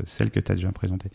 [0.07, 1.11] celles que tu as déjà présentées.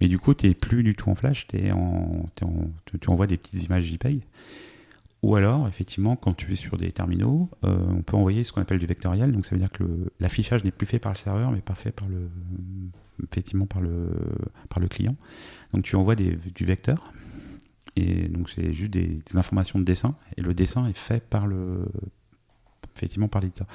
[0.00, 2.98] Mais du coup, tu n'es plus du tout en flash, t'es en, t'es en- tu,
[2.98, 4.20] tu envoies des petites images JPEG.
[5.22, 8.60] Ou alors, effectivement, quand tu es sur des terminaux, euh, on peut envoyer ce qu'on
[8.60, 9.32] appelle du vectoriel.
[9.32, 11.90] Donc ça veut dire que l'affichage n'est plus fait par le serveur, mais pas fait
[11.90, 12.30] par le,
[13.24, 14.10] effectivement par le,
[14.68, 15.16] par le client.
[15.72, 17.12] Donc tu envoies du vecteur.
[17.96, 20.16] Et donc c'est juste des informations de dessin.
[20.36, 21.88] Et le dessin est fait par le,
[22.96, 23.66] effectivement par l'éditeur.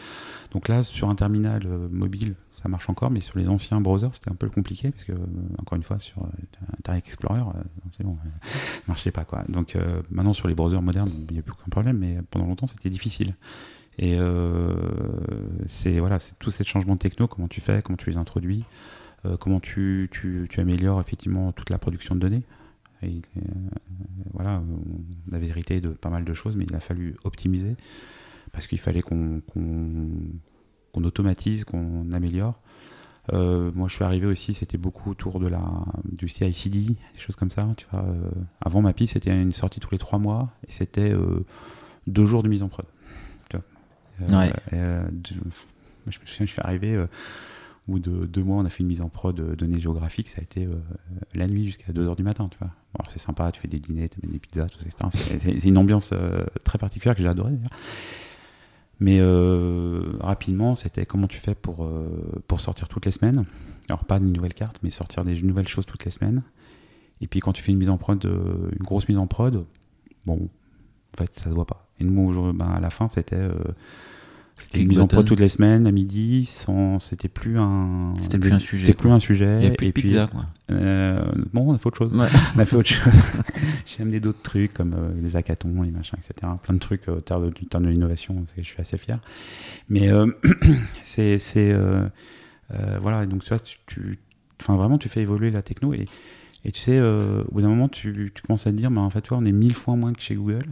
[0.52, 4.14] Donc là, sur un terminal euh, mobile, ça marche encore, mais sur les anciens browsers,
[4.14, 5.18] c'était un peu compliqué, parce que, euh,
[5.60, 6.24] encore une fois, sur
[6.78, 7.64] Internet Explorer, euh,
[7.98, 9.24] c'est bon, ça marchait pas.
[9.24, 9.44] Quoi.
[9.50, 9.78] Donc
[10.10, 12.90] maintenant, sur les browsers modernes, il n'y a plus aucun problème, mais pendant longtemps, c'était
[12.90, 13.36] difficile.
[13.98, 14.76] Et euh,
[15.68, 18.64] c'est voilà, tout ces changements de techno, comment tu fais, comment tu les introduis,
[19.40, 22.44] comment tu, tu, tu améliores effectivement toute la production de données.
[24.34, 27.76] Voilà, on avait hérité de pas mal de choses, mais il a fallu optimiser
[28.52, 32.60] parce qu'il fallait qu'on qu'on automatise, qu'on améliore.
[33.34, 35.62] Euh, moi, je suis arrivé aussi, c'était beaucoup autour de la,
[36.12, 36.80] du CI/CD,
[37.14, 37.68] des choses comme ça.
[37.78, 38.30] Tu vois, euh,
[38.62, 41.46] avant Mappy, c'était une sortie tous les trois mois et c'était euh,
[42.08, 42.86] deux jours de mise en prod.
[43.50, 43.66] Tu vois.
[44.34, 44.54] Euh, Ouais.
[45.30, 47.06] je me souviens, je suis arrivé
[47.88, 50.30] bout de deux mois, on a fait une mise en prod de données géographiques.
[50.30, 50.68] Ça a été
[51.36, 52.48] la nuit jusqu'à 2 heures du matin.
[52.50, 52.70] Tu vois.
[52.98, 55.40] Bon, c'est sympa, tu fais des dîners, tu mets des pizzas, tout ça, etc.
[55.40, 56.14] C'est- une ambiance
[56.66, 57.52] très particulière que j'ai adorée.
[57.52, 57.70] d'ailleurs.
[59.02, 62.08] Mais euh, rapidement, c'était comment tu fais pour, euh,
[62.48, 63.46] pour sortir toutes les semaines?
[63.90, 66.44] Alors, pas une nouvelle carte, mais sortir des nouvelles choses toutes les semaines.
[67.20, 69.66] Et puis, quand tu fais une mise en prod, euh, une grosse mise en prod,
[70.28, 71.88] bon, en fait, ça se voit pas.
[72.00, 73.42] Et nous, ben, à la fin, c'était
[74.64, 78.38] c'était une mise en prod toutes les semaines, à midi, sans, c'était plus un, C'était
[78.40, 79.56] plus un sujet, C'était plus un sujet.
[79.58, 80.46] Il n'y a plus et de puis, pizza, quoi.
[80.72, 81.24] euh,
[81.54, 82.14] bon, on a fait autre chose.
[82.14, 82.28] Ouais.
[82.56, 83.14] On a fait autre chose.
[83.86, 86.52] J'ai amené d'autres trucs comme euh, les hackathons, les machins, etc.
[86.64, 89.20] Plein de trucs euh, au terme de, terme de l'innovation, je suis assez fier.
[89.90, 90.28] Mais euh,
[91.04, 91.38] c'est.
[91.40, 91.76] c'est,
[93.02, 94.20] voilà, donc tu vois, tu, tu-
[94.62, 96.08] enfin, vraiment, tu fais évoluer la techno et,
[96.64, 99.00] et tu sais, euh, au bout d'un moment, tu, tu commences à te dire, mais
[99.00, 100.64] en fait, tu vois, on est mille fois moins que chez Google,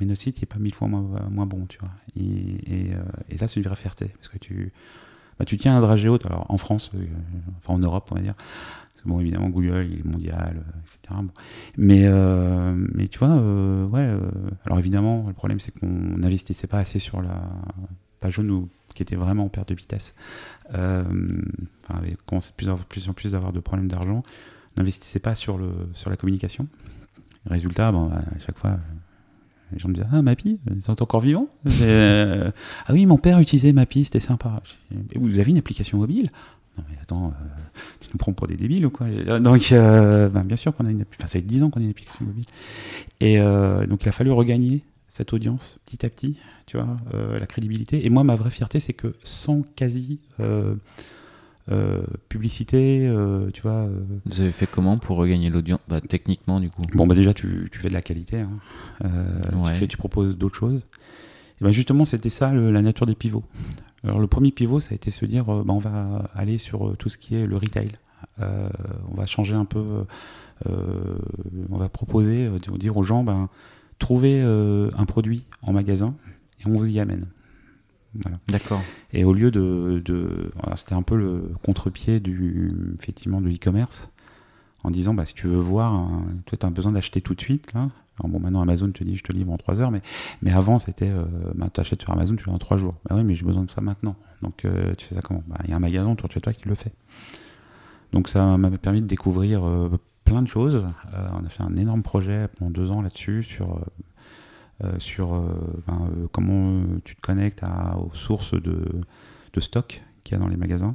[0.00, 1.90] mais notre site n'est pas mille fois moins, moins bon, tu vois.
[2.16, 4.72] Et, euh, et ça, c'est une vraie fierté parce que tu.
[5.38, 7.04] bah, tu tiens un dragée haute, alors en France, euh,
[7.58, 8.34] enfin en Europe, on va dire.
[9.04, 11.20] Bon, évidemment, Google, il est mondial, euh, etc.
[11.78, 12.06] Mais,
[12.94, 13.36] mais tu vois,
[13.86, 14.12] ouais.
[14.66, 17.40] alors évidemment, le problème, c'est qu'on n'investissait pas assez sur la
[18.20, 18.68] page jaune
[18.98, 20.14] qui était vraiment en perte de vitesse.
[20.74, 21.04] Euh,
[21.84, 24.24] enfin, avait commencé de plus, en plus en plus d'avoir de problèmes d'argent.
[24.76, 26.66] N'investissait pas sur, le, sur la communication.
[27.46, 28.78] Résultat, bon, à chaque fois,
[29.72, 31.48] les gens me disaient Ah, Mappy, ils sont encore vivants?
[31.82, 32.50] Euh,
[32.86, 34.62] Ah oui, mon père utilisait Mappy, c'était sympa.
[35.14, 36.30] Vous avez une application mobile?
[36.76, 39.08] Non, mais attends, euh, tu nous prends pour des débiles ou quoi?
[39.40, 41.24] Donc, euh, ben, bien sûr qu'on a une application.
[41.24, 42.44] Enfin, ça fait 10 ans qu'on a une application mobile.
[43.20, 46.36] Et euh, donc, il a fallu regagner cette audience petit à petit,
[46.66, 48.06] tu vois, euh, la crédibilité.
[48.06, 50.20] Et moi, ma vraie fierté, c'est que sans quasi.
[51.70, 56.60] Euh, publicité, euh, tu vois, euh, Vous avez fait comment pour regagner l'audience bah, Techniquement,
[56.60, 56.82] du coup?
[56.94, 58.40] Bon, bah déjà, tu, tu fais de la qualité.
[58.40, 58.50] hein.
[59.04, 59.72] Ouais.
[59.72, 60.86] tu, fais- tu proposes d'autres choses.
[61.60, 63.44] Et ben justement, c'était ça le- la nature des pivots.
[64.04, 67.08] Alors, le premier pivot, ça a été se dire bah, on va aller sur tout
[67.08, 67.90] ce qui est le retail.
[68.40, 68.68] Euh,
[69.10, 70.04] on va changer un peu.
[70.68, 71.18] euh,
[71.70, 73.48] on va proposer, dire aux gens ben,
[73.98, 76.14] trouvez un produit en magasin
[76.60, 77.26] et on vous y amène.
[78.22, 78.36] Voilà.
[78.48, 78.82] D'accord.
[79.12, 80.02] Et au lieu de,
[80.74, 84.10] c'était un peu le contre-pied du effectivement de l'e-commerce
[84.84, 87.40] en disant bah si tu veux voir, hein, toi tu as besoin d'acheter tout de
[87.40, 87.90] suite là.
[88.18, 90.02] Alors bon maintenant Amazon te dit je te livre en 3 heures, mais
[90.42, 91.24] mais avant c'était euh,
[91.54, 92.94] bah, tu achètes sur Amazon tu l'as en 3 jours.
[93.08, 94.16] Bah oui mais j'ai besoin de ça maintenant.
[94.42, 95.42] Donc euh, tu fais ça comment?
[95.46, 96.92] Bah il y a un magasin autour de chez toi qui le fait.
[98.12, 99.90] Donc ça m'a permis de découvrir euh,
[100.24, 100.84] plein de choses.
[101.14, 103.80] On a fait un énorme projet pendant deux ans là-dessus sur
[104.98, 105.40] sur euh,
[105.86, 108.86] ben, euh, comment euh, tu te connectes à, aux sources de,
[109.52, 110.94] de stock qu'il y a dans les magasins.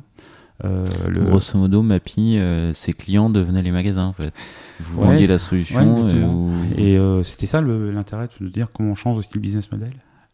[0.63, 4.31] Euh, le- Grosso modo, Mappy, euh, ses clients devenaient les magasins, en fait.
[4.79, 5.07] Vous Ouais.
[5.07, 6.07] vendiez la solution.
[6.07, 9.71] et vous- Et euh, c'était ça l'intérêt de dire comment on change aussi le business
[9.71, 9.91] model.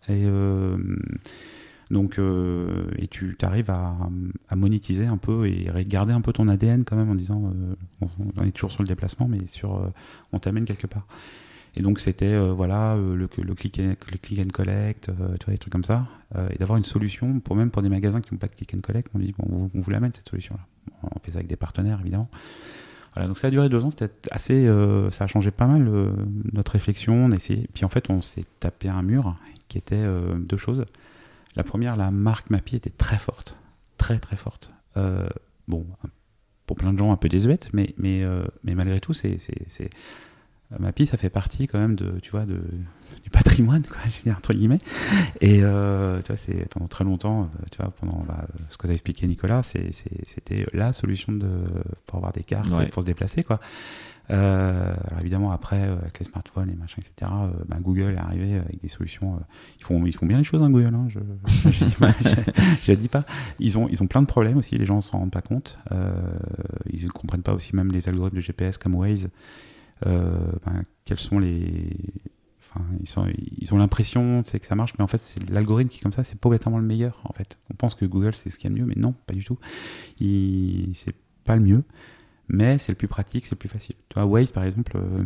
[0.09, 0.77] Et euh,
[1.89, 3.95] donc, euh, et tu arrives à,
[4.49, 7.73] à monétiser un peu et garder un peu ton ADN quand même en disant, euh,
[8.01, 8.07] on,
[8.37, 9.87] on est toujours sur le déplacement, mais sur, euh,
[10.33, 11.07] on t'amène quelque part.
[11.75, 15.35] Et donc c'était euh, voilà euh, le, le, click and, le click and collect, euh,
[15.39, 16.07] tu vois des trucs comme ça,
[16.51, 18.81] et d'avoir une solution pour même pour des magasins qui n'ont pas de click and
[18.81, 20.61] collect, on dit bon, on, vous- on vous l'amène cette solution-là.
[21.15, 22.29] On fait ça avec des partenaires évidemment.
[23.15, 24.67] Voilà, donc ça a duré deux ans, c'était assez,
[25.11, 25.89] ça a changé pas mal
[26.53, 27.25] notre réflexion.
[27.25, 29.35] On a essayé, puis en fait, on s'est tapé un mur
[29.67, 30.05] qui était
[30.37, 30.85] deux choses.
[31.55, 33.55] La première, la marque Mappy était très forte,
[33.97, 34.69] très très forte.
[35.67, 35.87] Bon,
[36.67, 38.23] pour plein de gens un peu désuète, mais mais
[38.63, 39.39] mais malgré tout, c'est
[40.77, 42.61] Mappy, ça fait partie quand même de, tu vois, de,
[43.23, 44.77] du patrimoine, quoi, je veux dire, entre guillemets.
[45.41, 48.85] Et euh, tu vois, c'est pendant très longtemps, euh, tu vois, pendant bah, ce que
[48.85, 51.47] t'as expliqué Nicolas, c'est- c'est- c'était la solution de,
[52.05, 52.85] pour avoir des cartes, Ouais.
[52.87, 53.59] pour se déplacer, quoi.
[54.31, 58.17] Euh, alors évidemment, après, euh, avec les smartphones, les machins, etc., euh, ben, Google est
[58.19, 59.37] arrivé avec des solutions.
[59.37, 59.39] euh,
[59.79, 60.93] ils, font, ils font bien les choses, hein, Google.
[60.93, 61.19] hein, je
[62.85, 63.25] je, dis pas-.
[63.59, 65.79] Ils ont, ils ont plein de problèmes aussi, les gens s'en rendent pas compte.
[65.91, 66.13] Euh,
[66.91, 69.29] ils ne comprennent pas aussi même les algorithmes de GPS comme Waze.
[70.05, 71.95] Euh, ben, quels sont les.
[73.01, 76.39] Ils, ont l'impression que ça marche, mais en fait, c'est l'algorithme qui, comme ça, c'est
[76.39, 77.19] pas obligatoirement le meilleur.
[77.23, 79.13] En fait, on pense que Google c'est ce qu'il y a de mieux, mais non,
[79.25, 79.57] pas du tout.
[80.19, 81.83] C'est pas le mieux
[82.49, 83.95] mais c'est le plus pratique, c'est le plus facile.
[84.09, 85.23] Tu vois, Waze, par exemple, euh,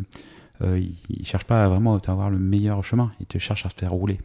[0.61, 3.69] euh, il, il cherche pas vraiment à avoir le meilleur chemin, il te cherche à
[3.69, 4.19] te faire rouler.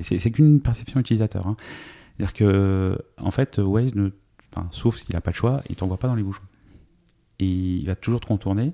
[0.00, 1.46] C'est qu'une perception utilisateur.
[1.46, 1.56] hein.
[2.16, 4.10] C'est-à-dire que, en fait, Waze, ne,
[4.70, 6.42] sauf s'il n'a pas le choix, il t'envoie pas dans les bouchons.
[7.38, 8.72] Il va toujours te contourner.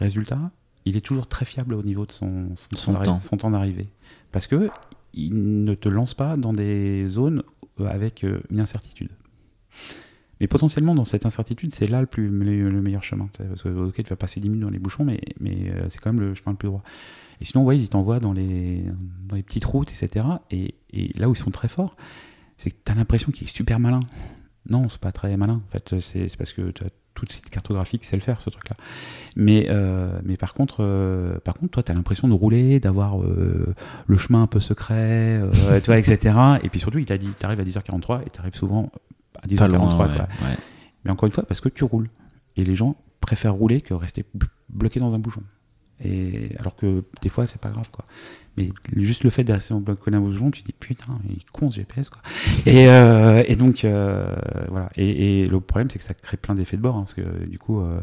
[0.00, 0.50] Résultat,
[0.86, 3.20] il est toujours très fiable au niveau de son, son, temps.
[3.20, 3.88] son temps d'arrivée.
[4.32, 4.70] Parce que
[5.12, 7.42] il ne te lance pas dans des zones
[7.80, 9.10] euh, avec euh, une incertitude.
[10.40, 13.28] Mais potentiellement, dans cette incertitude, c'est là le, plus, le, le meilleur chemin.
[13.36, 16.00] Parce que, ok, tu vas passer 10 minutes dans les bouchons, mais, mais euh, c'est
[16.00, 16.82] quand même le chemin le plus droit.
[17.42, 18.84] Et sinon, Waze, il t'envoie dans les,
[19.26, 20.26] dans les petites routes, etc.
[20.50, 21.94] Et, et là où ils sont très forts,
[22.56, 24.00] c'est que tu as l'impression qu'il est super malin.
[24.68, 25.62] Non, c'est pas très malin.
[25.66, 28.76] En fait, c'est parce que tu as tout site cartographique sait le faire, ce truc-là.
[29.36, 33.20] Mais, euh, mais par contre, euh, par contre, toi, tu as l'impression de rouler, d'avoir
[33.22, 33.74] euh,
[34.06, 36.34] le chemin un peu secret, euh, tu vois, etc.
[36.62, 38.90] Et puis surtout, il t'a dit, tu arrives à 10h43 et tu arrives souvent
[39.42, 39.56] à 10h43.
[39.58, 40.06] Pas loin, quoi.
[40.06, 40.56] ouais, ouais.
[41.04, 42.08] Mais encore une fois, parce que tu roules.
[42.56, 45.42] Et les gens préfèrent rouler que rester bl- bloqué dans un bouchon.
[46.02, 48.04] Et alors que des fois, c'est pas grave, quoi.
[48.56, 51.76] Mais juste le fait de rester dans un bouchon, tu dis putain, il con ce
[51.76, 52.20] GPS, quoi.
[52.66, 54.34] Et, euh, donc, euh,
[54.68, 54.90] voilà.
[54.96, 57.58] Et, le problème, c'est que ça crée plein d'effets de bord, hein, parce que du
[57.58, 58.00] coup, euh,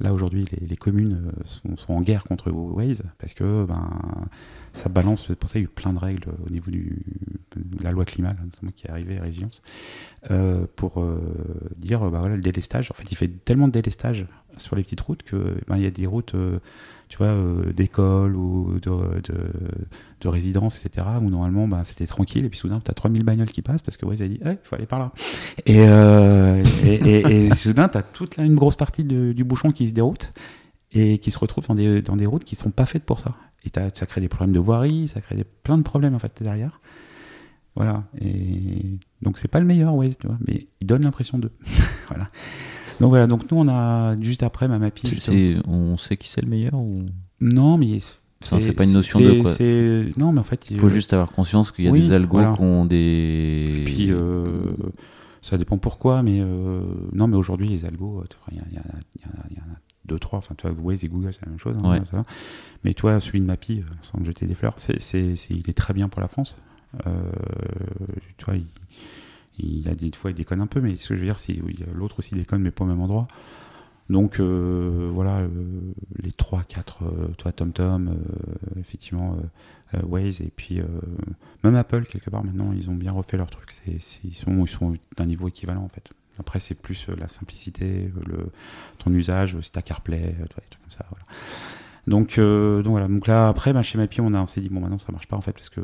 [0.00, 3.90] là aujourd'hui, les, communes sont, en guerre contre Waze, parce que ben,
[4.72, 5.24] ça balance.
[5.26, 7.02] C'est pour ça qu'il y a eu plein de règles au niveau du,
[7.56, 9.60] de la loi climat, notamment, qui est arrivée, résilience,
[10.30, 11.04] euh, pour
[11.76, 12.90] dire, bah voilà, le délestage.
[12.92, 14.26] En fait, il fait tellement de délestage
[14.56, 16.34] sur les petites routes que ben, il y a des routes,
[17.10, 17.36] tu vois,
[17.74, 19.34] d'école ou de, de,
[20.20, 23.50] de, résidence, etc., où normalement ben, c'était tranquille, et puis soudain, tu as 3000 bagnoles
[23.50, 25.12] qui passent parce que Waze a dit, il faut aller par là.
[25.66, 25.80] Et,
[26.86, 30.32] et, et, soudain, tu as toute là, une grosse partie du bouchon qui se déroute
[30.92, 33.34] et qui se retrouve dans des, dans des routes qui sont pas faites pour ça.
[33.64, 36.42] Et ça crée des problèmes de voirie, ça crée des, plein de problèmes en fait
[36.42, 36.80] derrière.
[37.76, 38.04] Voilà.
[38.20, 41.50] Et donc c'est pas le meilleur Waze, tu vois, mais il donne l'impression de.
[42.08, 42.28] voilà.
[43.00, 43.26] Donc voilà.
[43.26, 45.10] Donc nous on a juste après ma mapping.
[45.66, 47.06] On sait qui c'est le meilleur ou?
[47.40, 47.98] Non, mais
[48.40, 49.52] c'est pas une notion de quoi.
[50.16, 52.60] Non, mais en fait, il faut juste avoir conscience qu'il y a des algos qui
[52.60, 53.76] ont des.
[53.78, 54.72] Et puis euh,
[55.40, 56.82] ça dépend pourquoi, mais euh,
[57.12, 58.82] non, mais aujourd'hui les algos, il y, a,
[60.04, 60.38] deux, trois.
[60.38, 61.76] Enfin, tu vois, Waze et Google, c'est la même chose.
[61.82, 62.24] Hein,
[62.84, 64.98] mais toi, celui de Mappy, euh, sans jeter des fleurs, c'est,
[65.50, 66.58] il est très bien pour la France.
[67.06, 67.10] Euh,
[68.36, 68.66] tu vois, il,
[69.62, 71.58] il, a des fois, il déconne un peu, mais ce que je veux dire, c'est
[71.94, 73.28] l'autre aussi déconne, mais pas au même endroit.
[74.08, 75.42] Donc euh, voilà,
[76.20, 77.04] les 3, 4,
[77.38, 78.16] toi TomTom,
[78.80, 79.38] effectivement,
[80.02, 80.80] Waze, et puis
[81.62, 83.72] même Apple, quelque part maintenant, ils ont bien refait leur truc.
[83.86, 86.10] ils, sont, ils sont d'un niveau équivalent en fait.
[86.40, 88.52] Après, c'est plus euh, la simplicité, euh, le,
[88.98, 91.04] ton usage, si t'as CarPlay, euh, des trucs comme ça.
[91.10, 91.26] Voilà.
[92.10, 93.08] Donc, donc voilà.
[93.08, 95.36] Donc là, après, bah, chez Mappy, on, a, s'est dit bon, maintenant ça marche pas
[95.36, 95.80] en fait parce que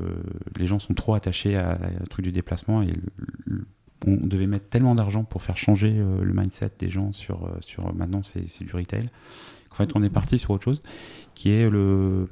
[0.58, 1.78] les gens sont trop attachés à,
[2.10, 2.92] truc du déplacement et
[4.06, 8.22] on devait mettre tellement d'argent pour faire changer le mindset des gens sur, sur maintenant
[8.22, 9.08] c'est, du retail.
[9.70, 10.82] En fait, on est parti sur autre chose
[11.34, 12.28] qui est le.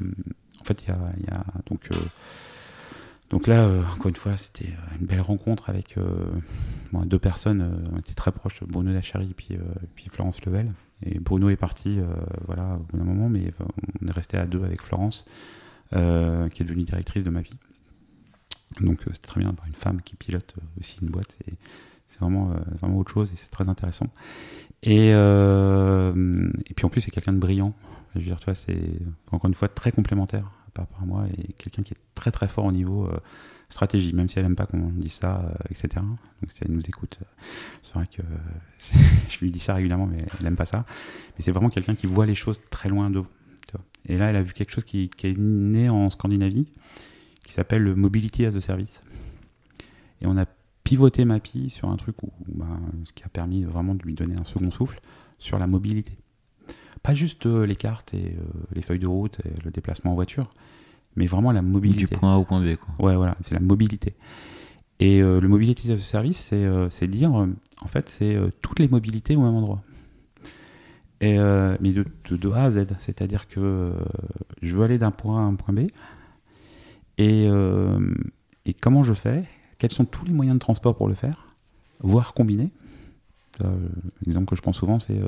[0.60, 1.88] En fait, il y a, donc
[3.34, 6.30] donc là, euh, encore une fois, c'était euh, une belle rencontre avec euh,
[7.04, 7.90] deux personnes.
[7.92, 9.58] on était très proches, Bruno Lachary et puis,
[9.96, 10.72] puis Florence Level.
[11.20, 11.98] Bruno est parti,
[12.46, 13.52] voilà, au bout d'un moment, mais
[14.02, 15.26] on est resté à deux avec Florence,
[15.90, 17.58] qui est devenue directrice de ma vie.
[18.80, 21.36] Donc c'est très bien d'avoir une femme qui pilote aussi une boîte.
[22.08, 24.08] C'est vraiment, vraiment autre chose et c'est très intéressant.
[24.82, 25.12] Et,
[26.76, 27.74] puis en plus, c'est quelqu'un de brillant.
[28.14, 28.78] Je veux dire, tu vois, c'est
[29.30, 32.48] encore une fois très complémentaire par rapport à moi, et quelqu'un qui est très très
[32.48, 33.16] fort au niveau euh,
[33.68, 35.88] stratégie, même si elle n'aime pas qu'on dise ça, euh, etc.
[35.96, 37.26] Donc si elle nous écoute, euh,
[37.82, 38.22] c'est vrai que
[39.30, 40.84] je lui dis ça régulièrement, mais elle n'aime pas ça.
[41.36, 43.26] Mais c'est vraiment quelqu'un qui voit les choses très loin de vous.
[44.06, 46.66] Et là, elle a vu quelque chose qui, est né en Scandinavie,
[47.42, 49.02] qui s'appelle le Mobility as a Service.
[50.20, 50.44] Et on a
[50.84, 52.66] pivoté Mappy sur un truc où, bah,
[53.04, 55.00] ce qui a permis vraiment de lui donner un second souffle
[55.38, 56.18] sur la mobilité.
[57.02, 58.36] Pas juste les cartes et
[58.72, 60.52] les feuilles de route et le déplacement en voiture,
[61.16, 62.06] mais vraiment la mobilité.
[62.06, 62.76] Du point A au point B.
[62.76, 63.06] Quoi.
[63.06, 64.14] Ouais, voilà, c'est la mobilité.
[65.00, 67.46] Et euh, le mobility as a service, c'est euh, dire, euh,
[67.82, 69.82] en fait, c'est euh, toutes les mobilités au même endroit.
[71.20, 71.38] Et,
[71.80, 73.94] mais de, de, A à Z, c'est-à-dire que
[74.60, 75.86] je veux aller d'un point A à un point B,
[77.16, 77.48] et,
[78.66, 79.44] et comment je fais?
[79.78, 81.54] Quels sont tous les moyens de transport pour le faire?
[82.00, 82.68] Voire combiner.
[84.26, 85.18] L'exemple que je prends souvent, c'est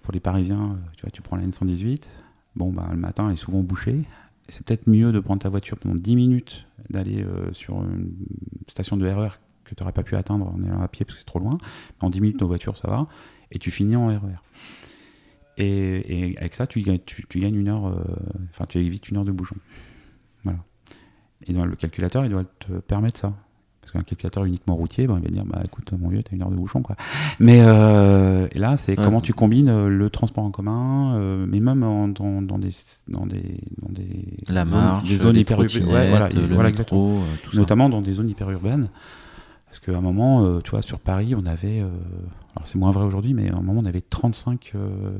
[0.00, 2.04] pour les Parisiens, tu vois, tu prends la N118,
[2.56, 4.04] bon, bah, le matin, elle est souvent bouchée,
[4.52, 8.12] c'est peut-être mieux de prendre ta voiture pendant 10 minutes, d'aller euh, sur une
[8.68, 9.30] station de RER e
[9.64, 11.56] que tu n'aurais pas pu atteindre en allant à pied parce que c'est trop loin.
[12.00, 13.06] En 10 minutes, nos voitures, ça va.
[13.50, 14.16] Et tu finis en RER.
[15.58, 17.00] E et, avec ça, tu, gagnes
[17.54, 18.04] une heure, euh,
[18.50, 19.56] enfin, tu évites une heure de bouchon.
[20.44, 20.58] Voilà.
[21.46, 23.34] Et le calculateur, il doit te permettre ça.
[23.82, 26.42] Parce qu'un calculateur uniquement routier, ben, il va dire bah écoute mon vieux, t'as une
[26.42, 26.94] heure de bouchon quoi.
[27.40, 31.80] Mais euh, là, c'est comment tu combines euh, le transport en commun, euh, mais même
[31.80, 32.70] dans, dans, des
[33.08, 37.18] dans des dans des la marche, des zones hyper urbaines, ouais, voilà, voilà exactement.
[37.54, 38.88] notamment dans des zones hyper urbaines.
[39.66, 43.32] Parce qu'à un moment, tu vois, sur Paris, on avait, alors c'est moins vrai aujourd'hui,
[43.32, 44.74] mais à un moment, on avait 35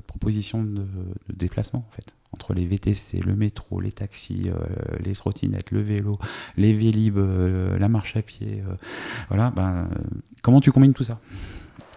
[0.07, 4.55] propositions de, de déplacement en fait entre les VTC, le métro, les taxis, euh,
[5.01, 6.19] les trottinettes, le vélo,
[6.57, 8.75] les vélib, euh, la marche à pied, euh,
[9.29, 9.89] voilà, ben,
[10.43, 11.21] comment tu combines tout ça?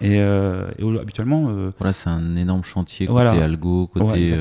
[0.02, 1.72] Et, habituellement.
[1.78, 4.28] voilà, c'est un énorme chantier côté algo, côté.
[4.28, 4.34] et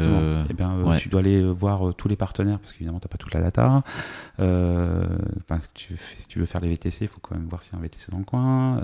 [0.50, 3.32] eh bien, Tu dois aller voir tous les partenaires parce qu'évidemment, tu n'as pas toute
[3.32, 3.84] la data.
[5.74, 7.78] tu, si tu veux faire les VTC, il faut quand même voir s'il y a
[7.78, 8.80] un VTC dans le coin.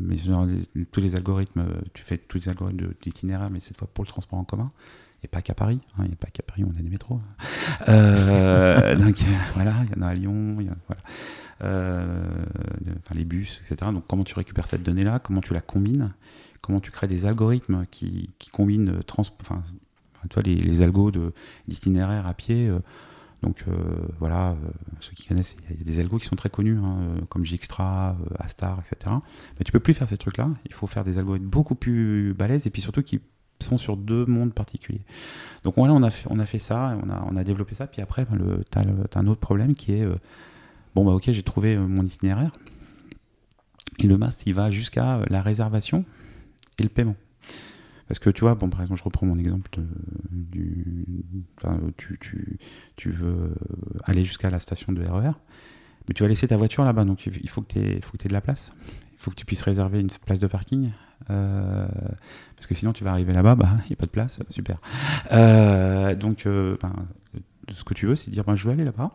[0.00, 0.16] mais
[0.90, 1.64] tous les algorithmes,
[1.94, 4.68] tu fais tous les algorithmes d'itinéraire, mais cette fois pour le transport en commun
[5.22, 5.80] et pas qu'à Paris.
[5.98, 7.20] Hein, n'y a pas qu'à Paris, on a des métros.
[7.88, 9.16] Euh, donc
[9.54, 11.02] voilà, il y en a à Lyon, il y a, voilà.
[11.64, 12.24] Euh,
[12.98, 13.90] enfin, les bus, etc.
[13.92, 16.12] Donc comment tu récupères cette donnée-là, comment tu la combines,
[16.60, 19.62] comment tu crées des algorithmes qui, qui combinent trans, enfin,
[20.30, 21.10] toi, les, les algos
[21.66, 22.68] d'itinéraire à pied.
[22.68, 22.78] Euh,
[23.40, 23.64] donc
[24.18, 24.56] voilà,
[24.98, 28.16] ceux qui connaissent, il y a des algos qui sont très connus, hein, comme Gxtra,
[28.36, 29.14] Astar, etc.
[29.56, 30.50] Mais tu peux plus faire ces trucs-là.
[30.66, 33.20] Il faut faire des algorithmes beaucoup plus balèzes et puis surtout qui
[33.60, 35.02] sont sur deux mondes particuliers.
[35.64, 37.86] Donc voilà, on a fait, on a fait ça, on a, on a développé ça,
[37.86, 40.16] puis après, ben, tu as, un autre problème qui est, euh,
[40.94, 42.52] bon bah ok, j'ai trouvé euh, mon itinéraire,
[43.98, 46.04] et le mast, il va jusqu'à euh, la réservation
[46.78, 47.16] et le paiement.
[48.06, 49.70] Parce que tu vois, bon, par exemple, je reprends mon exemple
[51.98, 52.58] tu, tu,
[52.96, 53.54] tu veux
[54.04, 55.32] aller jusqu'à la station de RER,
[56.08, 58.32] mais tu vas laisser ta voiture là-bas, donc il faut que tu aies, aies de
[58.32, 58.72] la place.
[59.12, 60.90] Il faut que tu puisses réserver une place de parking.
[61.30, 61.86] Euh,
[62.56, 64.78] parce que sinon, tu vas arriver là-bas, bah, il n'y a pas de place, super.
[65.32, 66.92] Euh, donc, euh, ben,
[67.72, 69.12] ce que tu veux, c'est dire, ben, je veux aller là-bas.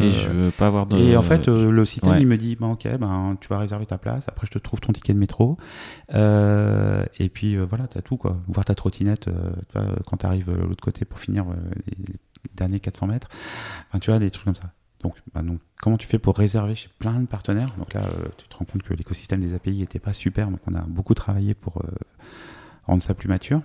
[0.00, 0.96] et je veux pas avoir de.
[0.96, 3.98] Et en fait, le système, il me dit, ben, ok, ben, tu vas réserver ta
[3.98, 4.28] place.
[4.28, 5.56] Après, je te trouve ton ticket de métro.
[6.10, 8.38] et puis, voilà, tu as tout, quoi.
[8.48, 9.28] Voir ta trottinette
[10.06, 11.46] quand tu arrives de l'autre côté pour finir
[11.86, 12.14] les,
[12.54, 13.28] derniers 400 mètres.
[13.88, 14.70] Enfin, tu vois, des trucs comme ça.
[15.06, 17.72] Donc, bah, donc, comment tu fais pour réserver chez plein de partenaires?
[17.78, 20.58] Donc là, euh, tu te rends compte que l'écosystème des API n'était pas super, donc
[20.66, 21.88] on a beaucoup travaillé pour euh,
[22.88, 23.62] rendre ça plus mature.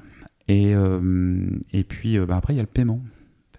[0.48, 1.02] Et, euh,
[1.90, 3.02] puis bah, après, il y a le paiement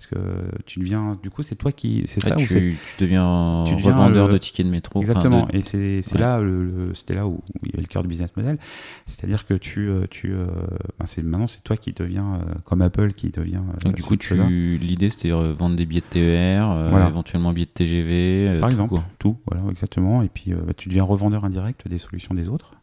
[0.02, 3.74] parce que tu deviens du coup c'est toi qui c'est ça tu, tu, deviens tu
[3.74, 5.48] deviens revendeur de tickets de métro exactement.
[5.52, 8.58] et c'est là le, c'était là où, il y avait le cœur du business model.
[9.06, 10.46] C'est-à-dire que tu euh, tu euh,
[10.98, 14.16] ben, c'est maintenant c'est toi qui deviens euh, comme Apple qui devient Donc, du coup
[14.16, 14.34] tu
[14.78, 19.62] l'idée c'était vendre des billets de TER éventuellement billets de TGV par exemple tout voilà
[19.70, 20.22] exactement.
[20.22, 22.74] Et puis bah, tu deviens revendeur indirect des solutions des autres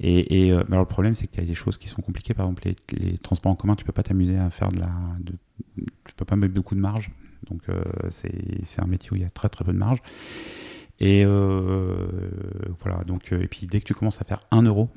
[0.00, 2.34] et, et alors le problème, c'est qu'il y a des choses qui sont compliquées.
[2.34, 5.32] Par exemple, les, transports en commun, tu peux pas t'amuser à faire de la, de,
[5.76, 7.10] tu peux pas mettre beaucoup de marge.
[7.50, 10.00] Donc euh, c'est un métier où il y a très très peu de marge.
[11.00, 12.06] Et euh,
[12.80, 14.88] voilà, donc, euh, et puis dès que tu commences à faire 1 euro,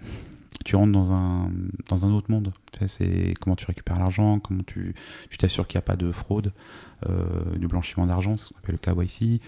[0.65, 1.51] tu rentres dans un,
[1.89, 2.53] dans un autre monde.
[2.87, 4.95] C'est comment tu récupères l'argent, comment tu
[5.37, 6.51] t'assures qu'il n'y a pas de fraude,
[7.07, 9.41] euh, du blanchiment d'argent, ce qu'on appelle le KYC,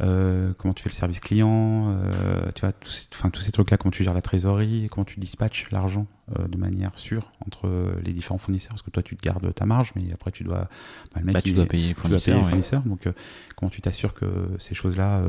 [0.00, 3.76] euh, comment tu fais le service client, euh, tu vois, tous, enfin, tous ces trucs-là,
[3.76, 6.06] comment tu gères la trésorerie, comment tu dispatches l'argent
[6.38, 7.68] euh, de manière sûre entre
[8.04, 10.68] les différents fournisseurs, parce que toi tu te gardes ta marge, mais après tu dois,
[11.14, 12.44] bah, le bah, tu, dois payer les fournisseurs.
[12.46, 13.08] fournisseurs donc
[13.56, 14.26] comment tu t'assures que
[14.58, 15.22] ces choses-là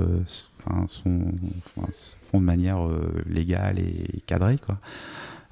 [0.88, 1.32] sont,
[2.32, 2.80] font de manière
[3.26, 4.78] légale et cadrée, quoi.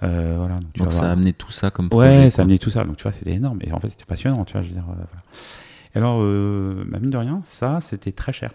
[0.02, 2.24] Euh, voilà, donc, ça a amené tout ça comme projet.
[2.24, 2.84] Ouais, ça a amené tout ça.
[2.84, 3.60] Donc tu vois, c'était énorme.
[3.62, 4.46] Et en fait, c'était passionnant.
[4.46, 5.24] Tu vois, je veux dire, euh, voilà.
[5.96, 8.52] alors, euh, bah, mine de rien, ça, c'était très cher.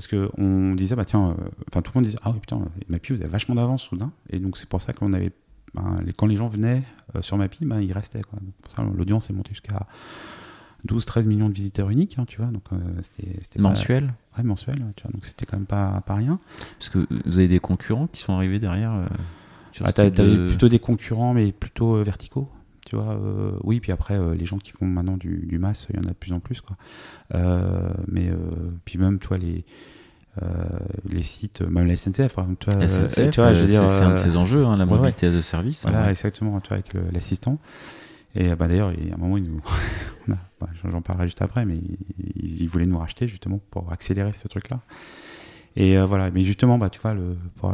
[0.00, 1.36] Parce qu'on disait, bah tiens,
[1.68, 2.58] enfin tout le monde disait, ah oui, putain,
[2.88, 4.12] Mappy, vous avez vachement d'avance soudain.
[4.30, 5.30] Et donc c'est pour ça qu'on avait,
[5.74, 6.82] ben, quand les gens venaient
[7.20, 8.22] sur Mappy, ben, ils restaient.
[8.22, 8.38] Quoi.
[8.96, 9.86] l'audience est montée jusqu'à
[10.88, 12.50] 12-13 millions de visiteurs uniques, hein, tu vois.
[12.50, 12.64] Donc,
[13.02, 14.14] c'était mensuel.
[14.38, 14.82] Ouais, mensuel.
[14.96, 16.40] Tu vois, donc c'était quand même pas, pas rien.
[16.78, 18.96] Parce que vous avez des concurrents qui sont arrivés derrière.
[19.84, 22.48] Ah, tu avais plutôt des concurrents, mais plutôt euh, verticaux.
[22.90, 25.86] Tu vois, euh, oui, puis après, euh, les gens qui font maintenant du, du mass,
[25.90, 26.60] il y en a de plus en plus.
[26.60, 26.76] Quoi.
[28.08, 28.32] mais
[28.84, 29.64] puis même, toi, les.
[31.08, 32.88] les sites, même la SNCF, par exemple.
[32.88, 35.40] SNCF, tu vois, je veux dire, c'est un de ces enjeux, hein, la mobilité de
[35.40, 35.82] service.
[35.82, 37.58] Voilà, exactement, toi, avec l'assistant.
[38.34, 39.60] Et bah, d'ailleurs, il y a un moment, ils nous...
[40.60, 41.78] Bah, j'en parlerai juste après, mais
[42.36, 44.80] ils, voulaient nous racheter justement pour accélérer ce truc-là.
[45.74, 47.72] Et voilà, mais justement, bah, tu vois, le, pour,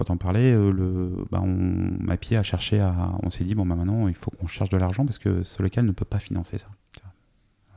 [0.00, 3.12] pour t'en parler, euh, le, bah on, Mappy a cherché à.
[3.22, 5.62] On s'est dit, bon, bah maintenant, il faut qu'on cherche de l'argent parce que ce
[5.62, 6.68] local ne peut pas financer ça.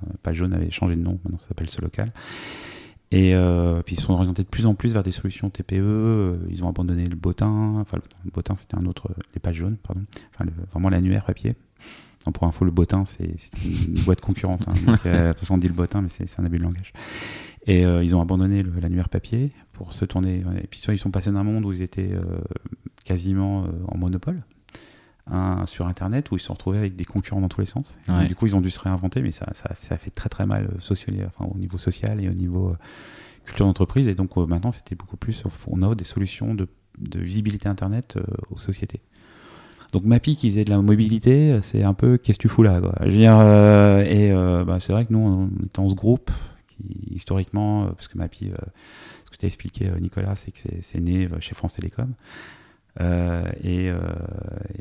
[0.04, 2.14] Euh, Page Jaune avait changé de nom, maintenant ça s'appelle ce local.
[3.12, 6.40] Et euh, puis ils sont orientés de plus en plus vers des solutions TPE.
[6.50, 7.76] Ils ont abandonné le botin.
[7.82, 9.10] Enfin, le, botin, c'était un autre.
[9.34, 10.04] Les pages jaunes, pardon.
[10.34, 11.56] Enfin, vraiment l'annuaire papier.
[12.34, 13.36] pour info, le botin, c'est
[13.66, 14.66] une boîte concurrente.
[14.70, 14.76] Hein.
[14.86, 16.94] Donc, de toute façon, on dit le botin, mais c'est un abus de langage.
[17.68, 19.52] Et ils ont abandonné l'annuaire papier
[19.84, 20.44] pour se tourner.
[20.62, 22.24] Et puis ils sont passés d'un monde où ils étaient euh,
[23.04, 24.42] quasiment euh, en monopole.
[25.66, 28.00] sur internet où ils se sont retrouvés avec des concurrents dans tous les sens.
[28.28, 30.70] du coup, ils ont dû se réinventer, mais ça, ça, ça fait très très mal
[30.74, 32.76] euh, social, enfin, au niveau social et au niveau
[33.46, 34.08] culture d'entreprise.
[34.08, 36.68] Et donc maintenant, c'était beaucoup plus, on offre des solutions de,
[37.00, 38.18] de visibilité internet
[38.52, 39.02] aux sociétés.
[39.92, 42.80] Donc Mappy qui faisait de la mobilité, c'est un peu qu'est-ce que tu fous là
[42.80, 42.96] quoi?
[43.02, 43.40] Je veux dire,
[44.08, 44.32] et
[44.66, 46.32] bah, c'est vrai que nous, on est dans ce groupe
[46.70, 48.50] qui historiquement, parce que Mappy
[49.48, 52.14] expliqué, euh, Nicolas, c'est que c'est né euh, chez France Télécom.
[53.02, 53.88] Euh, et,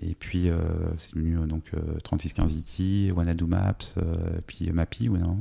[0.03, 0.51] et, puis
[0.99, 1.71] c'est devenu donc
[2.05, 3.95] 3615 IT, Wanadu Maps,
[4.47, 5.41] puis Mappy ou non.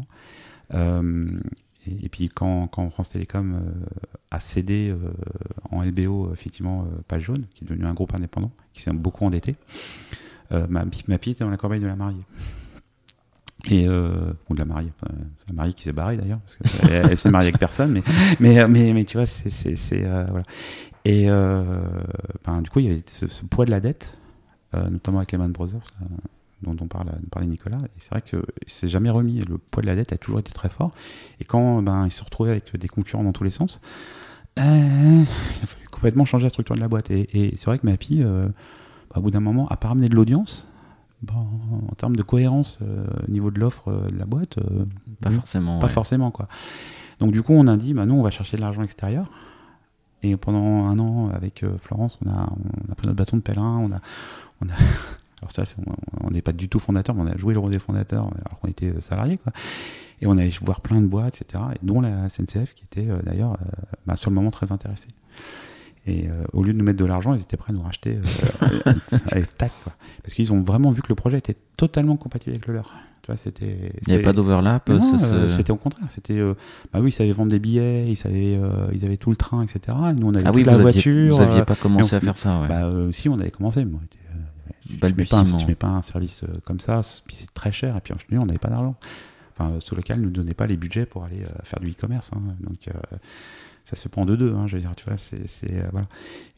[1.86, 3.74] Et, puis quand, quand, France Télécom
[4.30, 4.96] a cédé
[5.70, 9.58] en LBO effectivement Page Jaune, qui est devenu un groupe indépendant, qui s'est beaucoup endetté,
[10.50, 12.24] Mappy était dans la corbeille de la mariée.
[13.70, 14.92] Et euh, ou de la mariée,
[15.48, 18.04] la mariée qui s'est barrée d'ailleurs, parce qu'elle elle, s'est mariée avec personne, mais,
[18.40, 20.06] mais, mais, mais tu vois, c'est.
[20.06, 20.46] Euh, voilà.
[21.06, 21.64] Et euh,
[22.46, 24.18] ben, du coup, il y avait ce, poids de la dette,
[24.76, 25.88] euh, notamment avec Lehman Brothers,
[26.62, 27.78] dont on parle, parlait Nicolas.
[27.78, 29.42] Et c'est vrai que c'est jamais remis.
[29.42, 30.92] Le poids de la dette a toujours été très fort.
[31.40, 33.80] Et quand ben, il se retrouvait avec des concurrents dans tous les sens,
[34.58, 37.12] il a fallu complètement changer la structure de la boîte.
[37.12, 40.68] Et, c'est vrai que Mappy, bah, au bout d'un moment, a pas ramené de l'audience,
[41.30, 44.86] en termes de cohérence euh, au niveau de l'offre euh, de la boîte, euh,
[45.22, 45.80] pas forcément.
[45.80, 46.48] Pas forcément quoi.
[47.20, 49.30] Donc du coup, on a dit, bah, nous, on va chercher de l'argent extérieur.
[50.24, 52.48] Et pendant un an, avec Florence, on a,
[52.88, 54.00] on a pris notre bâton de pèlerin, on a,
[54.62, 54.76] on a
[55.42, 55.64] Alors ça,
[56.24, 58.60] on n'est pas du tout fondateur, mais on a joué le rôle des fondateurs alors
[58.60, 59.38] qu'on était salariés.
[59.38, 59.52] Quoi.
[60.22, 61.64] Et on allait voir plein de boîtes, etc.
[61.74, 63.58] Et dont la SNCF qui était d'ailleurs
[64.06, 65.08] bah, sur le moment très intéressée.
[66.08, 68.18] Et au lieu de nous mettre de l'argent, ils étaient prêts à nous racheter
[69.32, 69.94] allez, tac, quoi.
[70.24, 72.92] Parce qu'ils ont vraiment vu que le projet était totalement compatible avec le leur.
[73.38, 74.90] c'était, Il n'y avait pas d'overlap
[75.48, 76.10] C'était au contraire.
[76.10, 76.42] C'était,
[76.92, 78.60] bah oui, ils savaient vendre des billets, ils, savaient,
[78.94, 79.96] ils avaient tout le train, etc.
[80.10, 81.36] Et nous, on avait ah oui, la voiture.
[81.36, 82.68] vous n'aviez pas commencé à faire ça, ouais.
[82.68, 83.86] Bah, si, on avait commencé.
[83.86, 87.54] Bon, tu, tu, mets pas un, tu mets pas un service comme ça, puis c'est
[87.54, 88.96] très cher, et puis on n'avait pas d'argent.
[89.56, 92.32] Enfin, local ne nous donnait pas les budgets pour aller faire du e-commerce.
[92.34, 92.42] Hein.
[92.62, 92.90] donc,
[93.86, 96.08] ça se pas en deux-deux, hein, je veux dire, tu vois, c'est, euh, voilà.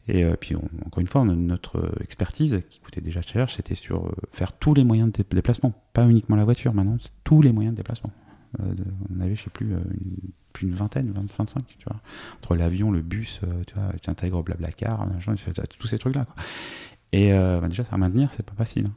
[0.06, 4.12] Et euh, puis, encore une fois, notre expertise, qui coûtait déjà cher, c'était sur euh,
[4.30, 7.78] faire tous les moyens de déplacement, pas uniquement la voiture, maintenant, tous les moyens de
[7.78, 8.10] déplacement.
[8.58, 10.14] on avait, je sais plus, une,
[10.52, 12.00] plus une vingtaine, 25, tu vois,
[12.36, 15.08] entre l'avion, le bus, tu vois, tu intègres Blablacar,
[15.78, 16.26] tous ces trucs-là.
[17.12, 18.86] Et bah, déjà, ça à maintenir, c'est pas facile.
[18.86, 18.94] Hein.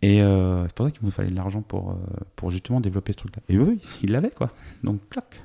[0.00, 1.98] Et c'est pour ça qu'il nous fallait de l'argent pour,
[2.36, 3.42] pour justement développer ce truc-là.
[3.48, 4.50] Et eux, ils l'avaient, quoi.
[4.82, 5.42] Donc, clac,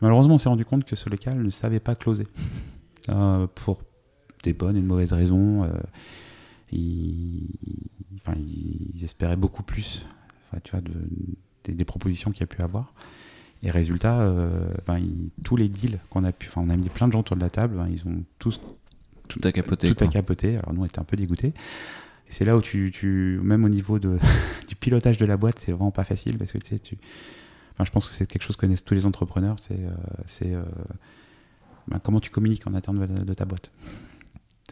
[0.00, 2.26] Malheureusement, on s'est rendu compte que ce local ne savait pas closer.
[3.08, 3.82] Euh, pour
[4.42, 5.62] des bonnes et de mauvaises raisons.
[5.62, 5.68] Euh,
[6.72, 7.46] ils,
[8.16, 10.08] enfin, ils, espéraient beaucoup plus
[10.64, 10.92] tu vois, de,
[11.72, 12.92] des, propositions qu'il y a pu avoir.
[13.62, 15.00] Et résultat, euh, ben,
[15.44, 16.48] tous les deals qu'on a pu.
[16.48, 18.60] Enfin, on a mis plein de gens autour de la table, ben, ils ont tous.
[19.28, 19.94] Tout à capoter.
[19.94, 20.56] Tout à capoter.
[20.56, 21.54] Alors nous, on était un peu dégoûtés.
[22.28, 24.18] Et c'est là où tu, tu, même au niveau de,
[24.68, 26.98] du pilotage de la boîte, c'est vraiment pas facile parce que tu sais, tu,
[27.84, 29.56] je pense que c'est quelque chose que connaissent tous les entrepreneurs.
[29.60, 30.64] C'est euh, euh,
[31.88, 33.70] ben, comment tu communiques en interne de, ta boîte.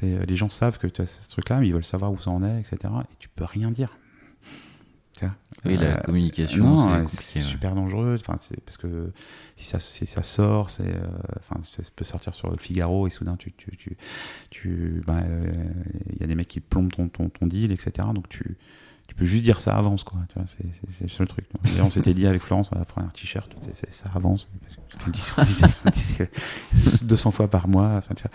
[0.02, 2.42] Les gens savent que tu as ce truc-là, mais ils veulent savoir où ça en
[2.42, 2.76] est, etc.
[3.10, 3.96] Et tu peux rien dire.
[5.64, 8.18] Oui, la euh, communication, c'est super dangereux.
[8.20, 8.36] Enfin,
[8.66, 9.12] parce que
[9.56, 10.92] si ça, si ça sort, c'est,
[11.38, 13.96] enfin, ça peut sortir sur le Figaro et soudain, tu, tu, tu,
[14.50, 15.24] tu ben,
[16.10, 18.08] il y a des mecs qui plombent ton, ton, ton deal, etc.
[18.12, 18.58] Donc tu,
[19.14, 20.18] tu peux juste dire ça avance quoi.
[20.56, 21.46] C'est le seul truc.
[21.76, 23.48] Et on s'était dit avec Florence on va prendre un t-shirt
[23.92, 24.48] ça avance
[27.02, 28.32] 200 fois par mois enfin, tu vois.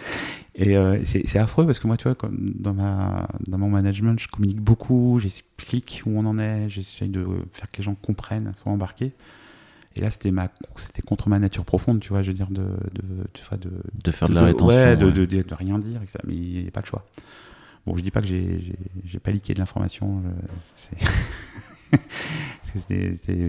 [0.55, 4.17] et euh, c'est affreux parce que moi tu vois comme dans ma dans mon management
[4.19, 8.53] je communique beaucoup j'explique où on en est j'essaye de faire que les gens comprennent
[8.61, 9.11] soient embarqués
[9.97, 12.63] et là c'était ma c'était contre ma nature profonde tu vois je veux dire de
[12.63, 13.71] de vois, de,
[14.03, 16.71] de faire de, la rétention ouais, de, de, de, rien dire mais il n'y a
[16.71, 17.05] pas le choix
[17.89, 20.21] Bon, je dis pas que j'ai pas liqué de l'information.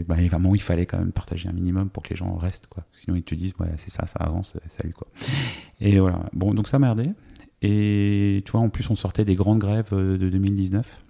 [0.08, 2.66] Bah, vraiment, il fallait quand même partager un minimum pour que les gens restent.
[2.94, 5.08] Sinon, ils te disent, ouais, c'est ça, ça avance, salut, quoi.
[5.78, 6.20] Et voilà.
[6.32, 7.12] Bon, donc ça merdait.
[7.60, 11.02] Et tu vois, en plus, on sortait des grandes grèves euh, de 2019.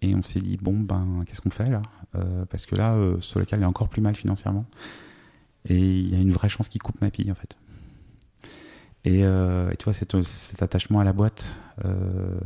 [0.00, 1.82] Et on s'est dit, bon, ben, qu'est-ce qu'on fait là?
[2.14, 4.64] Euh, Parce que là, euh, ce local est encore plus mal financièrement.
[5.68, 7.56] Et il y a une vraie chance qu'il coupe ma pille, en fait.
[9.06, 12.38] Euh, et, tu vois, cet, cet, attachement à la boîte, euh,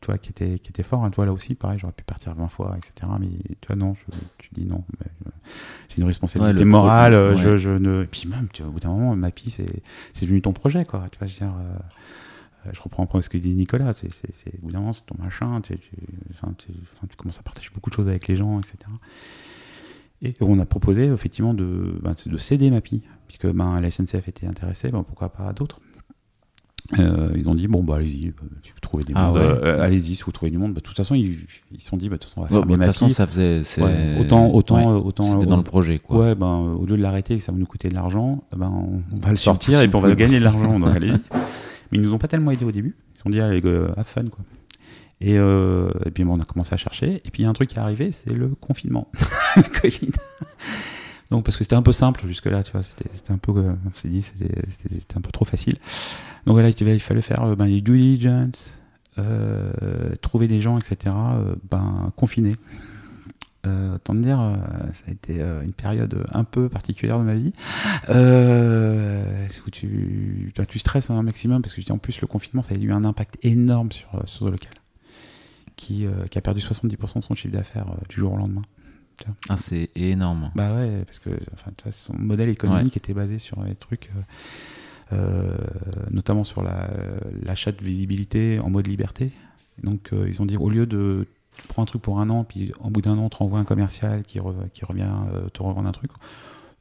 [0.00, 2.48] toi, qui était, qui était fort, hein, toi là aussi, pareil, j'aurais pu partir 20
[2.48, 3.12] fois, etc.
[3.20, 3.28] Mais
[3.60, 3.94] tu vois, non,
[4.38, 4.84] tu dis non.
[5.02, 5.30] Euh,
[5.88, 8.04] j'ai une responsabilité morale, je, je, ne.
[8.04, 9.82] Et puis même, tu vois, au bout d'un moment, Mappy, c'est
[10.20, 11.04] devenu ton projet, quoi.
[11.12, 11.54] Tu vois, je veux dire.
[12.72, 15.16] je reprends un peu ce que dit Nicolas, c'est, au bout d'un moment, c'est ton
[15.22, 18.76] machin, tu, tu, commences à partager beaucoup de choses avec les gens, etc.
[20.24, 24.46] Et on a proposé effectivement de, ben, de céder Mappy, puisque ben, la SNCF était
[24.46, 25.80] intéressée, ben, pourquoi pas d'autres.
[26.98, 29.80] Euh, ils ont dit bon bah allez-y, bah, si vous trouvez du ah monde, euh,
[29.80, 30.74] allez-y si vous trouvez du monde.
[30.74, 31.38] Bah, de toute façon ils
[31.78, 33.62] se sont dit bah, de toute façon on va faire De toute façon ça faisait
[34.20, 36.18] autant autant autant c'était dans le projet quoi.
[36.18, 39.16] Ouais ben au lieu de l'arrêter que ça va nous coûter de l'argent, ben on,
[39.16, 41.12] va le sortir et puis on va gagner de l'argent donc allez-y.
[41.90, 42.94] Mais ils nous ont pas tellement aidé au début.
[43.16, 44.44] Ils ont dit allez euh, have fun quoi.
[45.24, 47.22] Et, euh, et puis bon, on a commencé à chercher.
[47.24, 49.08] Et puis il y a un truc qui est arrivé, c'est le confinement,
[49.56, 50.12] le Covid.
[51.30, 53.94] Donc parce que c'était un peu simple jusque-là, tu vois, c'était un peu, euh, on
[53.94, 55.76] s'est dit, c'était un peu trop facile.
[56.44, 58.78] Donc voilà, il fallait faire euh, ben, les due diligence,
[60.20, 61.14] trouver des gens, etc.
[61.70, 62.56] ben confinés.
[63.94, 64.58] Autant dire,
[64.92, 67.54] ça a été une période un peu particulière de ma vie.
[69.66, 72.92] où tu, tu stresses un maximum parce que en plus le confinement, ça a eu
[72.92, 74.74] un impact énorme sur, sur le local,
[75.76, 78.62] qui, qui a perdu 70% de son chiffre d'affaires du jour au lendemain.
[79.48, 80.50] Ah, c'est énorme.
[80.54, 84.10] Bah ouais, parce que enfin, son modèle économique était basé sur des trucs,
[85.12, 85.56] euh, euh,
[86.10, 89.30] notamment sur l'achat de visibilité en mode liberté.
[89.82, 91.26] Donc euh, ils ont dit au lieu de
[91.56, 93.64] tu prends un truc pour un an, puis au bout d'un an, tu renvoies un
[93.64, 94.40] commercial qui,
[94.72, 95.12] qui revient
[95.52, 96.10] te revendre un truc,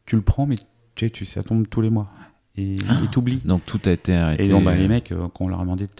[0.07, 0.55] tu le prends, mais
[0.95, 2.09] tu sais, tu, ça tombe tous les mois.
[2.55, 3.41] Et ah, t'oublies.
[3.45, 4.45] Donc tout a été arrêté.
[4.45, 5.91] Et donc bah, les mecs, quand on leur a demandé de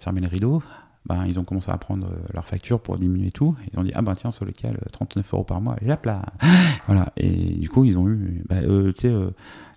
[0.00, 0.60] fermer les rideaux,
[1.06, 3.54] ben, ils ont commencé à prendre euh, leur facture pour diminuer tout.
[3.72, 6.24] Ils ont dit, ah ben tiens, sur lequel 39 euros par mois, et hop là
[6.86, 7.12] Voilà.
[7.16, 8.42] Et du coup, ils ont eu.
[8.48, 9.30] Ben, euh, tu sais, euh,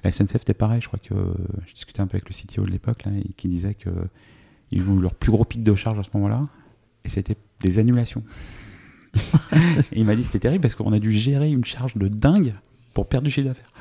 [0.04, 0.82] la SNCF, c'était pareil.
[0.82, 1.14] Je crois que
[1.68, 3.04] je discutais un peu avec le CTO de l'époque,
[3.38, 3.90] qui disait que
[4.72, 6.48] ils ont eu leur plus gros pic de charge à ce moment-là.
[7.04, 8.24] et c'était des annulations.
[9.92, 12.54] Il m'a dit c'était terrible parce qu'on a dû gérer une charge de dingue
[13.00, 13.72] pour perdre du chiffre d'affaires.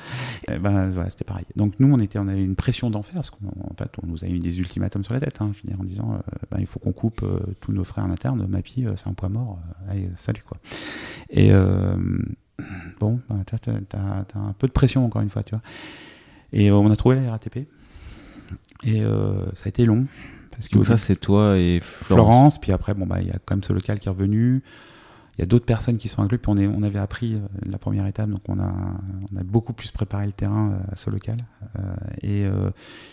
[0.49, 1.45] Eh ben voilà, c'était pareil.
[1.57, 4.29] Donc nous on était, on avait une pression d'enfer parce qu'en fait on nous a
[4.29, 6.19] mis des ultimatums sur la tête, hein, je veux dire, en disant euh,
[6.53, 9.15] ben, il faut qu'on coupe euh, tous nos frères en interne, Mappy euh, c'est un
[9.15, 10.59] poids mort, euh, allez, salut quoi.
[11.31, 11.51] Et
[13.01, 13.57] bon, ben, tu
[13.89, 15.63] t'as un peu de pression encore une fois, tu vois.
[16.53, 17.67] Et on a trouvé la RATP
[18.85, 19.03] et
[19.55, 20.07] ça a été long
[20.53, 22.07] parce que Donc ça, c'est toi et Florence.
[22.07, 24.63] Florence, puis après, bon, bah, il y a quand même ce local qui est revenu.
[25.39, 27.39] Il y a d'autres personnes qui sont incluses, puis on, est, on avait appris euh,
[27.65, 28.73] la première étape, donc on a,
[29.33, 31.37] on a beaucoup plus préparé le terrain euh, à ce local.
[31.79, 32.49] Euh, et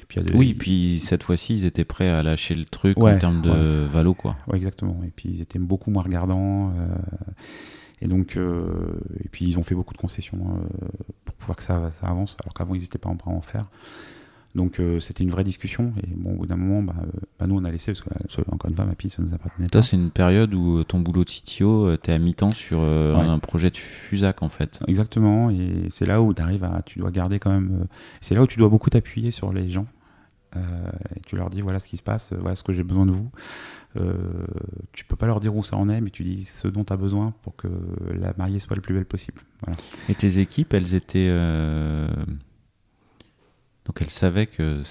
[0.08, 3.42] puis de- Oui, puis cette fois-ci, ils étaient prêts à lâcher le truc en termes
[3.44, 4.36] de valo, quoi.
[4.48, 5.00] Ouais, exactement.
[5.06, 6.74] Et puis ils étaient beaucoup moins regardants.
[8.02, 8.66] et donc, euh,
[9.24, 10.88] et puis ils ont fait beaucoup de concessions euh,
[11.26, 13.64] pour pouvoir que ça, ça avance, alors qu'avant ils n'étaient pas en train d'en faire.
[14.56, 15.92] Donc euh, c'était une vraie discussion.
[16.02, 18.10] Et bon, au bout d'un moment, bah, euh, bah, nous on a laissé, parce que
[18.40, 19.68] euh, encore une fois, ma piste, ça nous appartenait.
[19.68, 21.26] Toi, c'est une période où ton boulot
[21.62, 23.22] euh, t'es à mi-temps sur euh, Ouais.
[23.26, 24.80] un projet de Fusac, en fait.
[24.88, 27.86] Exactement, et c'est là où tu arrives à, tu dois garder quand même,
[28.22, 29.88] c'est là où tu dois beaucoup t'appuyer sur les gens.
[30.56, 33.12] Et tu leur dis voilà ce qui se passe, voilà ce que j'ai besoin de
[33.12, 33.30] vous.
[34.94, 36.94] Tu peux pas leur dire où ça en est, mais tu dis ce dont tu
[36.94, 37.68] as besoin pour que
[38.18, 39.42] la mariée soit le plus belle possible.
[39.66, 39.76] Voilà.
[40.08, 41.28] Et tes équipes, elles étaient.
[43.86, 44.82] Euh, Donc elles savaient que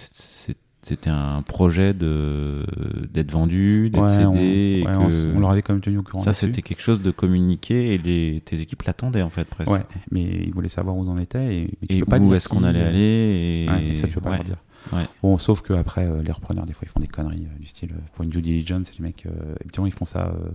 [0.82, 2.62] c'était un projet de
[3.10, 4.24] d'être vendu, d'être Ouais, cédé.
[4.26, 6.20] on, et ouais, on que s- on leur avait quand même tenu au courant.
[6.22, 8.42] Ça, c'était quelque chose de communiqué et les...
[8.44, 9.70] tes équipes l'attendaient, en fait, presque.
[9.72, 9.80] Ouais,
[10.10, 12.64] mais ils voulaient savoir où on en était et, Et peux pas où est-ce qu'on
[12.64, 13.66] allait euh, aller et...
[13.70, 14.56] Ouais, mais ça, tu peux pas leur dire.
[14.92, 15.06] Ouais.
[15.22, 18.00] Bon, sauf qu'après, les repreneurs, des fois, ils font des conneries euh, du style, euh,
[18.12, 20.50] pour une due diligence, les mecs, euh, évidemment, ils font ça, euh,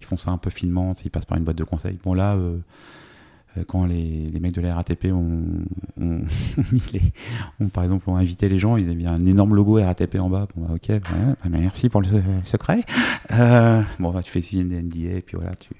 [0.00, 1.98] ils font ça un peu finement, ils passent par une boîte de conseil.
[2.04, 2.58] Bon, là, euh, euh,
[3.66, 6.28] quand les, mecs de la RATP ont,
[7.72, 10.48] par exemple, ont invité les gens, ils avaient mis un énorme logo RATP en bas.
[10.56, 12.08] Bon, bah, ok, ouais, bah, merci pour le
[12.44, 12.80] secret.
[13.32, 15.70] Euh, bon, bah, tu fais signer des NDA, et puis voilà, tu.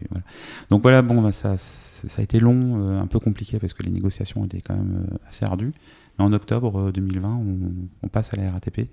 [0.71, 3.91] Donc voilà, bon, bah, ça, a été long, euh, un peu compliqué parce que les
[3.91, 5.73] négociations étaient quand même euh, assez ardues.
[6.19, 7.59] Mais en octobre euh, 2020, on,
[8.03, 8.89] on passe à la RATP.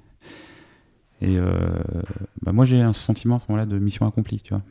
[1.22, 1.52] Et euh,
[2.42, 4.64] bah, moi, j'ai un sentiment à ce moment-là de mission accomplie, tu vois.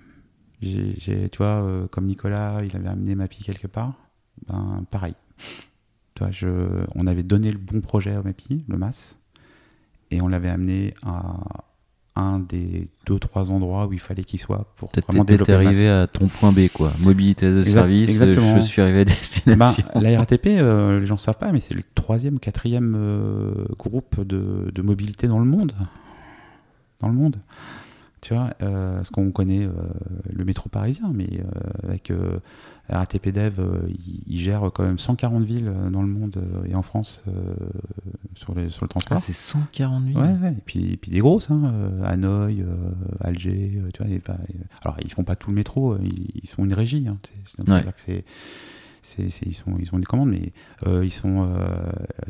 [0.60, 3.92] J'ai, tu vois, euh, comme Nicolas, il avait amené Mappy quelque part,
[4.48, 5.14] ben pareil.
[6.14, 6.48] Tu vois, je,
[6.96, 9.16] on avait donné le bon projet à Mappy, le MAS,
[10.10, 11.36] et on l'avait amené à
[12.16, 15.64] un des deux, trois endroits où il fallait qu'il soit pour vraiment développer le MAS.
[15.66, 16.92] arrivé à ton point B, quoi.
[17.04, 18.56] Mobilité de Exact- service, exactement.
[18.56, 19.84] je suis arrivé à Eh ben, destination.
[19.94, 24.72] la RATP, euh, les gens savent pas, mais c'est le troisième quatrième euh, groupe de,
[24.74, 25.70] de mobilité dans le monde.
[26.98, 27.36] Dans le monde.
[28.20, 29.70] Tu vois, euh, parce qu'on connaît euh,
[30.32, 31.44] le métro parisien, mais euh,
[31.88, 32.40] avec euh,
[32.88, 36.64] RATP Dev, euh, il, il gère quand même 140 villes euh, dans le monde euh,
[36.68, 37.54] et en France euh,
[38.34, 39.18] sur, les, sur le Ah, transport.
[39.18, 40.50] c'est 140 000 Ouais, ouais.
[40.52, 42.66] Et puis, et puis des grosses, hein, euh, Hanoï, euh,
[43.20, 44.12] Alger, euh, tu vois.
[44.12, 44.20] et
[44.82, 47.06] alors ils font pas tout le métro, euh, ils, ils sont une régie.
[47.06, 47.18] Hein,
[47.68, 47.82] Ouais.
[47.84, 48.24] que c'est,
[49.02, 50.52] c'est, c'est- ils sont, ils ont des commandes, mais
[50.88, 51.68] euh, ils sont, euh,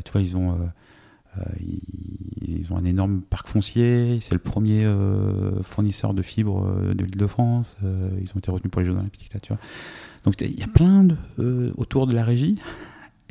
[0.05, 0.67] tu vois, ils ont, euh, euh,
[1.59, 1.81] ils,
[2.41, 4.19] ils ont un énorme parc foncier.
[4.21, 7.77] C'est le premier euh, fournisseur de fibres euh, de l'Île-de-France.
[7.83, 9.61] euh, ils ont été retenus pour les Jeux Olympiques là, tu vois.
[10.25, 12.59] Donc il y a plein de euh, autour de la régie.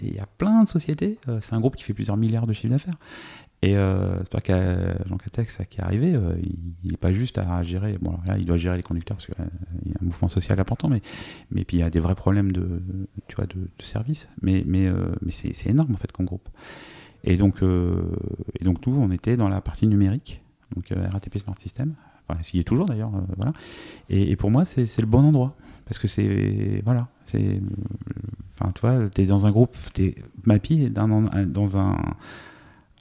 [0.01, 1.19] Il y a plein de sociétés.
[1.29, 2.95] euh, c'est un groupe qui fait plusieurs milliards de chiffre d'affaires.
[3.61, 6.37] Et euh, c'est qu'à Jean Catex, qui est arrivé, euh,
[6.85, 7.99] il n'est pas juste à gérer.
[8.01, 10.89] Bon, là, il doit gérer les conducteurs parce qu'il y a un mouvement social important,
[10.89, 11.03] mais,
[11.51, 12.81] mais puis il y a des vrais problèmes de,
[13.27, 14.29] tu vois, de, de service.
[14.43, 16.49] Mais, mais, euh, mais c'est énorme en fait comme groupe.
[17.29, 18.01] Et donc, euh,
[18.59, 20.41] et donc nous, on était dans la partie numérique,
[20.75, 21.93] donc euh, RATP Smart System,
[22.43, 23.51] ce qui est toujours d'ailleurs, euh.
[24.09, 27.61] Et, pour moi, c'est le bon endroit parce que c'est voilà, c'est,
[28.59, 30.15] enfin, tu vois, t'es dans un groupe, t'es
[30.47, 31.97] Mappy est dans, un- dans un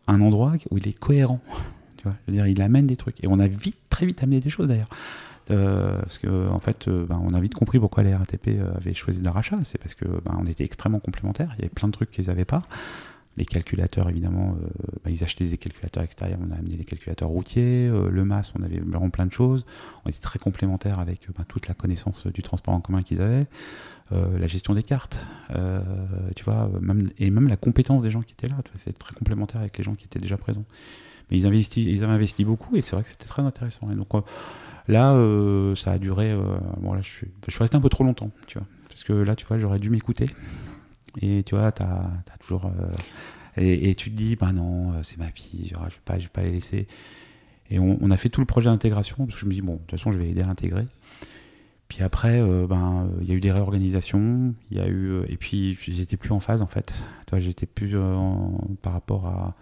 [0.07, 1.39] un endroit où il est cohérent.
[1.97, 3.21] Tu vois, je veux dire, il amène des trucs.
[3.23, 4.89] Et on a vite, très vite amené des choses d'ailleurs.
[5.47, 9.29] Parce que en fait, ben, on a vite compris pourquoi les RATP avaient choisi de
[9.29, 9.59] rachat.
[9.63, 11.49] C'est parce que ben, était extrêmement complémentaires.
[11.57, 12.63] Il y avait plein de trucs qu'ils n'avaient pas.
[13.37, 14.67] Les calculateurs, évidemment, euh,
[15.03, 16.39] ben, ils achetaient des calculateurs extérieurs.
[16.41, 17.87] On a amené les calculateurs routiers.
[17.87, 19.65] Euh, le MAS, on avait vraiment plein de choses.
[20.05, 23.45] On était très complémentaires avec ben, toute la connaissance du transport en commun qu'ils avaient.
[24.11, 25.19] Euh, la gestion des cartes,
[25.55, 25.81] euh,
[26.35, 26.71] tu vois,
[27.19, 29.95] et même la compétence des gens qui étaient là, c'est très complémentaire avec les gens
[29.95, 30.65] qui étaient déjà présents.
[31.29, 33.91] Mais ils, ils avaient investi beaucoup et c'est vrai que c'était très intéressant.
[33.91, 34.21] Et donc euh,
[34.87, 36.31] là, euh, ça a duré.
[36.31, 36.41] euh,
[36.79, 39.13] bon, là, je suis, je suis resté un peu trop longtemps, tu vois, parce que
[39.13, 40.27] là, tu vois, j'aurais dû m'écouter.
[41.21, 42.65] Et tu vois, t'as as toujours.
[42.65, 42.91] euh,
[43.57, 46.31] et, tu te dis, bah non, euh, c'est ma fille, je vais pas, je vais
[46.31, 46.87] pas les laisser.
[47.69, 49.79] Et on, a fait tout le projet d'intégration parce que je me dis, bon, de
[49.79, 50.85] toute façon, je vais aider à intégrer.
[51.89, 55.37] Puis après, euh, ben, il y a eu des réorganisations, il y a eu, et
[55.37, 57.03] puis j'étais plus en phase en fait.
[57.25, 57.95] Toi, j'étais plus
[58.81, 59.55] par rapport à.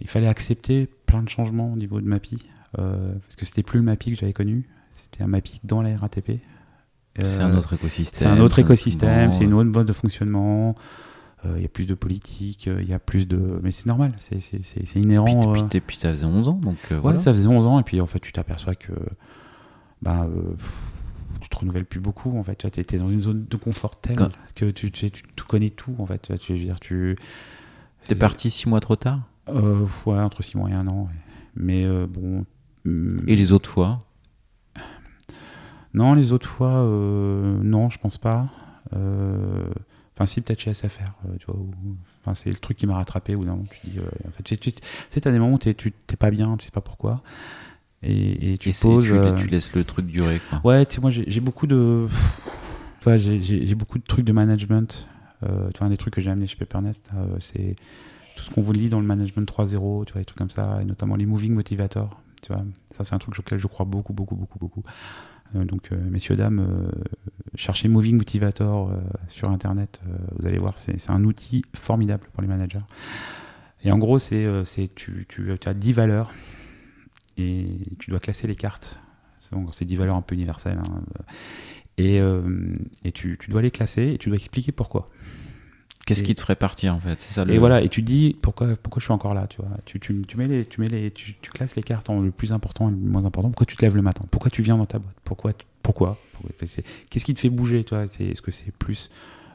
[0.00, 2.38] Il fallait accepter plein de changements au niveau de Mappy,
[2.78, 4.66] euh, parce que c'était plus le Mappy que j'avais connu.
[4.94, 6.40] C'était un Mappy dans la RATP.
[7.18, 8.18] C'est un autre écosystème.
[8.18, 10.74] C'est un autre écosystème, c'est une autre mode de fonctionnement.
[11.56, 13.60] Il y a plus de politique, il y a plus de.
[13.62, 15.52] Mais c'est normal, c'est inhérent.
[15.52, 16.52] Puis, puis, ça faisait 11 ans.
[16.52, 17.18] Donc, ouais, voilà.
[17.18, 18.92] ça faisait 11 ans, et puis en fait, tu t'aperçois que.
[20.02, 20.28] Bah,
[21.42, 24.16] tu te renouvelles plus beaucoup en fait tu es, dans une zone de confort telle
[24.54, 27.16] que tu, tu, tu, connais tout en fait tu, veux dire tu
[28.06, 29.20] t'es parti six mois trop tard?
[29.48, 31.08] Euh, ouais entre six mois et un an
[31.56, 32.46] mais euh, bon
[32.84, 33.18] hmm.
[33.26, 34.04] et les autres fois?
[35.94, 38.48] Non les autres fois euh, non je pense pas
[38.94, 39.62] euh,
[40.14, 41.56] enfin si peut-être chez SFR tu vois
[42.22, 44.72] enfin c'est le truc qui m'a rattrapé ou non tu dis en fait tu
[45.10, 47.22] sais as des moments où tu t'es pas bien tu sais pas pourquoi
[48.02, 49.06] et, tu poses.
[49.06, 50.40] Tu, euh, tu, laisses le truc durer.
[50.50, 50.60] Quoi.
[50.64, 52.06] Ouais, tu sais, moi j'ai beaucoup de.
[52.98, 55.08] Enfin, j'ai beaucoup de trucs de management.
[55.44, 57.74] Euh, tu vois, un des trucs que j'ai amené chez Peppernet, euh, c'est
[58.36, 60.78] tout ce qu'on vous lit dans le management 3.0, tu vois, des trucs comme ça,
[60.80, 62.20] et notamment les moving motivators.
[62.42, 62.62] Tu vois,
[62.96, 64.84] ça c'est un truc auquel je crois beaucoup, beaucoup, beaucoup, beaucoup.
[65.54, 66.90] Donc, messieurs, dames,
[67.54, 68.90] cherchez Moving Motivator
[69.28, 70.00] sur Internet,
[70.38, 72.80] vous allez voir, c'est un outil formidable pour les managers.
[73.84, 74.46] Et en gros, c'est
[74.94, 75.26] tu,
[75.66, 76.32] as 10 valeurs
[77.36, 77.66] et
[77.98, 78.98] tu dois classer les cartes.
[79.72, 80.78] C'est 10 valeurs un peu universelles.
[80.78, 81.02] Hein.
[81.98, 82.40] Et, euh,
[83.12, 85.10] tu, dois les classer et tu dois expliquer pourquoi.
[86.06, 87.20] Qu'est-ce qui te ferait partir en fait?
[87.22, 89.70] Ça, Et voilà, et tu dis pourquoi, pourquoi je suis encore là, tu vois?
[89.84, 92.52] Tu, tu, tu mets les, tu, mets les, tu, classes les cartes en le plus
[92.52, 93.50] important et le moins important.
[93.50, 94.24] Pourquoi tu te lèves le matin?
[94.30, 95.14] Pourquoi tu viens dans ta boîte?
[95.24, 95.52] Pourquoi
[95.82, 96.18] Pourquoi,
[97.10, 98.04] Qu'est-ce qui te fait bouger, toi?
[98.04, 99.10] Est-ce que c'est plus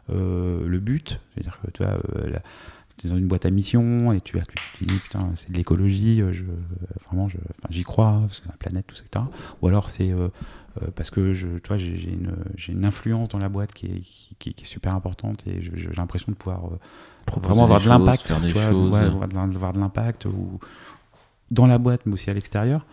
[0.10, 1.20] euh, le but?
[1.34, 2.32] C'est-à-dire que tu vois, euh,
[2.98, 4.40] tu es dans une boîte à mission et tu,
[4.78, 6.44] tu, dis putain c'est de l'écologie, euh, je,
[7.08, 7.30] vraiment
[7.70, 9.26] j'y crois, parce que la planète, tout ça, etc.
[9.62, 10.30] Ou alors c'est euh,
[10.96, 12.36] parce que je, tu vois, j'ai une,
[12.68, 14.02] une, influence dans la boîte qui est,
[14.40, 16.62] qui, est super importante et j'ai l'impression de pouvoir
[17.42, 20.60] vraiment avoir de l'impact, avoir de l'impact ou
[21.52, 22.86] dans la boîte mais aussi à l'extérieur.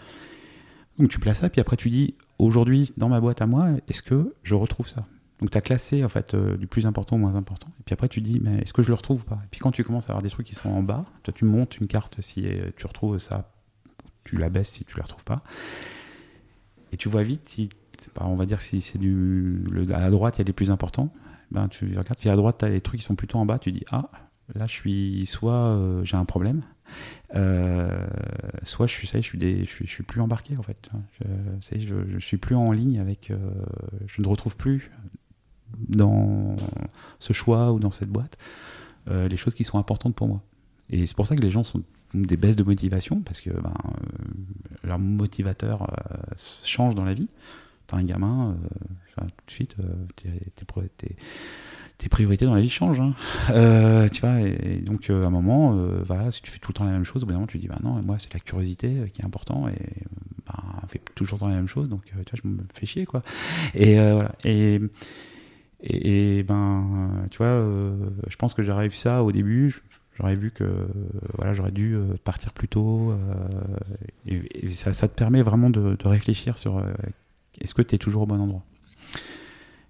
[0.99, 4.03] Donc tu places ça, puis après tu dis aujourd'hui dans ma boîte à moi, est-ce
[4.03, 5.05] que je retrouve ça?
[5.41, 7.69] Donc tu as classé en fait euh, du plus important au moins important.
[7.81, 9.41] Et puis après tu dis mais est-ce que je le retrouve pas?
[9.45, 11.45] Et puis quand tu commences à avoir des trucs qui sont en bas, toi tu
[11.45, 13.51] montes une carte si euh, tu retrouves ça,
[14.25, 15.43] tu la baisses si tu la retrouves pas.
[16.95, 17.69] Et tu vois vite si
[18.21, 21.13] on va dire si c'est du à la droite il y a les plus importants,
[21.51, 23.59] ben tu regardes si à droite tu as les trucs qui sont plutôt en bas,
[23.59, 24.11] tu dis ah
[24.55, 26.63] là je suis soit euh, j'ai un problème,
[28.63, 30.89] soit je suis je suis, je suis, plus embarqué en fait.
[31.61, 33.33] Je, suis plus en ligne avec,
[34.07, 34.91] je ne retrouve plus
[35.77, 36.57] dans
[37.19, 38.39] ce choix ou dans cette boîte
[39.09, 40.41] euh, les choses qui sont importantes pour moi.
[40.89, 41.83] Et c'est pour ça que les gens sont
[42.15, 43.99] des baisses de motivation, parce que ben, euh,
[44.85, 46.35] leur motivateur euh,
[46.65, 47.29] change dans la vie.
[47.87, 48.57] T'as un gamin,
[49.17, 49.77] tout de suite,
[51.99, 53.01] tes, priorités dans la vie changent.
[53.01, 53.15] Hein.
[54.11, 55.79] tu vois, et, donc à un moment,
[56.31, 57.69] si tu fais tout le temps la même chose, au bout d'un moment, tu dis,
[57.69, 59.77] bah non, moi, c'est la curiosité qui est important, et
[60.47, 63.23] ben, on fait toujours la même chose, donc tu vois, je me fais chier, quoi.
[63.75, 63.99] Et.
[65.87, 67.93] Et, et, ben, tu vois, euh,
[68.29, 69.83] je pense que j'aurais vu ça au début.
[70.17, 70.89] J'aurais vu que
[71.37, 73.13] voilà, j'aurais dû euh, partir plus tôt.
[73.13, 73.19] Euh,
[74.27, 76.85] et, ça, ça, te permet vraiment de, réfléchir sur
[77.61, 78.63] est-ce que tu es toujours au bon endroit?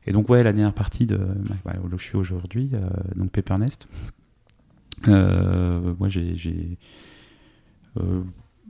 [0.06, 1.18] Et donc, ouais, la dernière partie de
[1.64, 2.70] bah, où je suis aujourd'hui,
[3.16, 3.56] donc Paper
[5.06, 6.78] moi j'ai j'ai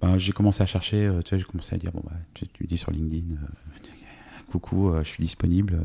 [0.00, 2.78] bah, commencé à chercher, tu sais, j'ai commencé à dire, bon, bah, tu, tu dis
[2.78, 3.36] sur LinkedIn,
[4.50, 5.80] coucou, je suis disponible.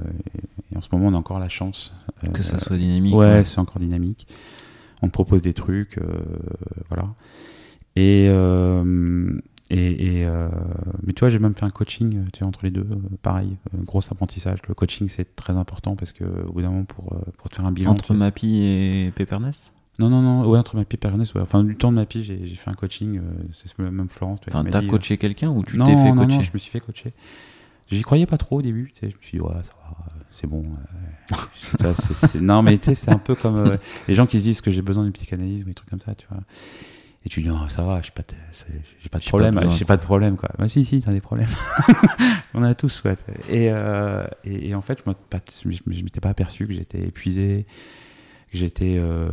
[0.72, 1.94] Et en ce moment, on a encore la chance.
[2.24, 3.16] Euh, que ça soit dynamique.
[3.16, 4.28] Ouais, c'est encore dynamique.
[5.01, 6.03] On te propose des trucs, euh,
[6.89, 7.09] voilà.
[7.95, 9.39] Et, euh,
[9.69, 10.26] et,
[11.03, 12.88] mais tu vois, j'ai même fait un coaching tu entre les deux,
[13.21, 14.59] pareil, gros apprentissage.
[14.67, 17.65] Le coaching, c'est très important parce que au bout d'un moment, pour, pour te faire
[17.65, 17.91] un bilan.
[17.91, 21.41] Entre Mappy et Pepernest non, non, non, ouais, entre Mappy et Pepernest, ouais.
[21.41, 23.19] Enfin, du temps de Mappy, j'ai fait un coaching,
[23.51, 24.39] c'est même Florence.
[24.39, 26.80] Tu as coaché quelqu'un ou tu t'es fait coacher Non, non, je me suis fait
[26.80, 27.13] coacher.
[27.91, 29.97] J'y croyais pas trop au début, tu sais, je me suis dit, ouais, ça va,
[30.31, 30.65] c'est bon.
[32.41, 33.77] non, mais tu sais, c'est un peu comme euh,
[34.07, 36.15] les gens qui se disent que j'ai besoin d'une psychanalyse ou des trucs comme ça,
[36.15, 36.41] tu vois.
[37.26, 38.23] Et tu dis, non, ça va, j'ai pas,
[39.01, 40.49] j'ai pas de problème, j'ai pas de problème, quoi.
[40.57, 41.49] Bah, si, si, t'as des problèmes.
[42.53, 43.14] On a tous, quoi.
[43.49, 47.65] Et, euh, et, en fait, je m'étais pas aperçu que j'étais épuisé,
[48.51, 49.30] que j'étais euh,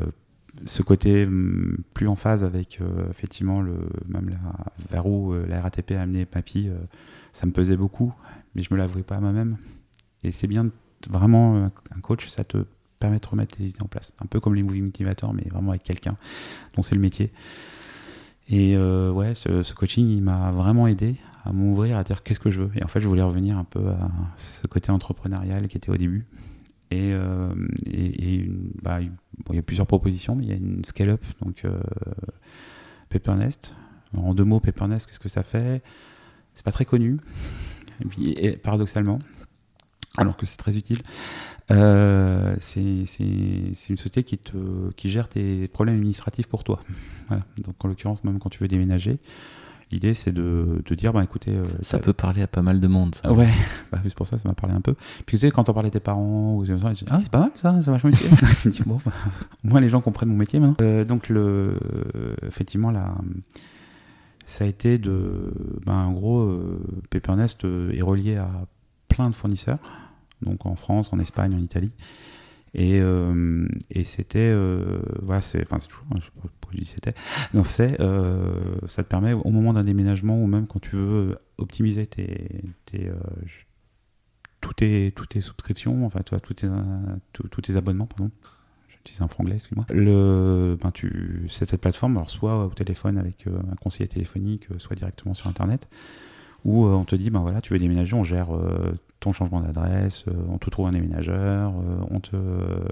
[0.64, 3.76] ce côté mm, plus en phase avec, effectivement, le,
[4.08, 4.38] même la,
[4.90, 6.68] vers où la RATP a amené Papy,
[7.32, 8.12] ça me pesait beaucoup,
[8.56, 9.58] mais je me l'avouais pas à moi-même.
[10.24, 10.72] Et c'est bien de
[11.08, 12.58] vraiment euh, un coach, ça te
[12.98, 14.12] permet de remettre les idées en place.
[14.22, 16.16] Un peu comme les movie motivateurs, mais vraiment avec quelqu'un
[16.74, 17.32] dont c'est le métier.
[18.48, 22.50] Et euh, ouais, ce, coaching, il m'a vraiment aidé à m'ouvrir, à dire qu'est-ce que
[22.50, 22.70] je veux?
[22.76, 25.96] Et en fait, je voulais revenir un peu à ce côté entrepreneurial qui était au
[25.96, 26.26] début.
[26.92, 27.52] Et, euh,
[27.86, 28.48] et,
[28.82, 31.80] bah, il y a plusieurs propositions, mais il y a une scale-up, donc euh,
[33.10, 33.34] Paper
[34.16, 35.82] En deux mots, Paper qu'est-ce que ça fait?
[36.54, 37.18] C'est pas très connu.
[38.00, 39.18] Et puis, et paradoxalement,
[40.16, 41.02] alors que c'est très utile,
[41.70, 44.56] euh, c'est une société qui, te,
[44.96, 46.80] qui gère tes problèmes administratifs pour toi.
[47.28, 47.42] Voilà.
[47.58, 49.18] Donc en l'occurrence, même quand tu veux déménager,
[49.90, 52.86] l'idée c'est de, de dire, bah écoutez, euh, Ça peut parler à pas mal de
[52.86, 53.16] monde.
[53.16, 53.32] ça.
[53.32, 53.50] Ouais,
[53.90, 54.94] bah, c'est pour ça, ça m'a parlé un peu.
[55.26, 57.40] Puis tu sais, quand on parlait à tes parents, ou ils disent, ah, c'est pas
[57.40, 58.30] mal ça, c'est vachement utile.
[58.86, 59.10] Bon, bah,
[59.64, 60.76] au moins les gens comprennent mon métier maintenant.
[60.82, 61.80] Euh, donc, le,
[62.46, 62.92] effectivement,
[64.46, 65.52] ça a été de.
[65.84, 66.56] Ben, en gros,
[67.10, 68.48] Paper.Nest euh, est relié à
[69.08, 69.78] plein de fournisseurs,
[70.42, 71.92] donc en France, en Espagne, en Italie.
[72.74, 74.38] Et, euh, et c'était.
[74.38, 75.62] euh, voilà, c'est.
[75.62, 76.04] Enfin, c'est toujours.
[76.12, 77.14] hein, je sais pas pourquoi je dis c'était.
[78.00, 82.62] Euh, ça te permet, au moment d'un déménagement, ou même quand tu veux optimiser tes.
[82.84, 83.10] tes
[84.60, 86.68] tous tes, toutes tes subscriptions, enfin, tous tes,
[87.32, 88.30] tous tes abonnements, pardon.
[88.88, 89.86] J'utilise un franglais, excuse-moi.
[89.90, 94.96] Le, ben, tu, c'est cette plateforme, alors soit au téléphone avec un conseiller téléphonique, soit
[94.96, 95.88] directement sur Internet,
[96.64, 98.48] où on te dit, ben voilà, tu veux déménager, on gère
[99.20, 102.84] ton changement d'adresse, euh, on te trouve un déménageur, euh, on, te, euh,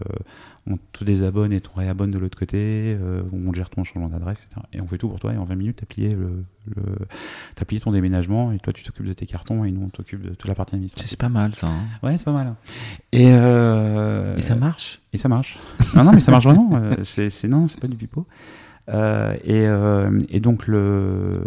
[0.67, 2.97] on te désabonne et te réabonne de l'autre côté,
[3.33, 4.67] on gère ton changement d'adresse, etc.
[4.73, 6.45] Et on fait tout pour toi, et en 20 minutes, tu as plié, le,
[7.67, 10.31] plié ton déménagement, et toi, tu t'occupes de tes cartons, et nous, on t'occupe de
[10.31, 11.11] toute la partie administrative.
[11.11, 11.67] c'est pas mal ça.
[11.69, 11.85] hein.
[12.03, 12.55] Ouais, c'est pas mal.
[13.13, 15.01] Et, euh, Et ça marche?
[15.13, 15.59] Et ça marche.
[15.95, 16.71] non, non, mais ça marche vraiment.
[17.03, 18.27] c'est, c'est- non, c'est pas du pipeau.
[18.91, 21.43] Euh, et, euh, et donc, le...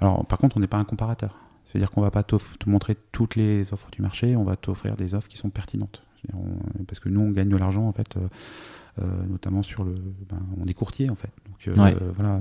[0.00, 1.34] Alors, par contre, on n'est pas un comparateur.
[1.74, 2.36] C'est-à-dire qu'on va pas te
[2.66, 6.04] montrer toutes les offres du marché, on va t'offrir des offres qui sont pertinentes.
[6.32, 8.28] On- Parce que nous, on gagne de l'argent, en fait, euh,
[9.02, 9.92] euh, notamment sur le.
[10.30, 11.30] ben, on est courtier, en fait.
[11.48, 11.94] Donc, euh, Ouais.
[12.00, 12.40] euh, voilà.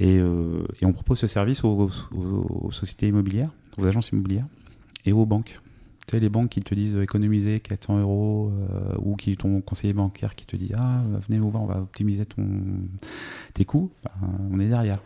[0.00, 4.46] Et, euh, et on propose ce service aux, aux- aux sociétés immobilières, aux agences immobilières
[5.04, 5.60] et aux banques.
[6.06, 8.50] Tu sais, les banques qui te disent économiser 400 euros
[8.98, 12.26] ou qui ton conseiller bancaire qui te dit ah venez nous voir on va optimiser
[12.26, 12.44] ton
[13.54, 14.10] tes coûts Ben,
[14.50, 14.98] on est derrière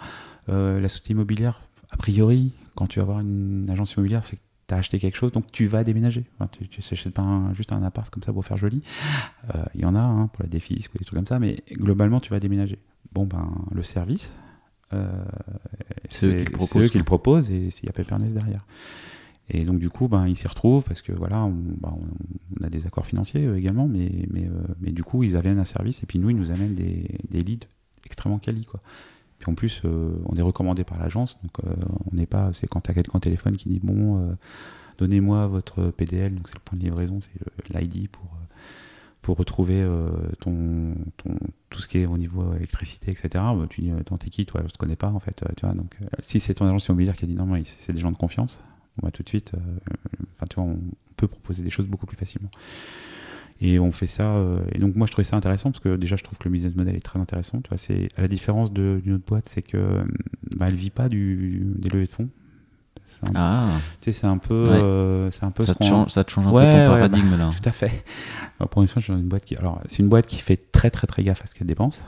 [0.49, 4.75] la société immobilière a priori quand tu vas avoir une agence immobilière c'est que tu
[4.75, 7.83] as acheté quelque chose donc tu vas déménager Enfin, tu n'achètes pas un- juste un
[7.83, 8.83] appart comme ça pour faire joli
[9.55, 11.57] Euh, il y en a hein, pour la défisque ou des trucs comme ça mais
[11.73, 12.79] globalement tu vas déménager
[13.13, 14.33] bon ben le service
[14.93, 15.25] euh,
[16.09, 16.99] C'est eux qui le proposent, c'est eux qui quoi.
[17.01, 18.65] le proposent et s'il y a Pepernest derrière
[19.49, 21.97] et donc du coup, ben, ils s'y retrouvent parce que voilà, on, ben,
[22.61, 24.51] on a des accords financiers euh, également, mais, mais, euh,
[24.81, 27.43] mais du coup, ils amènent un service et puis nous, ils nous amènent des, des
[27.43, 27.69] leads
[28.05, 28.65] extrêmement quali.
[28.65, 28.81] Quoi.
[29.39, 31.75] Puis en plus, euh, on est recommandé par l'agence, donc euh,
[32.11, 34.35] on n'est pas, c'est quand tu as quelqu'un au téléphone qui dit bon, euh,
[34.99, 38.25] donnez-moi votre PDL, donc c'est le point de livraison, c'est l'ID pour,
[39.29, 39.85] retrouver
[40.39, 40.95] ton,
[41.69, 43.43] tout ce qui est au niveau électricité, etc.
[43.69, 45.45] Tu dis, attends, t'es qui toi Je te connais pas en fait.
[45.57, 47.99] tu vois, donc, si c'est ton agence immobilière qui a dit non, mais c'est des
[47.99, 48.63] gens de confiance,
[49.03, 49.51] on va tout de suite,
[50.59, 50.79] on
[51.17, 52.51] peut proposer des choses beaucoup plus facilement.
[53.61, 54.25] Et on fait ça.
[54.37, 56.51] euh, et donc, moi, je trouvais ça intéressant parce que déjà, je trouve que le
[56.53, 57.61] business model est très intéressant.
[57.63, 60.05] Tu vois, c'est à la différence d'une autre boîte, c'est que euh,
[60.57, 62.29] bah, elle vit pas du, des levées de fonds.
[63.07, 63.63] C'est un, Ah,
[64.01, 64.79] tu sais, c'est un peu, Ouais.
[64.83, 67.01] euh, c'est un peu ça te, change, ça te change un Ouais, peu ton ouais,
[67.09, 67.49] paradigme là.
[67.51, 68.05] tout à fait.
[68.61, 69.57] Alors, pour une fois, je suis dans une boîte qui.
[69.57, 72.07] Alors, c'est une boîte qui fait très, très, très gaffe à ce qu'elle dépense.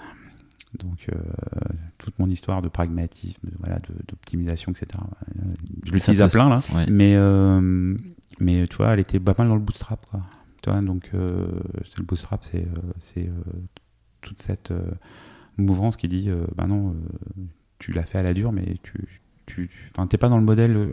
[0.78, 1.18] Donc, euh,
[1.96, 4.86] toute mon histoire de pragmatisme, de- voilà, de- d'optimisation, etc.
[5.38, 5.42] euh,
[5.86, 6.58] Je l'utilise à plein, là.
[6.74, 6.84] ouais.
[6.90, 7.96] Mais, euh,
[8.38, 10.20] mais tu vois, elle était pas mal dans le bootstrap, quoi.
[10.68, 11.46] Tu vois, donc, euh,
[11.96, 13.32] le bootstrap, c'est euh, c'est, euh,
[14.20, 14.70] toute cette
[15.56, 16.94] mouvance qui dit, bah non,
[17.78, 19.08] tu l'as fait à la dure, mais tu,
[19.46, 19.70] tu,
[20.10, 20.90] t'es pas dans le modèle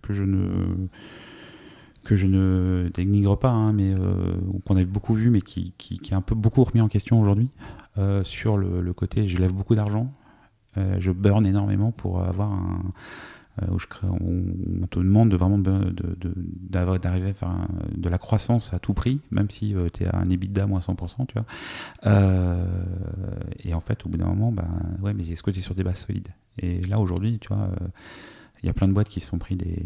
[0.00, 0.88] que, je ne
[2.04, 3.94] que je ne dénigre pas, hein, mais
[4.64, 7.50] qu'on avait beaucoup vu, mais qui, est un peu beaucoup remis en question aujourd'hui
[8.22, 10.12] sur le, côté, je lève beaucoup d'argent,
[10.76, 12.80] je burn énormément pour avoir un,
[13.70, 14.44] où je crée- on,
[14.82, 19.20] on te demande de vraiment d'arriver à faire un- de la croissance à tout prix,
[19.30, 21.44] même si tu es à un EBITDA moins 100%, tu vois.
[22.06, 22.64] Euh,
[23.64, 24.68] et en fait, au bout d'un moment, ben,
[25.02, 26.28] ouais, mais est-ce que tu es sur des bases solides?
[26.58, 27.86] Et là, aujourd'hui, tu vois, euh,
[28.62, 29.76] il y a plein de boîtes qui se sont pris des,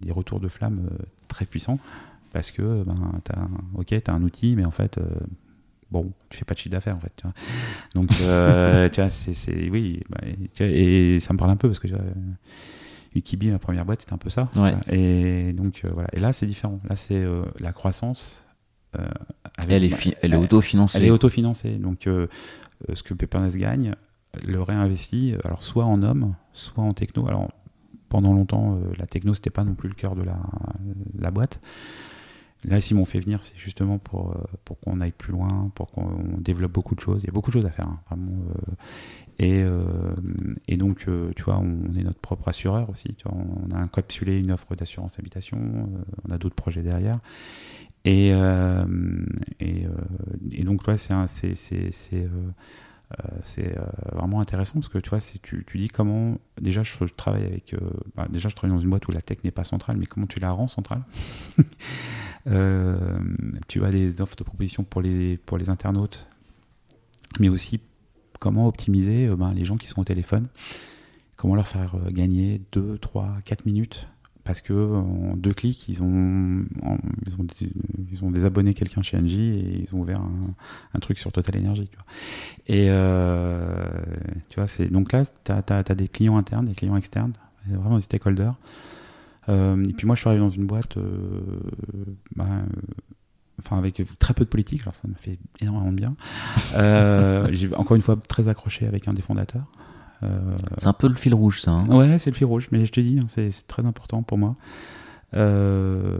[0.00, 0.96] des retours de flamme euh,
[1.28, 1.78] très puissants
[2.32, 2.94] parce que, ben,
[3.36, 5.04] un- ok, tu as un outil, mais en fait, euh,
[5.90, 7.12] bon, tu fais pas de chiffre d'affaires en fait.
[7.16, 7.32] Tu vois.
[7.94, 10.18] Donc, euh, tu vois, c'est, c'est- oui, bah,
[10.54, 12.02] tu vois, et ça me parle un peu parce que tu vois,
[13.14, 14.48] Ukibi, ma première boîte, c'était un peu ça.
[14.56, 14.74] Ouais.
[14.90, 16.08] Et donc, euh, voilà.
[16.12, 16.78] Et là, c'est différent.
[16.88, 18.44] Là, c'est euh, la croissance.
[18.98, 19.06] euh,
[19.58, 20.98] avec- Elle est, fi- elle est autofinancée.
[20.98, 21.76] elle est autofinancée.
[21.76, 22.08] Donc,
[22.94, 23.94] ce que Pepernest gagne,
[24.46, 27.26] le réinvestit, alors soit en hommes, soit en techno.
[27.28, 27.48] Alors,
[28.08, 30.38] pendant longtemps, la techno, c'était pas non plus le cœur de la,
[31.18, 31.60] la boîte.
[32.64, 36.18] Là, s'ils m'ont fait venir, c'est justement pour, pour qu'on aille plus loin, pour qu'on
[36.38, 37.22] développe beaucoup de choses.
[37.22, 38.32] Il y a beaucoup de choses à faire, hein, vraiment.
[38.50, 38.72] euh,
[39.38, 39.84] et, euh,
[40.66, 43.16] et donc, euh, tu vois, on est notre propre assureur aussi.
[43.24, 47.18] On a encapsulé une offre d'assurance habitation, euh, on a d'autres projets derrière.
[48.04, 48.84] Et, euh,
[49.60, 49.90] et, euh,
[53.42, 53.74] c'est
[54.12, 56.36] vraiment intéressant parce que tu vois, tu dis comment.
[56.60, 57.74] Déjà, je, travaille avec.
[58.14, 60.26] Bah, déjà, je travaille dans une boîte où la tech n'est pas centrale, mais comment
[60.26, 61.02] tu la rends centrale?
[63.68, 66.26] Tu as des offres de propositions pour les, pour les internautes,
[67.40, 67.78] mais aussi
[68.38, 70.48] comment optimiser ben, les gens qui sont au téléphone,
[71.36, 74.08] comment leur faire gagner 2, 3, 4 minutes
[74.48, 76.64] parce que en deux clics, ils ont,
[77.26, 77.46] ils ont,
[78.10, 80.22] ils ont désabonné quelqu'un chez Engie et ils ont ouvert
[80.94, 81.90] un, truc sur Total Energy.
[82.66, 83.86] Et euh,
[84.48, 87.34] tu vois, c'est donc là, tu as, des clients internes, des clients externes,
[87.66, 88.54] vraiment des stakeholders.
[89.50, 91.42] Euh, et puis moi, je suis arrivé dans une boîte, euh,
[92.34, 92.48] bah,
[93.60, 96.16] enfin avec très peu de politique, alors ça me fait énormément de bien.
[97.52, 99.66] J'ai encore une fois très accroché avec un des fondateurs.
[100.22, 101.72] Euh, c'est un peu le fil rouge, ça.
[101.72, 101.86] Hein.
[101.86, 104.54] Ouais, c'est le fil rouge, mais je te dis, hein, c'est très important pour moi.
[105.34, 106.18] Euh,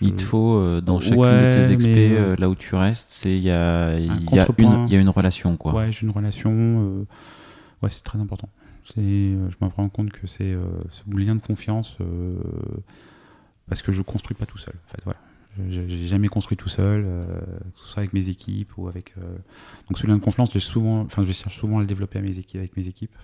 [0.00, 3.50] il te faut, euh, dans chacune de tes expés, là où tu restes, il y
[3.50, 5.56] a, y, a une, y a une relation.
[5.56, 5.74] Quoi.
[5.74, 7.04] Ouais, j'ai une relation.
[7.82, 8.48] ouais, c'est très important.
[8.96, 10.56] je me rends compte que c'est
[10.88, 11.96] ce lien de confiance
[13.68, 14.74] parce que je construis pas tout seul.
[14.86, 15.20] En fait, voilà.
[15.68, 17.40] J'ai jamais construit tout seul, euh,
[17.74, 19.14] que ce soit avec mes équipes ou avec.
[19.18, 19.36] Euh,
[19.88, 22.88] donc ce lien de confiance, je, souvent, je cherche souvent à le développer avec mes
[22.88, 23.16] équipes.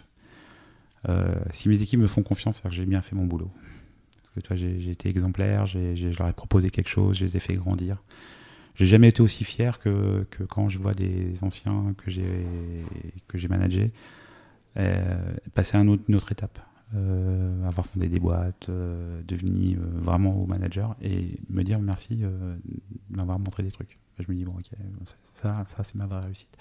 [1.08, 3.50] Euh, si mes équipes me font confiance, c'est que j'ai bien fait mon boulot.
[4.22, 7.40] Parce que toi, j'ai été exemplaire, je leur ai proposé quelque chose, je les ai
[7.40, 8.02] fait grandir.
[8.74, 13.92] J'ai jamais été aussi fier que, que, quand je vois des anciens que j'ai managés
[15.54, 16.58] passer à une autre étape.
[16.94, 22.14] Euh, avoir fondé des boîtes, euh, devenir euh, vraiment au manager et me dire merci
[22.14, 22.30] de
[23.10, 23.98] m'avoir montré des trucs.
[24.20, 24.70] Je me dis, bon, ok,
[25.34, 26.56] ça, ça c'est ma vraie réussite.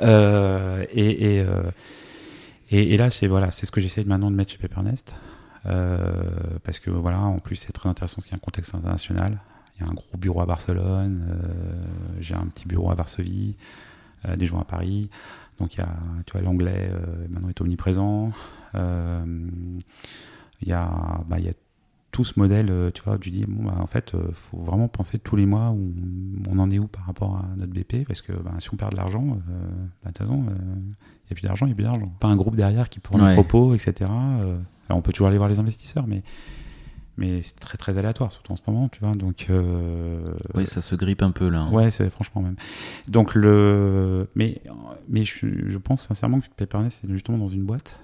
[0.92, 1.44] et,
[2.70, 5.18] et, et, là, c'est voilà, ce que j'essaie maintenant de mettre chez Pepernest.
[5.62, 9.40] parce que voilà, en plus, c'est très intéressant parce qu'il y a un contexte international.
[9.76, 11.38] Il y a un gros bureau à Barcelone,
[12.18, 13.56] j'ai un petit bureau à Varsovie,
[14.36, 15.10] des gens à Paris.
[15.60, 15.94] Donc il y a,
[16.26, 16.90] tu vois, l'anglais
[17.28, 18.32] maintenant est omniprésent.
[18.74, 19.24] Euh,
[20.62, 21.52] il y, a, bah, y a
[22.12, 24.58] tout ce modèle, euh, tu vois, tu dis, bon, bah, en fait, il euh, faut
[24.58, 25.92] vraiment penser tous les mois où
[26.48, 28.92] on en est où par rapport à notre BP, parce que bah, si on perd
[28.92, 29.34] de l'argent, bah,
[30.04, 32.12] de toute façon, il n'y a plus d'argent, il n'y a plus d'argent.
[32.20, 34.10] Pas un groupe derrière qui prend le propos, etc.
[34.88, 36.22] on peut toujours aller voir les investisseurs, mais
[37.20, 39.48] mais c'est très très aléatoire surtout en ce moment tu vois donc
[40.54, 41.70] oui ça se grippe un peu là hein.
[41.70, 42.56] ouais c'est franchement même
[43.06, 44.60] donc le mais
[45.08, 48.00] mais je, je pense sincèrement que Pepernest c'est justement dans une boîte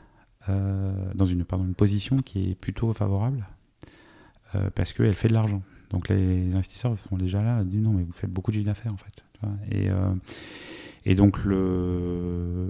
[0.48, 3.48] euh, dans une, pardon, une position qui est plutôt favorable
[4.54, 5.62] euh, parce qu'elle fait de l'argent.
[5.90, 8.92] Donc les investisseurs sont déjà là, disent non mais vous faites beaucoup de chiffre d'affaires
[8.92, 9.24] en fait.
[9.70, 10.14] Et, euh,
[11.04, 12.68] et donc le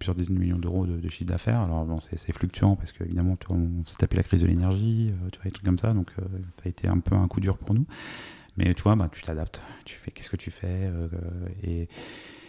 [0.00, 1.60] plusieurs dizaines de millions d'euros de, chiffre d'affaires.
[1.60, 5.44] Alors bon, c'est fluctuant parce qu'évidemment on s'est tapé la crise de l'énergie, tu vois,
[5.44, 5.92] des trucs comme ça.
[5.92, 6.10] Donc
[6.56, 7.86] ça a été un peu un coup dur pour nous.
[8.56, 9.62] Mais tu vois, bah, tu t'adaptes.
[9.84, 10.90] Tu fais qu'est-ce que tu fais
[11.62, 11.88] et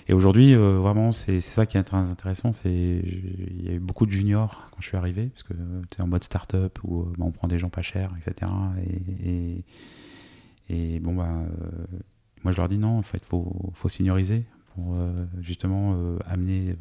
[0.07, 2.51] et aujourd'hui, euh, vraiment, c'est ça qui est très intéressant.
[2.65, 5.53] Il y a eu beaucoup de juniors quand je suis arrivé, parce que
[5.89, 8.51] tu es en mode start-up où euh, bah, on prend des gens pas chers, etc.
[10.69, 11.97] Et, bon, bah, euh,
[12.43, 14.95] moi je leur dis non, en fait, faut, faut senioriser pour
[15.41, 16.75] justement amener,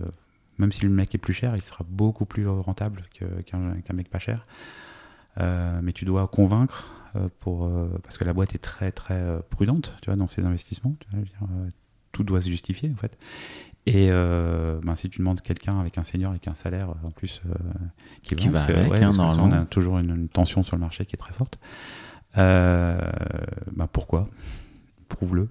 [0.61, 3.03] même si le mec est plus cher, il sera beaucoup plus rentable
[3.45, 4.47] qu'un mec pas cher.
[5.39, 6.93] mais tu dois convaincre
[7.41, 7.69] pour,
[8.03, 10.95] parce que la boîte est très très prudente tu vois, dans ses investissements.
[11.01, 11.49] Tu vois,
[12.13, 13.17] tout doit se justifier en fait.
[13.87, 17.41] Et euh, ben, si tu demandes quelqu'un avec un senior avec un salaire en plus
[17.47, 17.55] euh,
[18.23, 21.33] qui, va avec, hein, on a toujours une, tension sur le marché qui est très
[21.33, 21.59] forte.
[22.37, 23.01] Euh,
[23.73, 24.29] ben, pourquoi?
[25.09, 25.49] Prouve-le.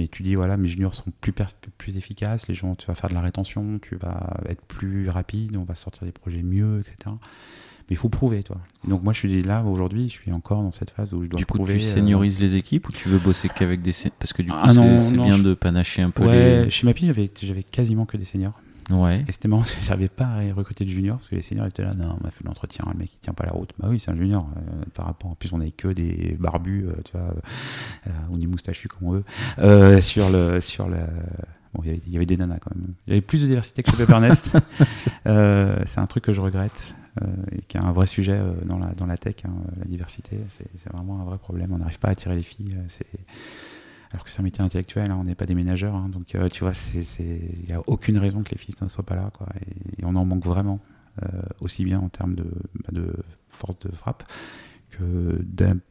[0.00, 1.32] Mais tu dis voilà, mes juniors sont plus,
[1.78, 5.56] plus efficaces, les gens, tu vas faire de la rétention, tu vas être plus rapide,
[5.56, 7.12] on va sortir des projets mieux, etc
[7.90, 8.58] il faut prouver, toi.
[8.86, 11.40] Donc moi, je suis là aujourd'hui, je suis encore dans cette phase où je dois
[11.44, 11.74] prouver.
[11.74, 14.42] Du coup, tu seniorises euh, les équipes ou tu veux bosser qu'avec des parce que
[14.42, 16.24] du coup, ah c'est bien de panacher un peu.
[16.24, 18.58] Ouais, chez j'avais j'avais quasiment que des seniors.
[18.90, 19.24] Ouais.
[19.26, 21.66] Et c'était marrant parce que j'avais pas à recruter de juniors parce que les seniors
[21.66, 23.70] étaient là, non, on a fait l'entretien, le mec il tient pas la route.
[23.78, 24.48] Bah oui, c'est un junior.
[24.56, 27.34] Euh, par rapport, en plus, on avait que des barbus, euh, tu vois,
[28.30, 30.98] ou des moustachus comme on veut, sur le, sur le.
[31.72, 32.94] Bon, il y, avait, des nanas quand même.
[33.06, 34.56] Il y avait plus de diversité que chez Pepernest.
[35.24, 36.94] c'est un truc que je regrette.
[37.22, 39.84] Euh, et qui est un vrai sujet euh, dans la, dans la tech, hein, la
[39.84, 40.38] diversité.
[40.48, 41.72] C'est vraiment un vrai problème.
[41.72, 42.76] On n'arrive pas à attirer les filles.
[42.76, 43.18] Euh,
[44.12, 45.94] alors que c'est un métier intellectuel, hein, on n'est pas des ménageurs.
[45.94, 46.08] Hein.
[46.08, 49.30] donc, tu vois, il n'y a aucune raison que les filles ne soient pas là.
[49.32, 49.46] Quoi,
[49.98, 50.80] et, on en manque vraiment,
[51.60, 53.02] aussi bien en termes de, bah,
[53.50, 54.24] force de frappe
[54.90, 55.40] que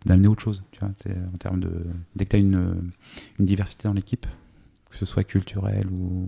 [0.06, 0.64] d'amener autre chose.
[0.72, 1.86] Tu vois, en termes de,
[2.16, 2.92] dès que tu as une,
[3.40, 4.26] une diversité dans l'équipe,
[4.90, 6.28] que ce soit culturel ou.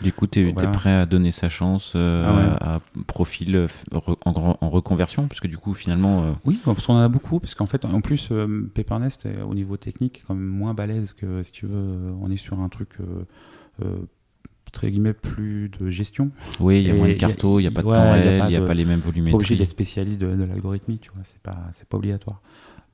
[0.00, 3.68] Du coup, tu es, prêt à donner sa chance euh, ah à profil euh,
[4.24, 6.22] en, en, reconversion Parce que du coup, finalement.
[6.22, 7.40] Euh, oui, parce qu'on en a beaucoup.
[7.40, 8.30] Parce qu'en fait, en plus,
[8.74, 12.14] Pepernest, au niveau technique, est quand même moins balèze que si tu veux.
[12.20, 12.90] On est sur un truc
[14.70, 16.30] très guillemets plus de gestion.
[16.60, 18.48] Oui, il y a moins de carto, il n'y a pas de temps réel, il
[18.50, 19.32] n'y a, pas les mêmes volumétries.
[19.32, 22.40] Pas obligé d'être spécialiste de, de l'algorithmie, tu vois, c'est pas, c'est pas obligatoire.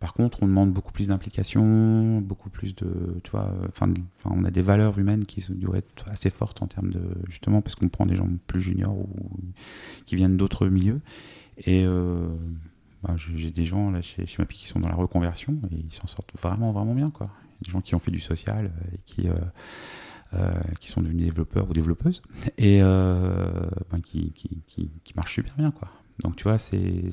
[0.05, 3.88] Par contre, on demande beaucoup plus d'implication, beaucoup plus de, tu vois, enfin,
[4.26, 7.74] on a des valeurs humaines qui doivent être assez fortes en termes de, justement, parce
[7.74, 9.09] qu'on prend des gens plus juniors ou
[10.05, 11.01] qui viennent d'autres milieux.
[11.59, 12.28] Et euh,
[13.02, 15.94] bah, j'ai des gens là chez, chez MAPI qui sont dans la reconversion et ils
[15.94, 17.30] s'en sortent vraiment, vraiment bien, quoi.
[17.62, 19.34] Des gens qui ont fait du social et qui, euh,
[20.81, 22.23] qui sont devenus développeurs ou développeuses
[22.59, 25.89] et ben, qui, qui, qui, qui marchent super bien, quoi.
[26.23, 27.11] Donc tu vois, c'est,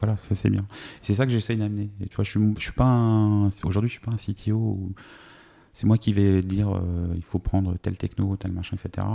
[0.00, 0.64] voilà, ça c'est bien.
[1.02, 1.90] C'est ça que j'essaye d'amener.
[2.00, 4.92] Et tu vois, je suis, je suis pas aujourd'hui, je suis pas un CTO où
[5.72, 9.06] c'est moi qui vais dire euh, il faut prendre tel techno, tel machin, etc.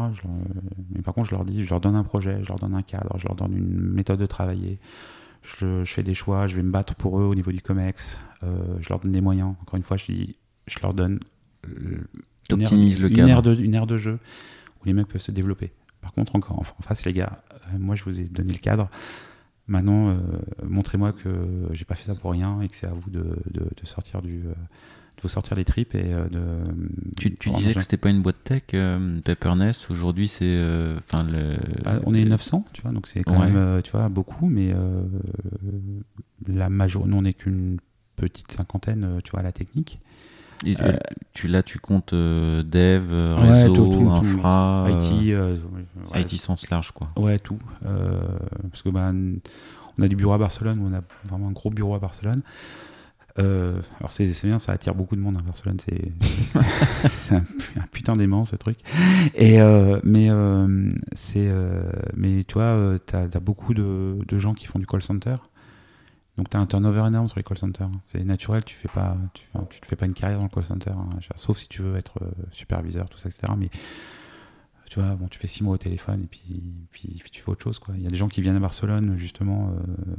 [0.93, 2.81] mais par contre, je leur dis, je leur donne un projet, je leur donne un
[2.81, 4.79] cadre, je leur donne une méthode de travailler.
[5.43, 8.19] Je, fais des choix, je vais me battre pour eux au niveau du COMEX.
[8.43, 9.53] Euh, je leur donne des moyens.
[9.61, 10.35] Encore une fois, je dis,
[10.65, 11.19] je leur donne
[12.51, 14.19] euh, une, aire, le de, une aire de jeu
[14.81, 15.71] où les mecs peuvent se développer.
[16.05, 18.89] Par contre, encore en face, les gars, euh, moi je vous ai donné le cadre.
[19.67, 20.17] Maintenant, euh,
[20.63, 21.29] montrez-moi que
[21.71, 23.25] j'ai pas fait ça pour rien et que c'est à vous de,
[23.85, 26.63] sortir du, euh, de vous sortir les tripes et de.
[27.17, 28.61] Tu, disais que c'était pas une boîte tech,
[29.23, 29.89] Peppernest.
[29.89, 30.63] Aujourd'hui, c'est,
[30.99, 31.25] enfin
[31.83, 34.75] bah, on est 900, tu vois, donc c'est quand même, tu vois, beaucoup, mais
[36.47, 37.79] la majorité, nous on n'est qu'une
[38.15, 39.99] petite cinquantaine, tu vois, à la technique.
[40.63, 40.93] Et euh,
[41.33, 45.35] tu, là, tu comptes euh, dev, euh, réseau, infra, IT,
[46.15, 47.07] IT sens large, quoi.
[47.17, 47.59] Ouais, tout.
[47.81, 49.11] parce que bah,
[49.97, 52.41] on a du bureau à Barcelone, on a vraiment un gros bureau à Barcelone.
[53.37, 55.77] alors c'est bien, ça attire beaucoup de monde à hein, Barcelone,
[57.05, 57.45] c'est un,
[57.77, 58.77] un, putain d'aimant ce truc.
[59.35, 59.59] Et
[60.03, 60.29] mais
[61.15, 61.51] c'est
[62.15, 65.35] mais tu vois, t'as as beaucoup de, de, gens qui font du call center.
[66.37, 67.89] Donc tu as un turnover énorme sur les call centers.
[68.07, 70.65] C'est naturel, tu fais pas, tu, tu te fais pas une carrière dans le call
[70.65, 73.53] center, hein, sauf si tu veux être euh, superviseur, tout ça, etc.
[73.57, 73.69] Mais
[74.89, 77.63] tu vois, bon, tu fais six mois au téléphone et puis, puis, tu fais autre
[77.63, 77.79] chose.
[77.95, 80.15] Il y a des gens qui viennent à Barcelone justement, euh,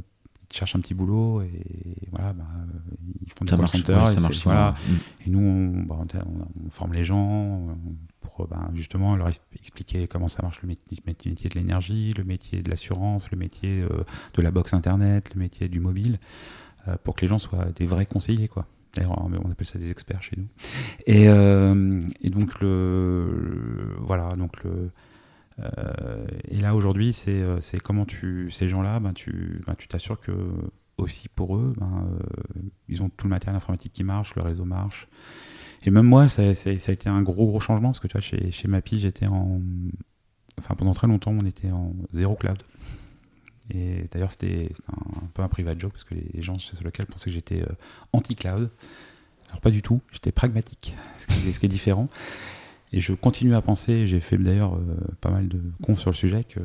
[0.49, 2.45] ils cherchent un petit boulot et voilà, bah,
[3.23, 4.03] ils font du call center.
[4.09, 4.71] et, ça marche, voilà.
[5.25, 7.77] et nous, on, bah, on, forme les gens
[8.37, 12.69] pour bah, justement leur expliquer comment ça marche le métier, de l'énergie, le métier de
[12.69, 14.03] l'assurance, le métier euh,
[14.35, 16.19] de la box internet, le métier du mobile,
[16.87, 18.67] euh, pour que les gens soient des vrais conseillers, quoi.
[18.95, 20.47] D'ailleurs, on appelle ça des experts chez nous.
[21.05, 22.63] Et, euh, donc
[23.99, 24.63] voilà, donc
[26.47, 30.31] et là aujourd'hui, c'est comment tu ces gens-là, ben tu ben, tu t'assures que
[30.97, 32.07] aussi pour eux, ben,
[32.87, 35.07] ils ont tout le matériel informatique qui marche, le réseau marche.
[35.83, 38.51] Et même moi, ça, a été un gros, gros changement parce que tu vois, chez,
[38.51, 39.61] chez Mappy, j'étais en.
[40.59, 42.63] Enfin, pendant très longtemps, on était en zéro cloud.
[43.73, 47.29] Et d'ailleurs, c'était un, peu un private joke parce que les gens chez lequel pensaient
[47.29, 47.73] que j'étais euh,
[48.13, 48.71] anti-cloud.
[49.49, 52.07] Alors, pas du tout, j'étais pragmatique, ce qui, est, différent.
[52.93, 56.15] Et je continue à penser, j'ai fait d'ailleurs euh, pas mal de confs sur le
[56.15, 56.59] sujet, que,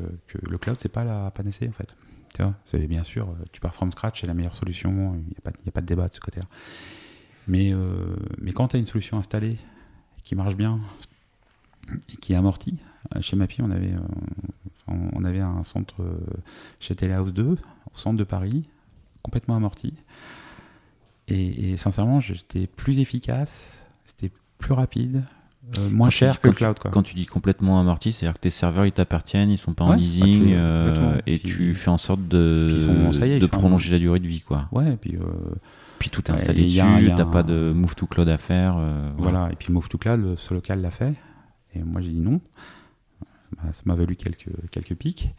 [0.49, 1.95] le cloud, c'est pas la panacée en fait.
[2.35, 2.55] Tu vois,
[2.87, 5.81] bien sûr, tu pars from scratch, c'est la meilleure solution, il n'y a, a, pas
[5.81, 6.47] de débat de ce côté-là.
[7.47, 9.57] Mais, euh, mais quand tu as une solution installée
[10.23, 10.79] qui marche bien,
[12.21, 12.75] qui est amortie,
[13.15, 15.95] euh, chez Mappy, on avait, euh, on avait un centre
[16.79, 17.57] chez Telehouse 2, au
[17.95, 18.63] centre de Paris,
[19.21, 19.93] complètement amorti.
[21.29, 25.23] Et, sincèrement, j'étais plus efficace, c'était plus rapide,
[25.89, 26.77] moins cher que le cloud.
[26.77, 26.91] Quoi.
[26.91, 29.93] Quand tu dis complètement amorti, c'est-à-dire que tes serveurs ils t'appartiennent, ils sont pas en
[29.93, 30.53] leasing,
[31.25, 34.41] et tu fais en sorte de, de prolonger la durée de vie.
[34.41, 34.67] Quoi.
[34.73, 35.17] Ouais, et puis
[36.03, 38.75] puis tout est installé dessus, t'as pas de move to cloud à faire.
[38.77, 39.49] Euh, voilà.
[39.53, 41.13] et puis move to cloud, ce local l'a fait.
[41.73, 42.41] Et moi j'ai dit non.
[43.55, 45.33] Bah, ça m'a valu quelques, quelques pics.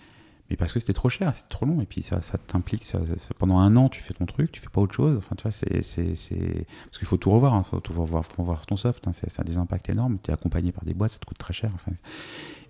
[0.48, 1.82] Mais parce que c'était trop cher, c'était trop long.
[1.82, 2.90] Et puis ça, ça t'implique.
[3.38, 5.18] pendant un an, tu fais ton truc, tu fais pas autre chose.
[5.18, 5.82] Enfin, tu vois, c'est.
[5.82, 7.52] Parce qu'il faut tout revoir.
[7.52, 9.06] Il hein, faut tout revoir, faut revoir ton soft.
[9.06, 10.16] Hein, ça a des impacts énormes.
[10.22, 11.72] Tu es accompagné par des boîtes, ça te coûte très cher.
[11.74, 11.92] Enfin,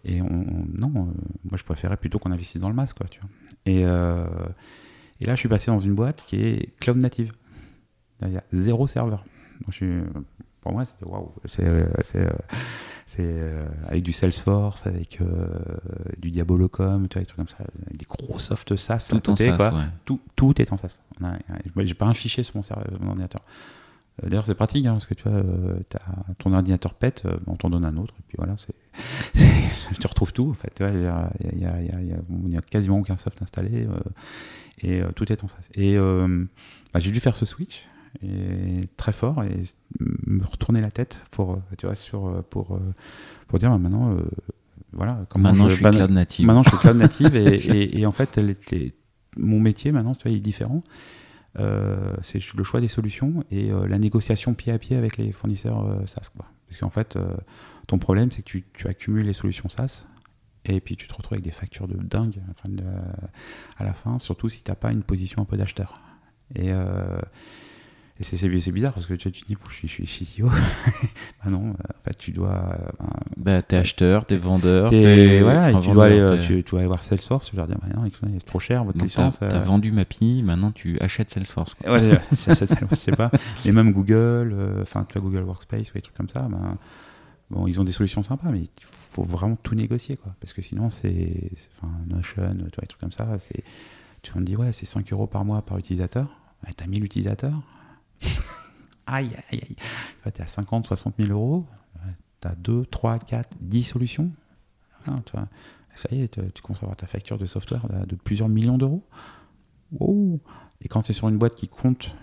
[0.04, 1.12] et on, non, euh,
[1.44, 2.96] moi je préférais plutôt qu'on investisse dans le masque.
[2.98, 3.30] Quoi, tu vois.
[3.66, 4.26] Et, euh,
[5.20, 7.32] et là, je suis passé dans une boîte qui est cloud native.
[8.24, 9.24] Il y a zéro serveur.
[10.60, 11.32] pour moi, c'est waouh.
[11.46, 12.28] C'est euh,
[13.20, 15.46] euh, avec du Salesforce, avec euh,
[16.18, 19.08] du Diabolocom, tu vois, des trucs comme ça, des gros soft SaaS.
[19.10, 19.84] Tout en SaaS, quoi.
[20.04, 21.00] tout, tout, est en SaaS.
[21.76, 23.42] J'ai pas un fichier sur mon, serveur, mon ordinateur.
[24.22, 25.40] D'ailleurs, c'est pratique, hein, parce que tu vois,
[25.94, 28.54] as, ton ordinateur pète, on t'en donne un autre, et puis voilà,
[30.00, 30.72] tu retrouves tout, en fait.
[30.80, 33.88] Il n'y a, y a, y a, quasiment aucun soft installé,
[34.78, 35.68] et tout est en SaaS.
[35.74, 37.84] Et bah, j'ai dû faire ce switch,
[38.22, 39.62] et très fort et
[40.00, 42.78] me retourner la tête pour tu vois sur pour
[43.48, 44.16] pour dire bah, maintenant
[44.92, 46.46] voilà comment maintenant je, suis cloud native.
[46.46, 48.40] maintenant je suis cloud native et, et, en fait
[49.36, 50.82] mon métier maintenant tu vois, il est différent.
[51.58, 56.02] Euh, c'est le choix des solutions et la négociation pied à pied avec les fournisseurs
[56.06, 56.46] SaaS quoi.
[56.68, 57.18] Parce qu'en fait
[57.86, 60.06] Ton problème, c'est que tu, tu accumules les solutions SaaS
[60.64, 62.40] et puis tu te retrouves avec des factures de dingue
[63.76, 66.00] à la fin, surtout si tu n'as pas une position un peu d'acheteur.
[66.54, 67.18] Et, euh,
[68.32, 70.48] et c'est, bizarre parce que tu, tu te dis, je suis, je suis CTO.
[71.44, 72.50] bah non, euh, en fait, tu dois.
[72.54, 72.76] euh,
[73.36, 74.90] ben, Bah, t'es acheteur, t'es vendeur.
[74.90, 77.66] t'es- voilà, et tu, dois aller, euh, tu, tu dois aller voir Salesforce, tu leur
[77.66, 79.40] dire, bah non, écoutez, c'est trop cher votre Donc, licence.
[79.40, 79.60] t'as euh.
[79.60, 81.74] vendu Mappy, maintenant tu achètes Salesforce.
[81.74, 81.92] quoi.
[81.94, 83.30] Ouais, ça, ça, je sais pas.
[83.64, 86.78] Mais même Google, euh, enfin, tu vois, Google Workspace ou des trucs comme ça, ben,
[87.50, 88.68] bon, ils ont des solutions sympas, mais il
[89.10, 90.34] faut vraiment tout négocier, quoi.
[90.40, 93.62] Parce que sinon, c'est, enfin, Notion, tu vois, des trucs comme ça, c'est,
[94.22, 96.28] tu vas me dire, ouais, c'est 5 euros par mois par utilisateur.
[96.76, 97.60] T'as 1000 utilisateurs.
[99.06, 99.76] Aïe, aïe, aïe.
[100.24, 101.66] Tu t'es à 50, 60 000 euros.
[101.96, 104.30] Ouais, T'as 2, 3, 4, 10 solutions.
[105.04, 105.48] Voilà, tu vois.
[105.94, 108.78] Ça y est, tu, tu commences à avoir ta facture de software de, plusieurs millions
[108.78, 109.04] d'euros.
[109.92, 110.40] Wow.
[110.80, 112.14] Et quand tu es sur une boîte qui compte,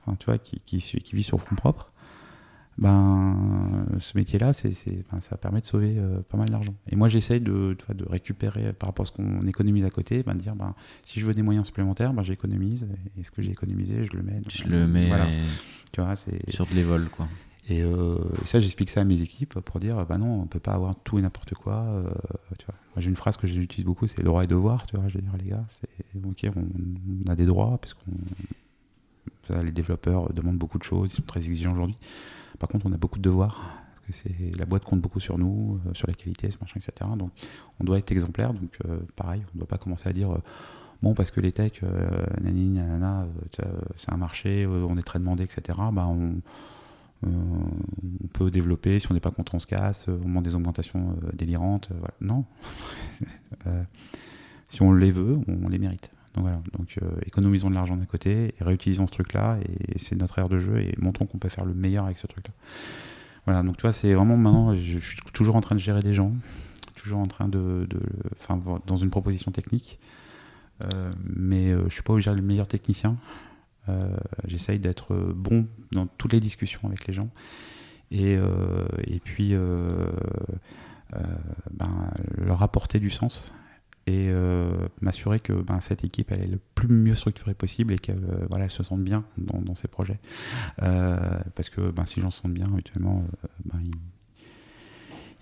[0.00, 1.92] enfin, tu vois, qui, qui, qui vit sur fonds propres,
[2.78, 4.52] ben, ce métier-là,
[5.10, 6.74] ben, ça permet de sauver euh, pas mal d'argent.
[6.90, 10.34] Et moi, j'essaye de, de récupérer par rapport à ce qu'on économise à côté, ben,
[10.34, 12.86] de dire, ben, si je veux des moyens supplémentaires, ben, j'économise.
[13.18, 14.42] Et ce que j'ai économisé, je le mets.
[14.48, 15.26] Je le mets Voilà.
[15.92, 16.14] Tu vois,
[16.48, 17.26] sur de l'évol, quoi.
[17.68, 20.60] Et, euh, et ça, j'explique ça à mes équipes pour dire, bah non, on peut
[20.60, 21.74] pas avoir tout et n'importe quoi.
[21.82, 22.04] euh,
[22.58, 22.76] tu vois.
[22.94, 24.86] Moi, j'ai une phrase que j'utilise beaucoup, c'est droit et devoir.
[24.86, 26.64] Tu vois, je veux dire, les gars, c'est ok, on,
[27.26, 28.12] on a des droits parce qu'on,
[29.62, 31.98] les développeurs demandent beaucoup de choses, ils sont très exigeants aujourd'hui.
[32.58, 34.28] Par contre, on a beaucoup de devoirs parce que
[34.58, 37.10] la boîte compte beaucoup sur nous, euh, sur la qualité, ce machin, etc.
[37.16, 37.30] Donc,
[37.80, 38.52] on doit être exemplaire.
[38.54, 40.30] Donc, euh, pareil, on ne doit pas commencer à dire.
[40.30, 40.38] euh,
[41.02, 43.26] Bon, parce que les techs, euh, nani, nanana,
[43.96, 45.78] c'est un marché, on est très demandé, etc.
[45.92, 46.40] Bah, on,
[48.32, 51.90] peut développer, si on n'est pas content, on se casse, on demande des augmentations délirantes.
[52.22, 52.44] Non.
[54.68, 56.10] Si on les veut, on, les mérite.
[56.36, 56.60] Donc voilà.
[56.76, 60.48] Donc euh, économisons de l'argent d'un côté et réutilisons ce truc-là et, c'est notre aire
[60.48, 62.52] de jeu et montrons qu'on peut faire le meilleur avec ce truc-là.
[63.46, 63.62] Voilà.
[63.62, 66.32] Donc tu vois, c'est vraiment maintenant, je, suis toujours en train de gérer des gens,
[66.94, 67.88] toujours en train de,
[68.38, 69.98] enfin, dans une proposition technique,
[70.82, 73.16] Euh, mais euh, je suis pas obligé le meilleur technicien.
[74.46, 77.30] J'essaye d'être bon dans toutes les discussions avec les gens.
[78.10, 78.36] Et,
[79.24, 79.54] puis,
[81.70, 83.54] ben, leur apporter du sens
[84.08, 84.70] et euh,
[85.00, 88.46] m'assurer que ben, cette équipe elle est le plus mieux structurée possible et qu'elle euh,
[88.48, 90.18] voilà, elle se sente bien dans, dans ses projets.
[90.82, 91.16] Euh,
[91.54, 93.24] parce que ben, si j'en sens bien, habituellement,
[93.64, 93.80] ben,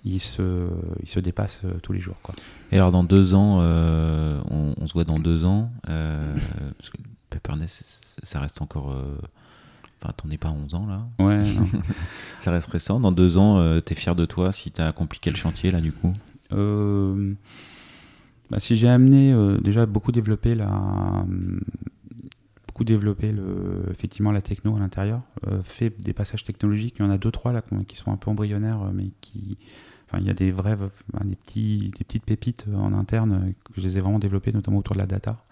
[0.04, 0.68] ils, se,
[1.02, 2.16] ils se dépassent euh, tous les jours.
[2.22, 2.34] Quoi.
[2.72, 6.34] Et alors, dans deux ans, euh, on, on se voit dans deux ans, euh,
[6.78, 6.96] parce que
[7.30, 8.92] Pepperness, ça reste encore.
[8.92, 9.18] euh,
[10.02, 11.66] Enfin, t'en es pas à 11 ans là, Ouais, non.
[12.38, 13.00] ça reste récent.
[13.00, 16.12] Dans deux ans, t'es fier de toi si t'as accompli quel chantier là du coup?
[18.50, 21.24] Bah, si j'ai amené euh, déjà beaucoup développé la
[22.66, 23.32] beaucoup développé
[23.90, 27.30] effectivement la techno à l'intérieur, euh, fait des passages technologiques, il y en a deux
[27.30, 29.58] trois là qui sont un peu embryonnaires, euh, mais qui,
[30.06, 30.76] enfin il y a des vrais,
[31.24, 34.96] des petits, des petites pépites en interne que je les ai vraiment développées, notamment autour
[34.96, 35.44] de la data.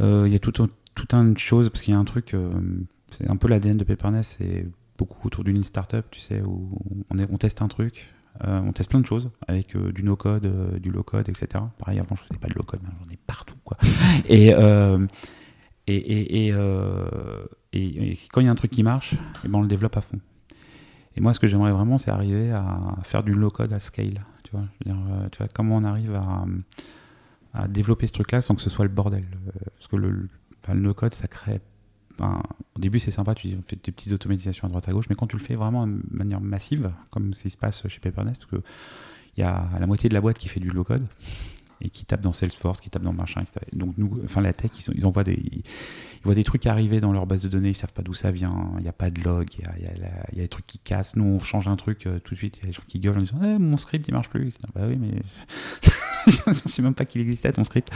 [0.00, 2.34] Il y a tout un, tout un de choses parce qu'il y a un truc,
[3.10, 4.66] c'est un peu l'ADN de Pepperness, c'est
[4.98, 6.70] beaucoup autour d'une startup, tu sais, où
[7.10, 8.12] on teste un truc,
[8.44, 11.64] euh, on teste plein de choses avec euh, du no-code, euh, du low-code, etc.
[11.78, 13.76] Pareil, avant, je faisais pas de low-code, mais j'en ai partout, quoi.
[14.28, 14.48] et,
[15.86, 16.52] et, et,
[17.72, 19.14] et, quand il y a un truc qui marche,
[19.44, 20.18] eh ben, on le développe à fond.
[21.16, 24.24] Et moi, ce que j'aimerais vraiment, c'est arriver à faire du low-code à scale.
[24.44, 26.44] Tu vois, Je veux dire, tu vois comment on arrive à,
[27.54, 29.24] à développer ce truc-là sans que ce soit le bordel.
[29.76, 30.28] Parce que le, le-
[30.62, 31.60] enfin, le no-code, ça crée
[32.18, 32.42] ben,
[32.76, 35.26] au début, c'est sympa, tu fais des petites automatisations à droite à gauche, mais quand
[35.26, 38.50] tu le fais vraiment de manière massive, comme ce qui se passe chez Peppernest, parce
[38.50, 38.68] que
[39.36, 41.06] il y a la moitié de la boîte qui fait du low code
[41.82, 43.44] et qui tape dans Salesforce, qui tape dans machin.
[43.72, 45.62] Donc nous, enfin la tech, ils, envoient des, ils
[46.22, 48.70] voient des trucs arriver dans leur base de données, ils savent pas d'où ça vient,
[48.78, 51.16] il n'y a pas de log, il y a, des trucs qui cassent.
[51.16, 52.98] Nous, on change un truc euh, tout de suite, il y a des gens qui
[52.98, 54.54] gueulent en disant Eh, mon script il marche plus.
[54.74, 55.20] Bah oui, mais
[56.26, 57.92] je ne sais même pas qu'il existait ton script.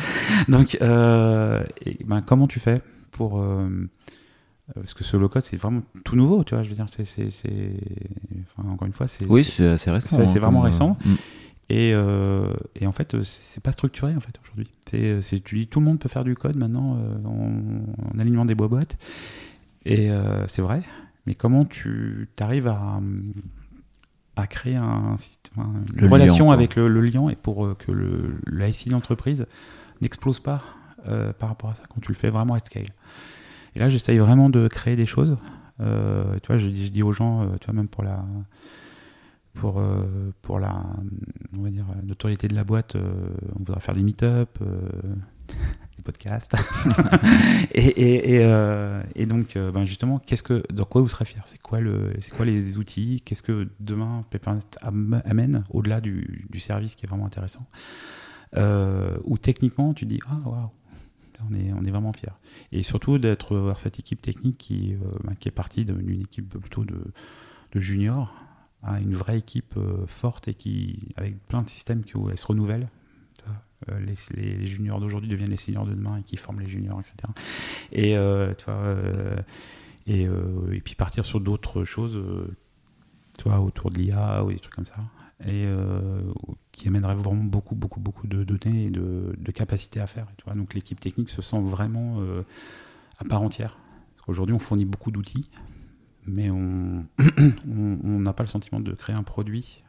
[0.48, 1.64] Donc, euh,
[2.04, 2.82] ben, comment tu fais?
[3.10, 3.68] Pour euh,
[4.74, 6.62] parce que ce low code c'est vraiment tout nouveau, tu vois.
[6.62, 7.02] Je veux dire, c'est,
[8.56, 10.16] enfin, encore une fois, c'est Oui, c'est- assez récent.
[10.16, 10.96] c'est- hein, vraiment euh, récent.
[11.04, 11.14] mm.
[11.70, 14.70] et, euh, et en fait, c'est pas structuré en fait aujourd'hui.
[14.88, 18.44] C'est, tu dis tout le monde peut faire du code maintenant euh, en, en alignant
[18.44, 18.96] des boîtes.
[19.84, 20.82] Et euh, c'est vrai.
[21.26, 23.00] Mais comment tu arrives à,
[24.36, 25.16] à créer un,
[25.56, 28.38] une Le relation avec le, le lien et pour que le,
[28.72, 29.46] SI d'entreprise
[30.00, 30.62] n'explose pas
[31.06, 32.88] euh, par rapport à ça quand tu le fais vraiment à scale.
[33.74, 35.36] Et là, j'essaye vraiment de créer des choses.
[35.80, 38.24] Euh, tu vois, je, dis- je dis aux gens, euh, tu vois, même pour la,
[39.54, 39.82] pour,
[40.42, 40.84] pour la,
[41.56, 44.58] on va dire, notoriété de la boîte, on voudra faire des meet-up,
[45.96, 46.54] des podcasts.
[47.74, 48.42] et,
[49.14, 52.44] et, donc, ben justement, qu'est-ce que, dans quoi vous serez fier C'est quoi, le, quoi
[52.44, 53.22] les outils?
[53.24, 57.66] Qu'est-ce que demain Peppernet amène au-delà du, du, service qui est vraiment intéressant?
[59.24, 60.70] Ou techniquement, tu dis, ah, waouh,
[61.48, 62.38] on est, on est vraiment fier.
[62.72, 66.84] Et surtout d'être voir cette équipe technique qui, ben, qui est partie d'une équipe plutôt
[66.84, 67.00] de,
[67.72, 68.34] de juniors
[68.82, 69.74] à une vraie équipe
[70.06, 72.88] forte et qui, avec plein de systèmes qui se renouvellent
[73.88, 77.16] euh, les, juniors d'aujourd'hui deviennent les seniors de demain et qui forment les juniors, etc.
[77.92, 79.36] Et, euh, tu vois, euh,
[80.06, 82.20] et, puis partir sur d'autres choses,
[83.46, 84.98] autour de l'IA ou des trucs comme ça,
[85.46, 85.66] et
[86.72, 90.26] qui amènerait vraiment beaucoup, beaucoup, beaucoup de données et de, capacités à faire.
[90.54, 92.20] Donc l'équipe technique se sent vraiment
[93.18, 93.76] à part entière.
[94.26, 95.48] Aujourd'hui, on fournit beaucoup d'outils,
[96.26, 97.04] mais on
[98.02, 99.82] n'a pas le sentiment de créer un produit.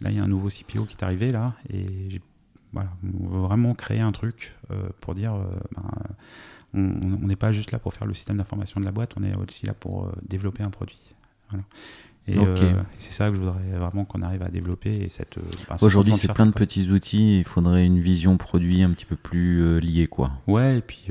[0.00, 2.20] Là, il y a un nouveau CPO qui est arrivé, là, et
[2.72, 5.44] voilà, on veut vraiment créer un truc euh, pour dire euh,
[5.74, 5.90] ben,
[6.74, 9.34] on n'est pas juste là pour faire le système d'information de la boîte, on est
[9.36, 11.00] aussi là pour euh, développer un produit.
[12.28, 12.38] Et
[12.98, 15.08] c'est ça que je voudrais vraiment qu'on arrive à développer.
[15.10, 15.38] cette,
[15.68, 17.38] ben, Aujourd'hui, c'est plein de petits outils.
[17.38, 20.32] Il faudrait une vision produit un petit peu plus liée, quoi.
[20.46, 21.06] Ouais, et puis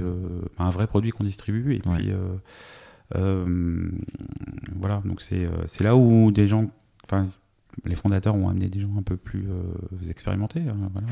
[0.58, 1.76] un vrai produit qu'on distribue.
[1.76, 2.12] Et puis
[4.76, 6.70] voilà, donc c'est là où des gens,
[7.06, 7.26] enfin,
[7.86, 9.48] les fondateurs ont amené des gens un peu plus
[10.10, 10.62] expérimentés.
[10.62, 11.08] Hein, voilà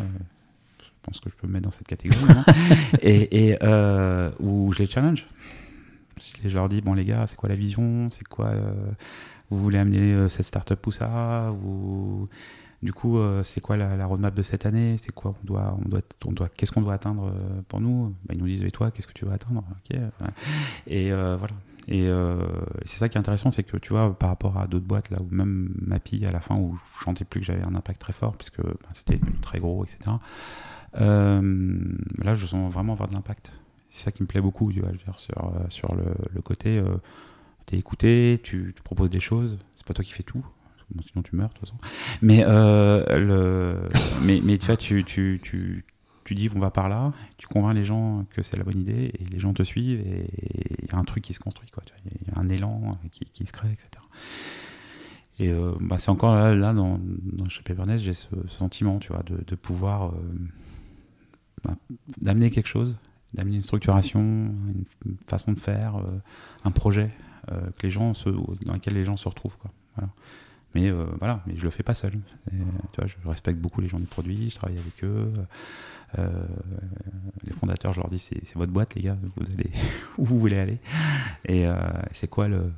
[1.06, 2.34] je pense que je peux me mettre dans cette catégorie,
[3.02, 5.27] et, et euh, où je les challenge.
[6.44, 8.10] Je leur dis, bon les gars, c'est quoi la vision?
[8.11, 8.73] C'est quoi euh,
[9.49, 11.53] Vous voulez amener euh, cette startup ou ça?
[12.84, 14.97] Du coup, c'est quoi la, roadmap de cette année?
[15.01, 17.34] C'est quoi on doit, on doit, on doit, Qu'est-ce qu'on doit atteindre
[17.67, 18.13] pour nous?
[18.26, 19.63] Bah, Ils nous disent, et toi, qu'est-ce que tu veux atteindre?
[20.85, 21.55] Et voilà.
[21.88, 22.07] Et
[22.85, 25.17] c'est ça qui est intéressant, c'est que tu vois, par rapport à d'autres boîtes, là
[25.19, 28.13] où même Mappy à la fin, où je sentais plus que j'avais un impact très
[28.13, 30.11] fort, puisque bah, c'était très gros, etc.
[31.01, 31.67] Euh,
[32.19, 33.51] là, je sens vraiment avoir de l'impact.
[33.89, 36.41] C'est ça qui me plaît beaucoup, tu vois, je veux dire, sur, euh, sur le,
[36.41, 36.97] côté, euh,
[37.67, 40.45] tu es écouté, tu, proposes des choses, c'est pas toi qui fais tout,
[41.09, 41.77] sinon tu meurs de toute façon.
[42.21, 43.89] Mais, le,
[44.21, 45.85] mais, mais tu vois, tu, tu, tu,
[46.23, 49.11] tu dis on va par là, tu convaincs les gens que c'est la bonne idée
[49.19, 50.27] et les gens te suivent et
[50.83, 51.83] il y a un truc qui se construit, quoi.
[52.05, 53.89] Il y a un élan qui, qui se crée, etc.
[55.37, 55.51] Et
[55.81, 59.55] bah, c'est encore là, dans, dans, chez Peppernet, j'ai ce, sentiment, tu vois, de, de
[59.55, 60.13] pouvoir
[62.21, 62.97] d'amener quelque chose,
[63.33, 66.19] d'amener une structuration, une façon de faire, euh,
[66.63, 69.57] un projet euh, que les gens se, dans lequel les gens se retrouvent.
[69.57, 69.72] Quoi.
[70.73, 72.13] Mais euh, voilà, mais je le fais pas seul.
[72.51, 72.57] tu
[72.97, 75.31] vois, je respecte beaucoup les gens du produit, je travaille avec eux.
[77.43, 79.72] les fondateurs, je leur dis c'est votre boîte, les gars, vous allez
[80.17, 80.80] où vous voulez aller.
[81.47, 81.65] Et
[82.11, 82.72] c'est quoi le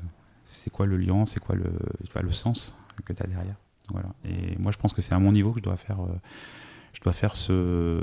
[0.45, 1.71] c'est quoi le lien, c'est quoi le,
[2.21, 3.55] le sens que tu as derrière.
[3.89, 4.09] Voilà.
[4.25, 5.99] Et moi, je pense que c'est à mon niveau que je dois faire
[6.97, 8.01] je dois faire ce,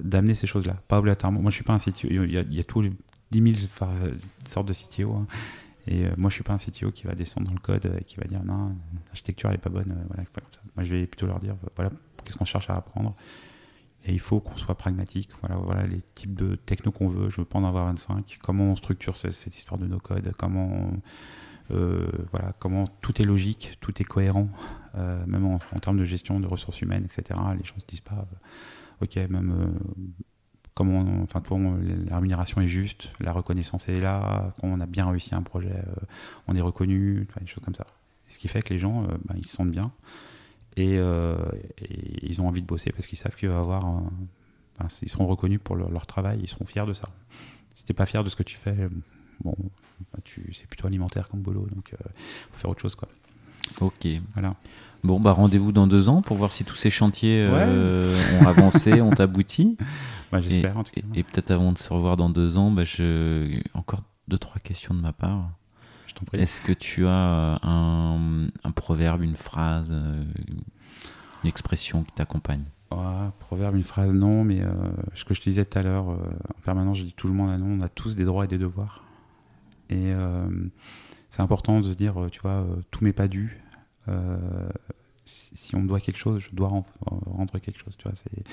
[0.00, 1.40] d'amener ces choses-là, pas obligatoirement.
[1.40, 2.08] Moi, je suis pas un CTO.
[2.10, 2.92] Il y a, il y a tous les
[3.30, 3.70] 10 000
[4.48, 5.14] sortes de CTO.
[5.14, 5.26] Hein.
[5.86, 8.04] Et euh, moi, je suis pas un CTO qui va descendre dans le code et
[8.04, 8.74] qui va dire non,
[9.06, 9.92] l'architecture elle est pas bonne.
[9.92, 10.24] Euh, voilà.
[10.74, 11.90] Moi, je vais plutôt leur dire voilà,
[12.24, 13.14] qu'est-ce qu'on cherche à apprendre.
[14.04, 15.30] Et il faut qu'on soit pragmatique.
[15.42, 17.30] Voilà, voilà les types de techno qu'on veut.
[17.30, 18.38] Je veux pas en avoir 25.
[18.42, 20.92] Comment on structure cette, histoire de nos codes Comment
[21.72, 24.48] euh, voilà, comment tout est logique, tout est cohérent,
[24.94, 27.38] même en, termes de gestion de ressources humaines, etc.
[27.58, 28.28] Les gens se disent pas,
[29.02, 29.74] ok, même
[30.76, 31.42] comment, enfin,
[32.06, 35.74] la rémunération est juste, la reconnaissance est là, quand on a bien réussi un projet,
[36.46, 37.86] on est reconnu, des choses comme ça.
[38.28, 39.90] ce qui fait que les gens, bah, ils se sentent bien
[40.76, 41.00] et,
[42.22, 43.82] ils ont envie de bosser parce qu'ils savent qu'il va avoir,
[45.02, 47.08] ils seront reconnus pour leur, leur, travail, ils seront fiers de ça.
[47.74, 48.76] Si t'es pas fier de ce que tu fais,
[49.42, 49.56] bon,
[50.12, 50.18] bah,
[50.52, 52.08] c'est plutôt alimentaire comme boulot, donc euh,
[52.50, 52.94] faut faire autre chose.
[52.94, 53.08] Quoi.
[53.80, 54.06] Ok.
[54.34, 54.54] Voilà.
[55.02, 59.00] Bon, bah rendez-vous dans deux ans pour voir si tous ces chantiers euh, ont avancé,
[59.00, 59.76] ont abouti.
[60.32, 61.02] Bah, J'espère en tout cas.
[61.14, 63.60] Et, peut-être avant de se revoir dans deux ans, bah, je...
[63.74, 65.50] encore deux, trois questions de ma part.
[66.32, 70.24] Est-ce que tu as un, un, proverbe, une phrase, euh,
[71.44, 72.64] une expression qui t'accompagne?
[73.38, 74.62] Proverbe, une phrase, non, mais
[75.14, 77.50] ce que je te disais tout à l'heure, en permanence, je dis tout le monde,
[77.60, 79.06] non, on a tous des droits et des devoirs.
[79.88, 80.48] Et euh,
[81.30, 83.62] c'est important de se dire, euh, tu vois, euh, tout m'est pas dû.
[85.24, 87.96] si on me doit quelque chose, je dois rendre quelque chose.
[87.96, 88.44] Tu vois, c'est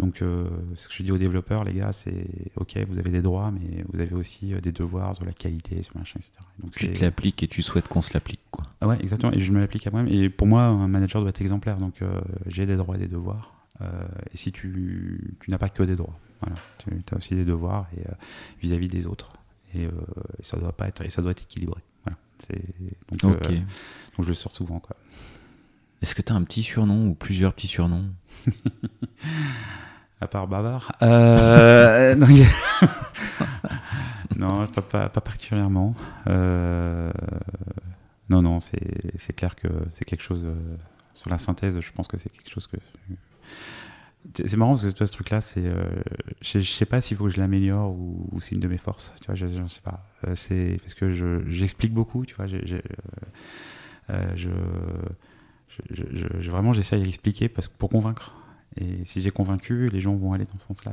[0.00, 3.50] donc, ce que je dis aux développeurs, les gars, c'est OK, vous avez des droits,
[3.50, 6.32] mais vous avez aussi des devoirs sur la qualité, sur machin, etc.
[6.62, 8.64] Donc, tu te l'appliques et tu souhaites qu'on se l'applique, quoi.
[8.80, 9.32] Ah ouais, exactement.
[9.32, 10.12] Et je me l'applique à moi-même.
[10.12, 11.76] Et pour moi, un manager doit être exemplaire.
[11.76, 12.00] Donc,
[12.46, 13.54] j'ai des droits et des devoirs.
[13.80, 17.86] et si tu, tu n'as pas que des droits, voilà, tu as aussi des devoirs
[18.60, 19.32] vis à -vis des autres
[19.74, 19.90] et, euh,
[20.42, 21.80] ça doit pas être et ça doit être équilibré.
[22.04, 22.18] Voilà.
[23.10, 24.96] Donc, euh, donc, je le sors souvent quoi.
[26.02, 28.06] Est-ce que tu as un petit surnom ou plusieurs petits surnoms?
[30.20, 32.14] À part bavard euh.
[34.36, 35.94] Non, pas, particulièrement.
[36.26, 37.10] Euh...
[38.28, 40.46] Non, non, c'est clair que c'est quelque chose.
[40.46, 40.54] Euh,
[41.14, 42.76] sur la synthèse, je pense que c'est quelque chose que.
[44.34, 45.64] C'est marrant parce que ce truc-là, c'est.
[46.42, 49.14] Je, sais pas s'il faut que je l'améliore ou, c'est une de mes forces.
[49.20, 50.04] Tu vois, je, ne sais pas.
[50.34, 51.12] C'est parce que
[51.48, 52.46] j'explique beaucoup, tu vois.
[52.46, 52.76] Je,
[56.50, 58.34] vraiment, j'essaye d'expliquer parce que pour convaincre.
[58.76, 60.92] Et si j'ai convaincu, les gens vont aller dans ce sens-là.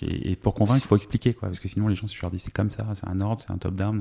[0.00, 2.22] Et, et, pour convaincre, il faut expliquer, quoi, parce que sinon les gens, si je
[2.22, 4.00] leur dis c'est comme ça, c'est un ordre, c'est un top-down,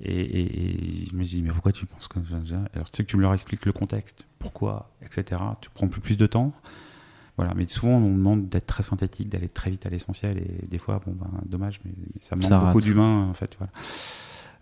[0.00, 2.36] et, je me dis mais pourquoi tu penses comme ça
[2.74, 5.40] Alors tu sais que tu me leur expliques le contexte, pourquoi, etc.
[5.60, 6.52] Tu prends plus, plus de temps.
[7.36, 10.78] Voilà, mais souvent on demande d'être très synthétique, d'aller très vite à l'essentiel, et des
[10.78, 13.56] fois, bon ben dommage, mais, ça manque beaucoup d'humains en fait.
[13.58, 13.72] Voilà.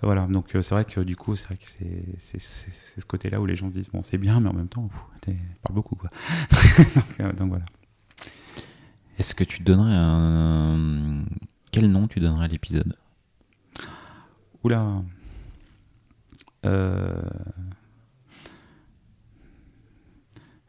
[0.03, 1.67] Voilà, donc euh, c'est vrai que du coup, c'est vrai que
[2.19, 4.91] c'est ce côté-là où les gens se disent bon, c'est bien, mais en même temps,
[5.23, 5.31] tu
[5.63, 6.11] parles beaucoup quoi.
[7.21, 7.65] Euh, donc, voilà.
[9.23, 11.23] Est-ce que tu donnerais un.
[11.71, 12.97] Quel nom tu donnerais à l'épisode?
[14.65, 15.01] Oula.
[16.67, 17.23] Euh...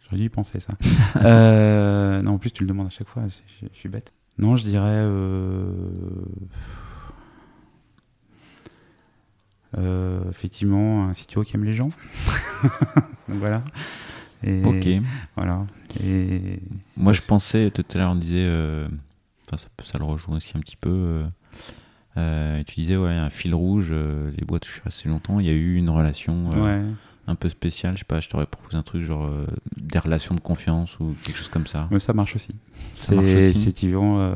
[0.03, 0.75] J'aurais dû y penser ça.
[1.15, 2.21] euh...
[2.21, 4.13] Non, en plus, tu le demandes à chaque fois, je, suis bête.
[4.37, 5.01] Non, je dirais.
[5.01, 5.71] Euh...
[9.79, 11.89] Euh, effectivement, un sitio qui aime les gens.
[13.27, 13.63] Donc voilà.
[14.43, 15.03] Et ok.
[15.35, 15.65] Voilà.
[16.03, 16.59] Et
[16.97, 18.87] moi, je pensais tout à l'heure, on disait, euh,
[19.49, 20.89] ça, ça, le rejoint aussi un petit peu.
[20.89, 21.23] Euh,
[22.17, 25.39] euh tu disais, ouais, un fil rouge, euh, les boîtes, je suis resté longtemps.
[25.39, 26.49] Il y a eu une relation
[27.25, 27.93] un peu spéciale.
[27.93, 29.31] Je sais pas, je t'aurais proposé un truc genre
[29.77, 31.87] des relations de confiance ou quelque chose comme ça.
[31.91, 32.53] Mais ça marche aussi.
[32.95, 33.61] Ça marche aussi.
[33.61, 34.33] Effectivement,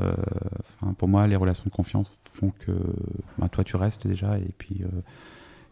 [0.97, 2.71] pour moi, les relations de confiance font que
[3.37, 4.83] bah, toi, tu restes déjà et puis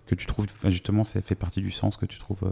[0.07, 2.47] que tu trouves, justement, ça fait partie du sens que tu trouves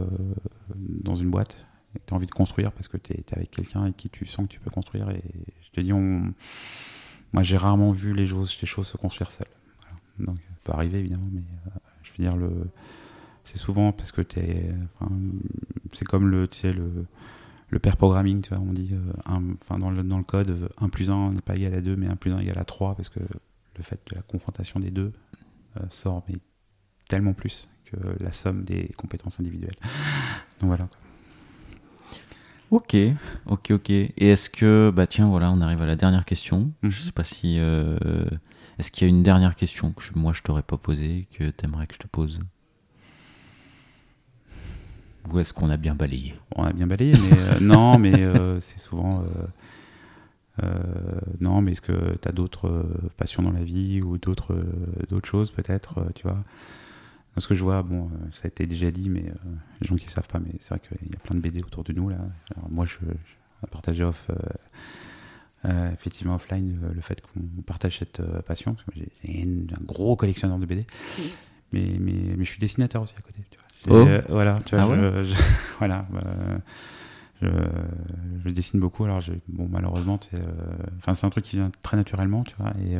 [0.75, 1.57] dans une boîte
[2.05, 4.47] tu as envie de construire parce que tu es, avec quelqu'un avec qui tu sens
[4.47, 5.09] que tu peux construire.
[5.09, 5.23] Et
[5.61, 6.33] je te dis, on...
[7.33, 9.47] moi j'ai rarement vu les choses, les choses se construire seules.
[10.19, 11.69] Donc ça peut arriver évidemment, mais euh,
[12.03, 12.69] je veux dire, le...
[13.43, 14.73] c'est souvent parce que tu es.
[15.91, 17.05] c'est comme le, le,
[17.69, 20.89] le pair programming, tu vois, on dit, euh, enfin dans, le, dans le code, 1
[20.89, 23.09] plus 1 n'est pas égal à 2, mais 1 plus 1 égal à 3 parce
[23.09, 25.11] que le fait de la confrontation des deux
[25.77, 26.35] euh, sort mais
[27.07, 29.75] tellement plus que la somme des compétences individuelles.
[30.59, 30.87] Donc voilà.
[32.73, 32.97] Ok,
[33.45, 33.89] ok, ok.
[33.91, 36.71] Et est-ce que, bah tiens, voilà, on arrive à la dernière question.
[36.81, 36.93] Je mhm.
[36.93, 37.59] sais pas si.
[37.59, 38.25] Euh,
[38.79, 41.65] est-ce qu'il y a une dernière question que moi je t'aurais pas posée, que tu
[41.65, 42.39] aimerais que je te pose?
[45.31, 46.33] Ou est-ce qu'on a bien balayé?
[46.55, 49.23] On a bien balayé, mais euh, non, mais euh, c'est souvent.
[51.39, 52.87] non, mais est-ce que tu as d'autres
[53.17, 54.55] passions dans la vie ou d'autres
[55.09, 56.43] d'autres choses peut-être, tu vois?
[57.41, 59.95] Ce que je vois, bon, euh, ça a été déjà dit, mais euh, les gens
[59.95, 61.93] qui ne savent pas, mais c'est vrai qu'il y a plein de BD autour de
[61.93, 62.17] nous là.
[62.55, 64.29] Alors, moi, je, je partager off,
[65.65, 68.75] euh, effectivement offline, le fait qu'on partage cette passion.
[68.75, 70.85] Parce que j'ai un gros collectionneur de BD,
[71.71, 73.39] mais, mais, mais, je suis dessinateur aussi à côté.
[73.49, 74.01] Tu vois.
[74.01, 74.21] Oh.
[74.29, 75.33] voilà, tu vois, ah je,
[75.79, 76.03] voilà.
[77.41, 77.47] Je,
[78.45, 80.19] je, dessine beaucoup, alors bon, malheureusement,
[80.99, 82.97] enfin, c'est un truc qui vient très naturellement, tu vois, et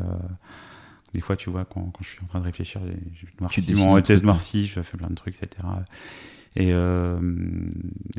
[1.13, 2.81] des fois, tu vois, quand, quand, je suis en train de réfléchir,
[3.13, 5.67] je noircis mon test noirci, je fais plein de trucs, etc.
[6.55, 7.15] Et euh,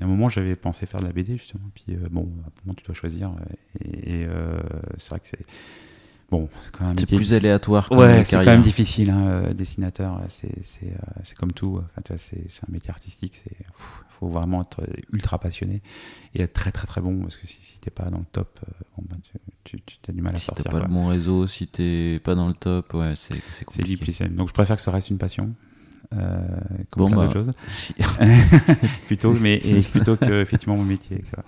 [0.01, 1.71] à un moment, j'avais pensé faire de la BD, justement.
[1.75, 3.33] Puis, euh, bon, à un moment, tu dois choisir.
[3.85, 4.59] Et, euh,
[4.99, 5.47] c'est vrai que c'est.
[6.31, 6.99] Bon, c'est quand même.
[6.99, 7.91] C'est plus aléatoire.
[7.93, 10.21] Ouais, c'est quand même difficile, hein, dessinateur.
[10.29, 11.81] C'est comme tout.
[11.97, 13.43] Enfin, c'est un métier artistique.
[13.47, 13.67] Il
[14.09, 14.83] faut vraiment être
[15.13, 15.83] ultra passionné
[16.35, 17.21] et être très, très, très bon.
[17.21, 18.61] Parce que si, si t'es pas dans le top,
[18.97, 19.19] bon, ben,
[19.65, 20.65] tu, tu as du mal à si sortir.
[20.65, 23.35] Si t'as pas le bon réseau, si t'es pas dans le top, ouais, c'est
[23.65, 24.13] compliqué.
[24.13, 25.55] C'est Donc je préfère que ça reste une passion.
[26.13, 26.39] Euh,
[26.91, 27.51] comme bon, plein bah, choses.
[29.07, 31.25] plutôt, mais et plutôt que effectivement mon métier.
[31.33, 31.45] Quoi.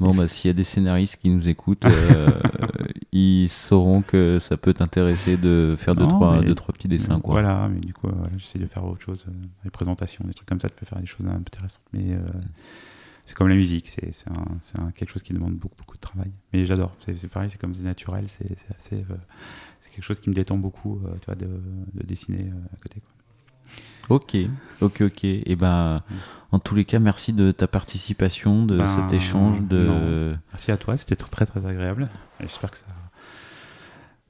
[0.00, 2.28] Bon, bah, s'il y a des scénaristes qui nous écoutent, euh,
[3.12, 7.18] ils sauront que ça peut t'intéresser de faire deux, trois, deux, trois petits dessins.
[7.20, 7.40] Quoi.
[7.40, 9.32] Voilà, mais du coup, voilà, j'essaie de faire autre chose, euh,
[9.64, 11.80] des présentations, des trucs comme ça, tu peux faire des choses un peu intéressantes.
[11.92, 12.20] Mais euh,
[13.28, 14.10] c'est comme la musique, c'est
[14.94, 16.30] quelque chose qui demande beaucoup, beaucoup de travail.
[16.50, 19.16] Mais j'adore, c'est pareil, c'est comme c'est naturel, c'est assez, euh,
[19.82, 22.76] c'est quelque chose qui me détend beaucoup, euh, tu vois, de, de, dessiner euh, à
[22.76, 23.00] côté.
[23.00, 23.10] Quoi.
[24.08, 24.36] Ok,
[24.80, 25.24] ok, ok.
[25.24, 26.14] Et ben, mm.
[26.52, 29.62] en tous les cas, merci de ta participation, de ben, cet échange.
[29.62, 30.34] De...
[30.52, 32.08] Merci à toi, c'était très très agréable.
[32.40, 32.86] J'espère que ça,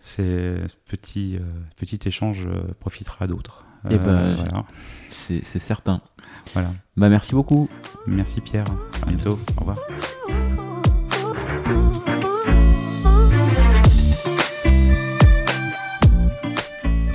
[0.01, 1.39] ce petit,
[1.77, 2.47] petit échange
[2.81, 3.65] profitera à d'autres.
[3.91, 4.65] Et ben, voilà.
[5.09, 5.99] c'est certain.
[6.53, 6.73] Voilà.
[6.97, 7.69] Bah merci beaucoup.
[8.07, 8.65] Merci Pierre.
[9.03, 9.39] À bientôt.
[9.57, 9.79] Au revoir.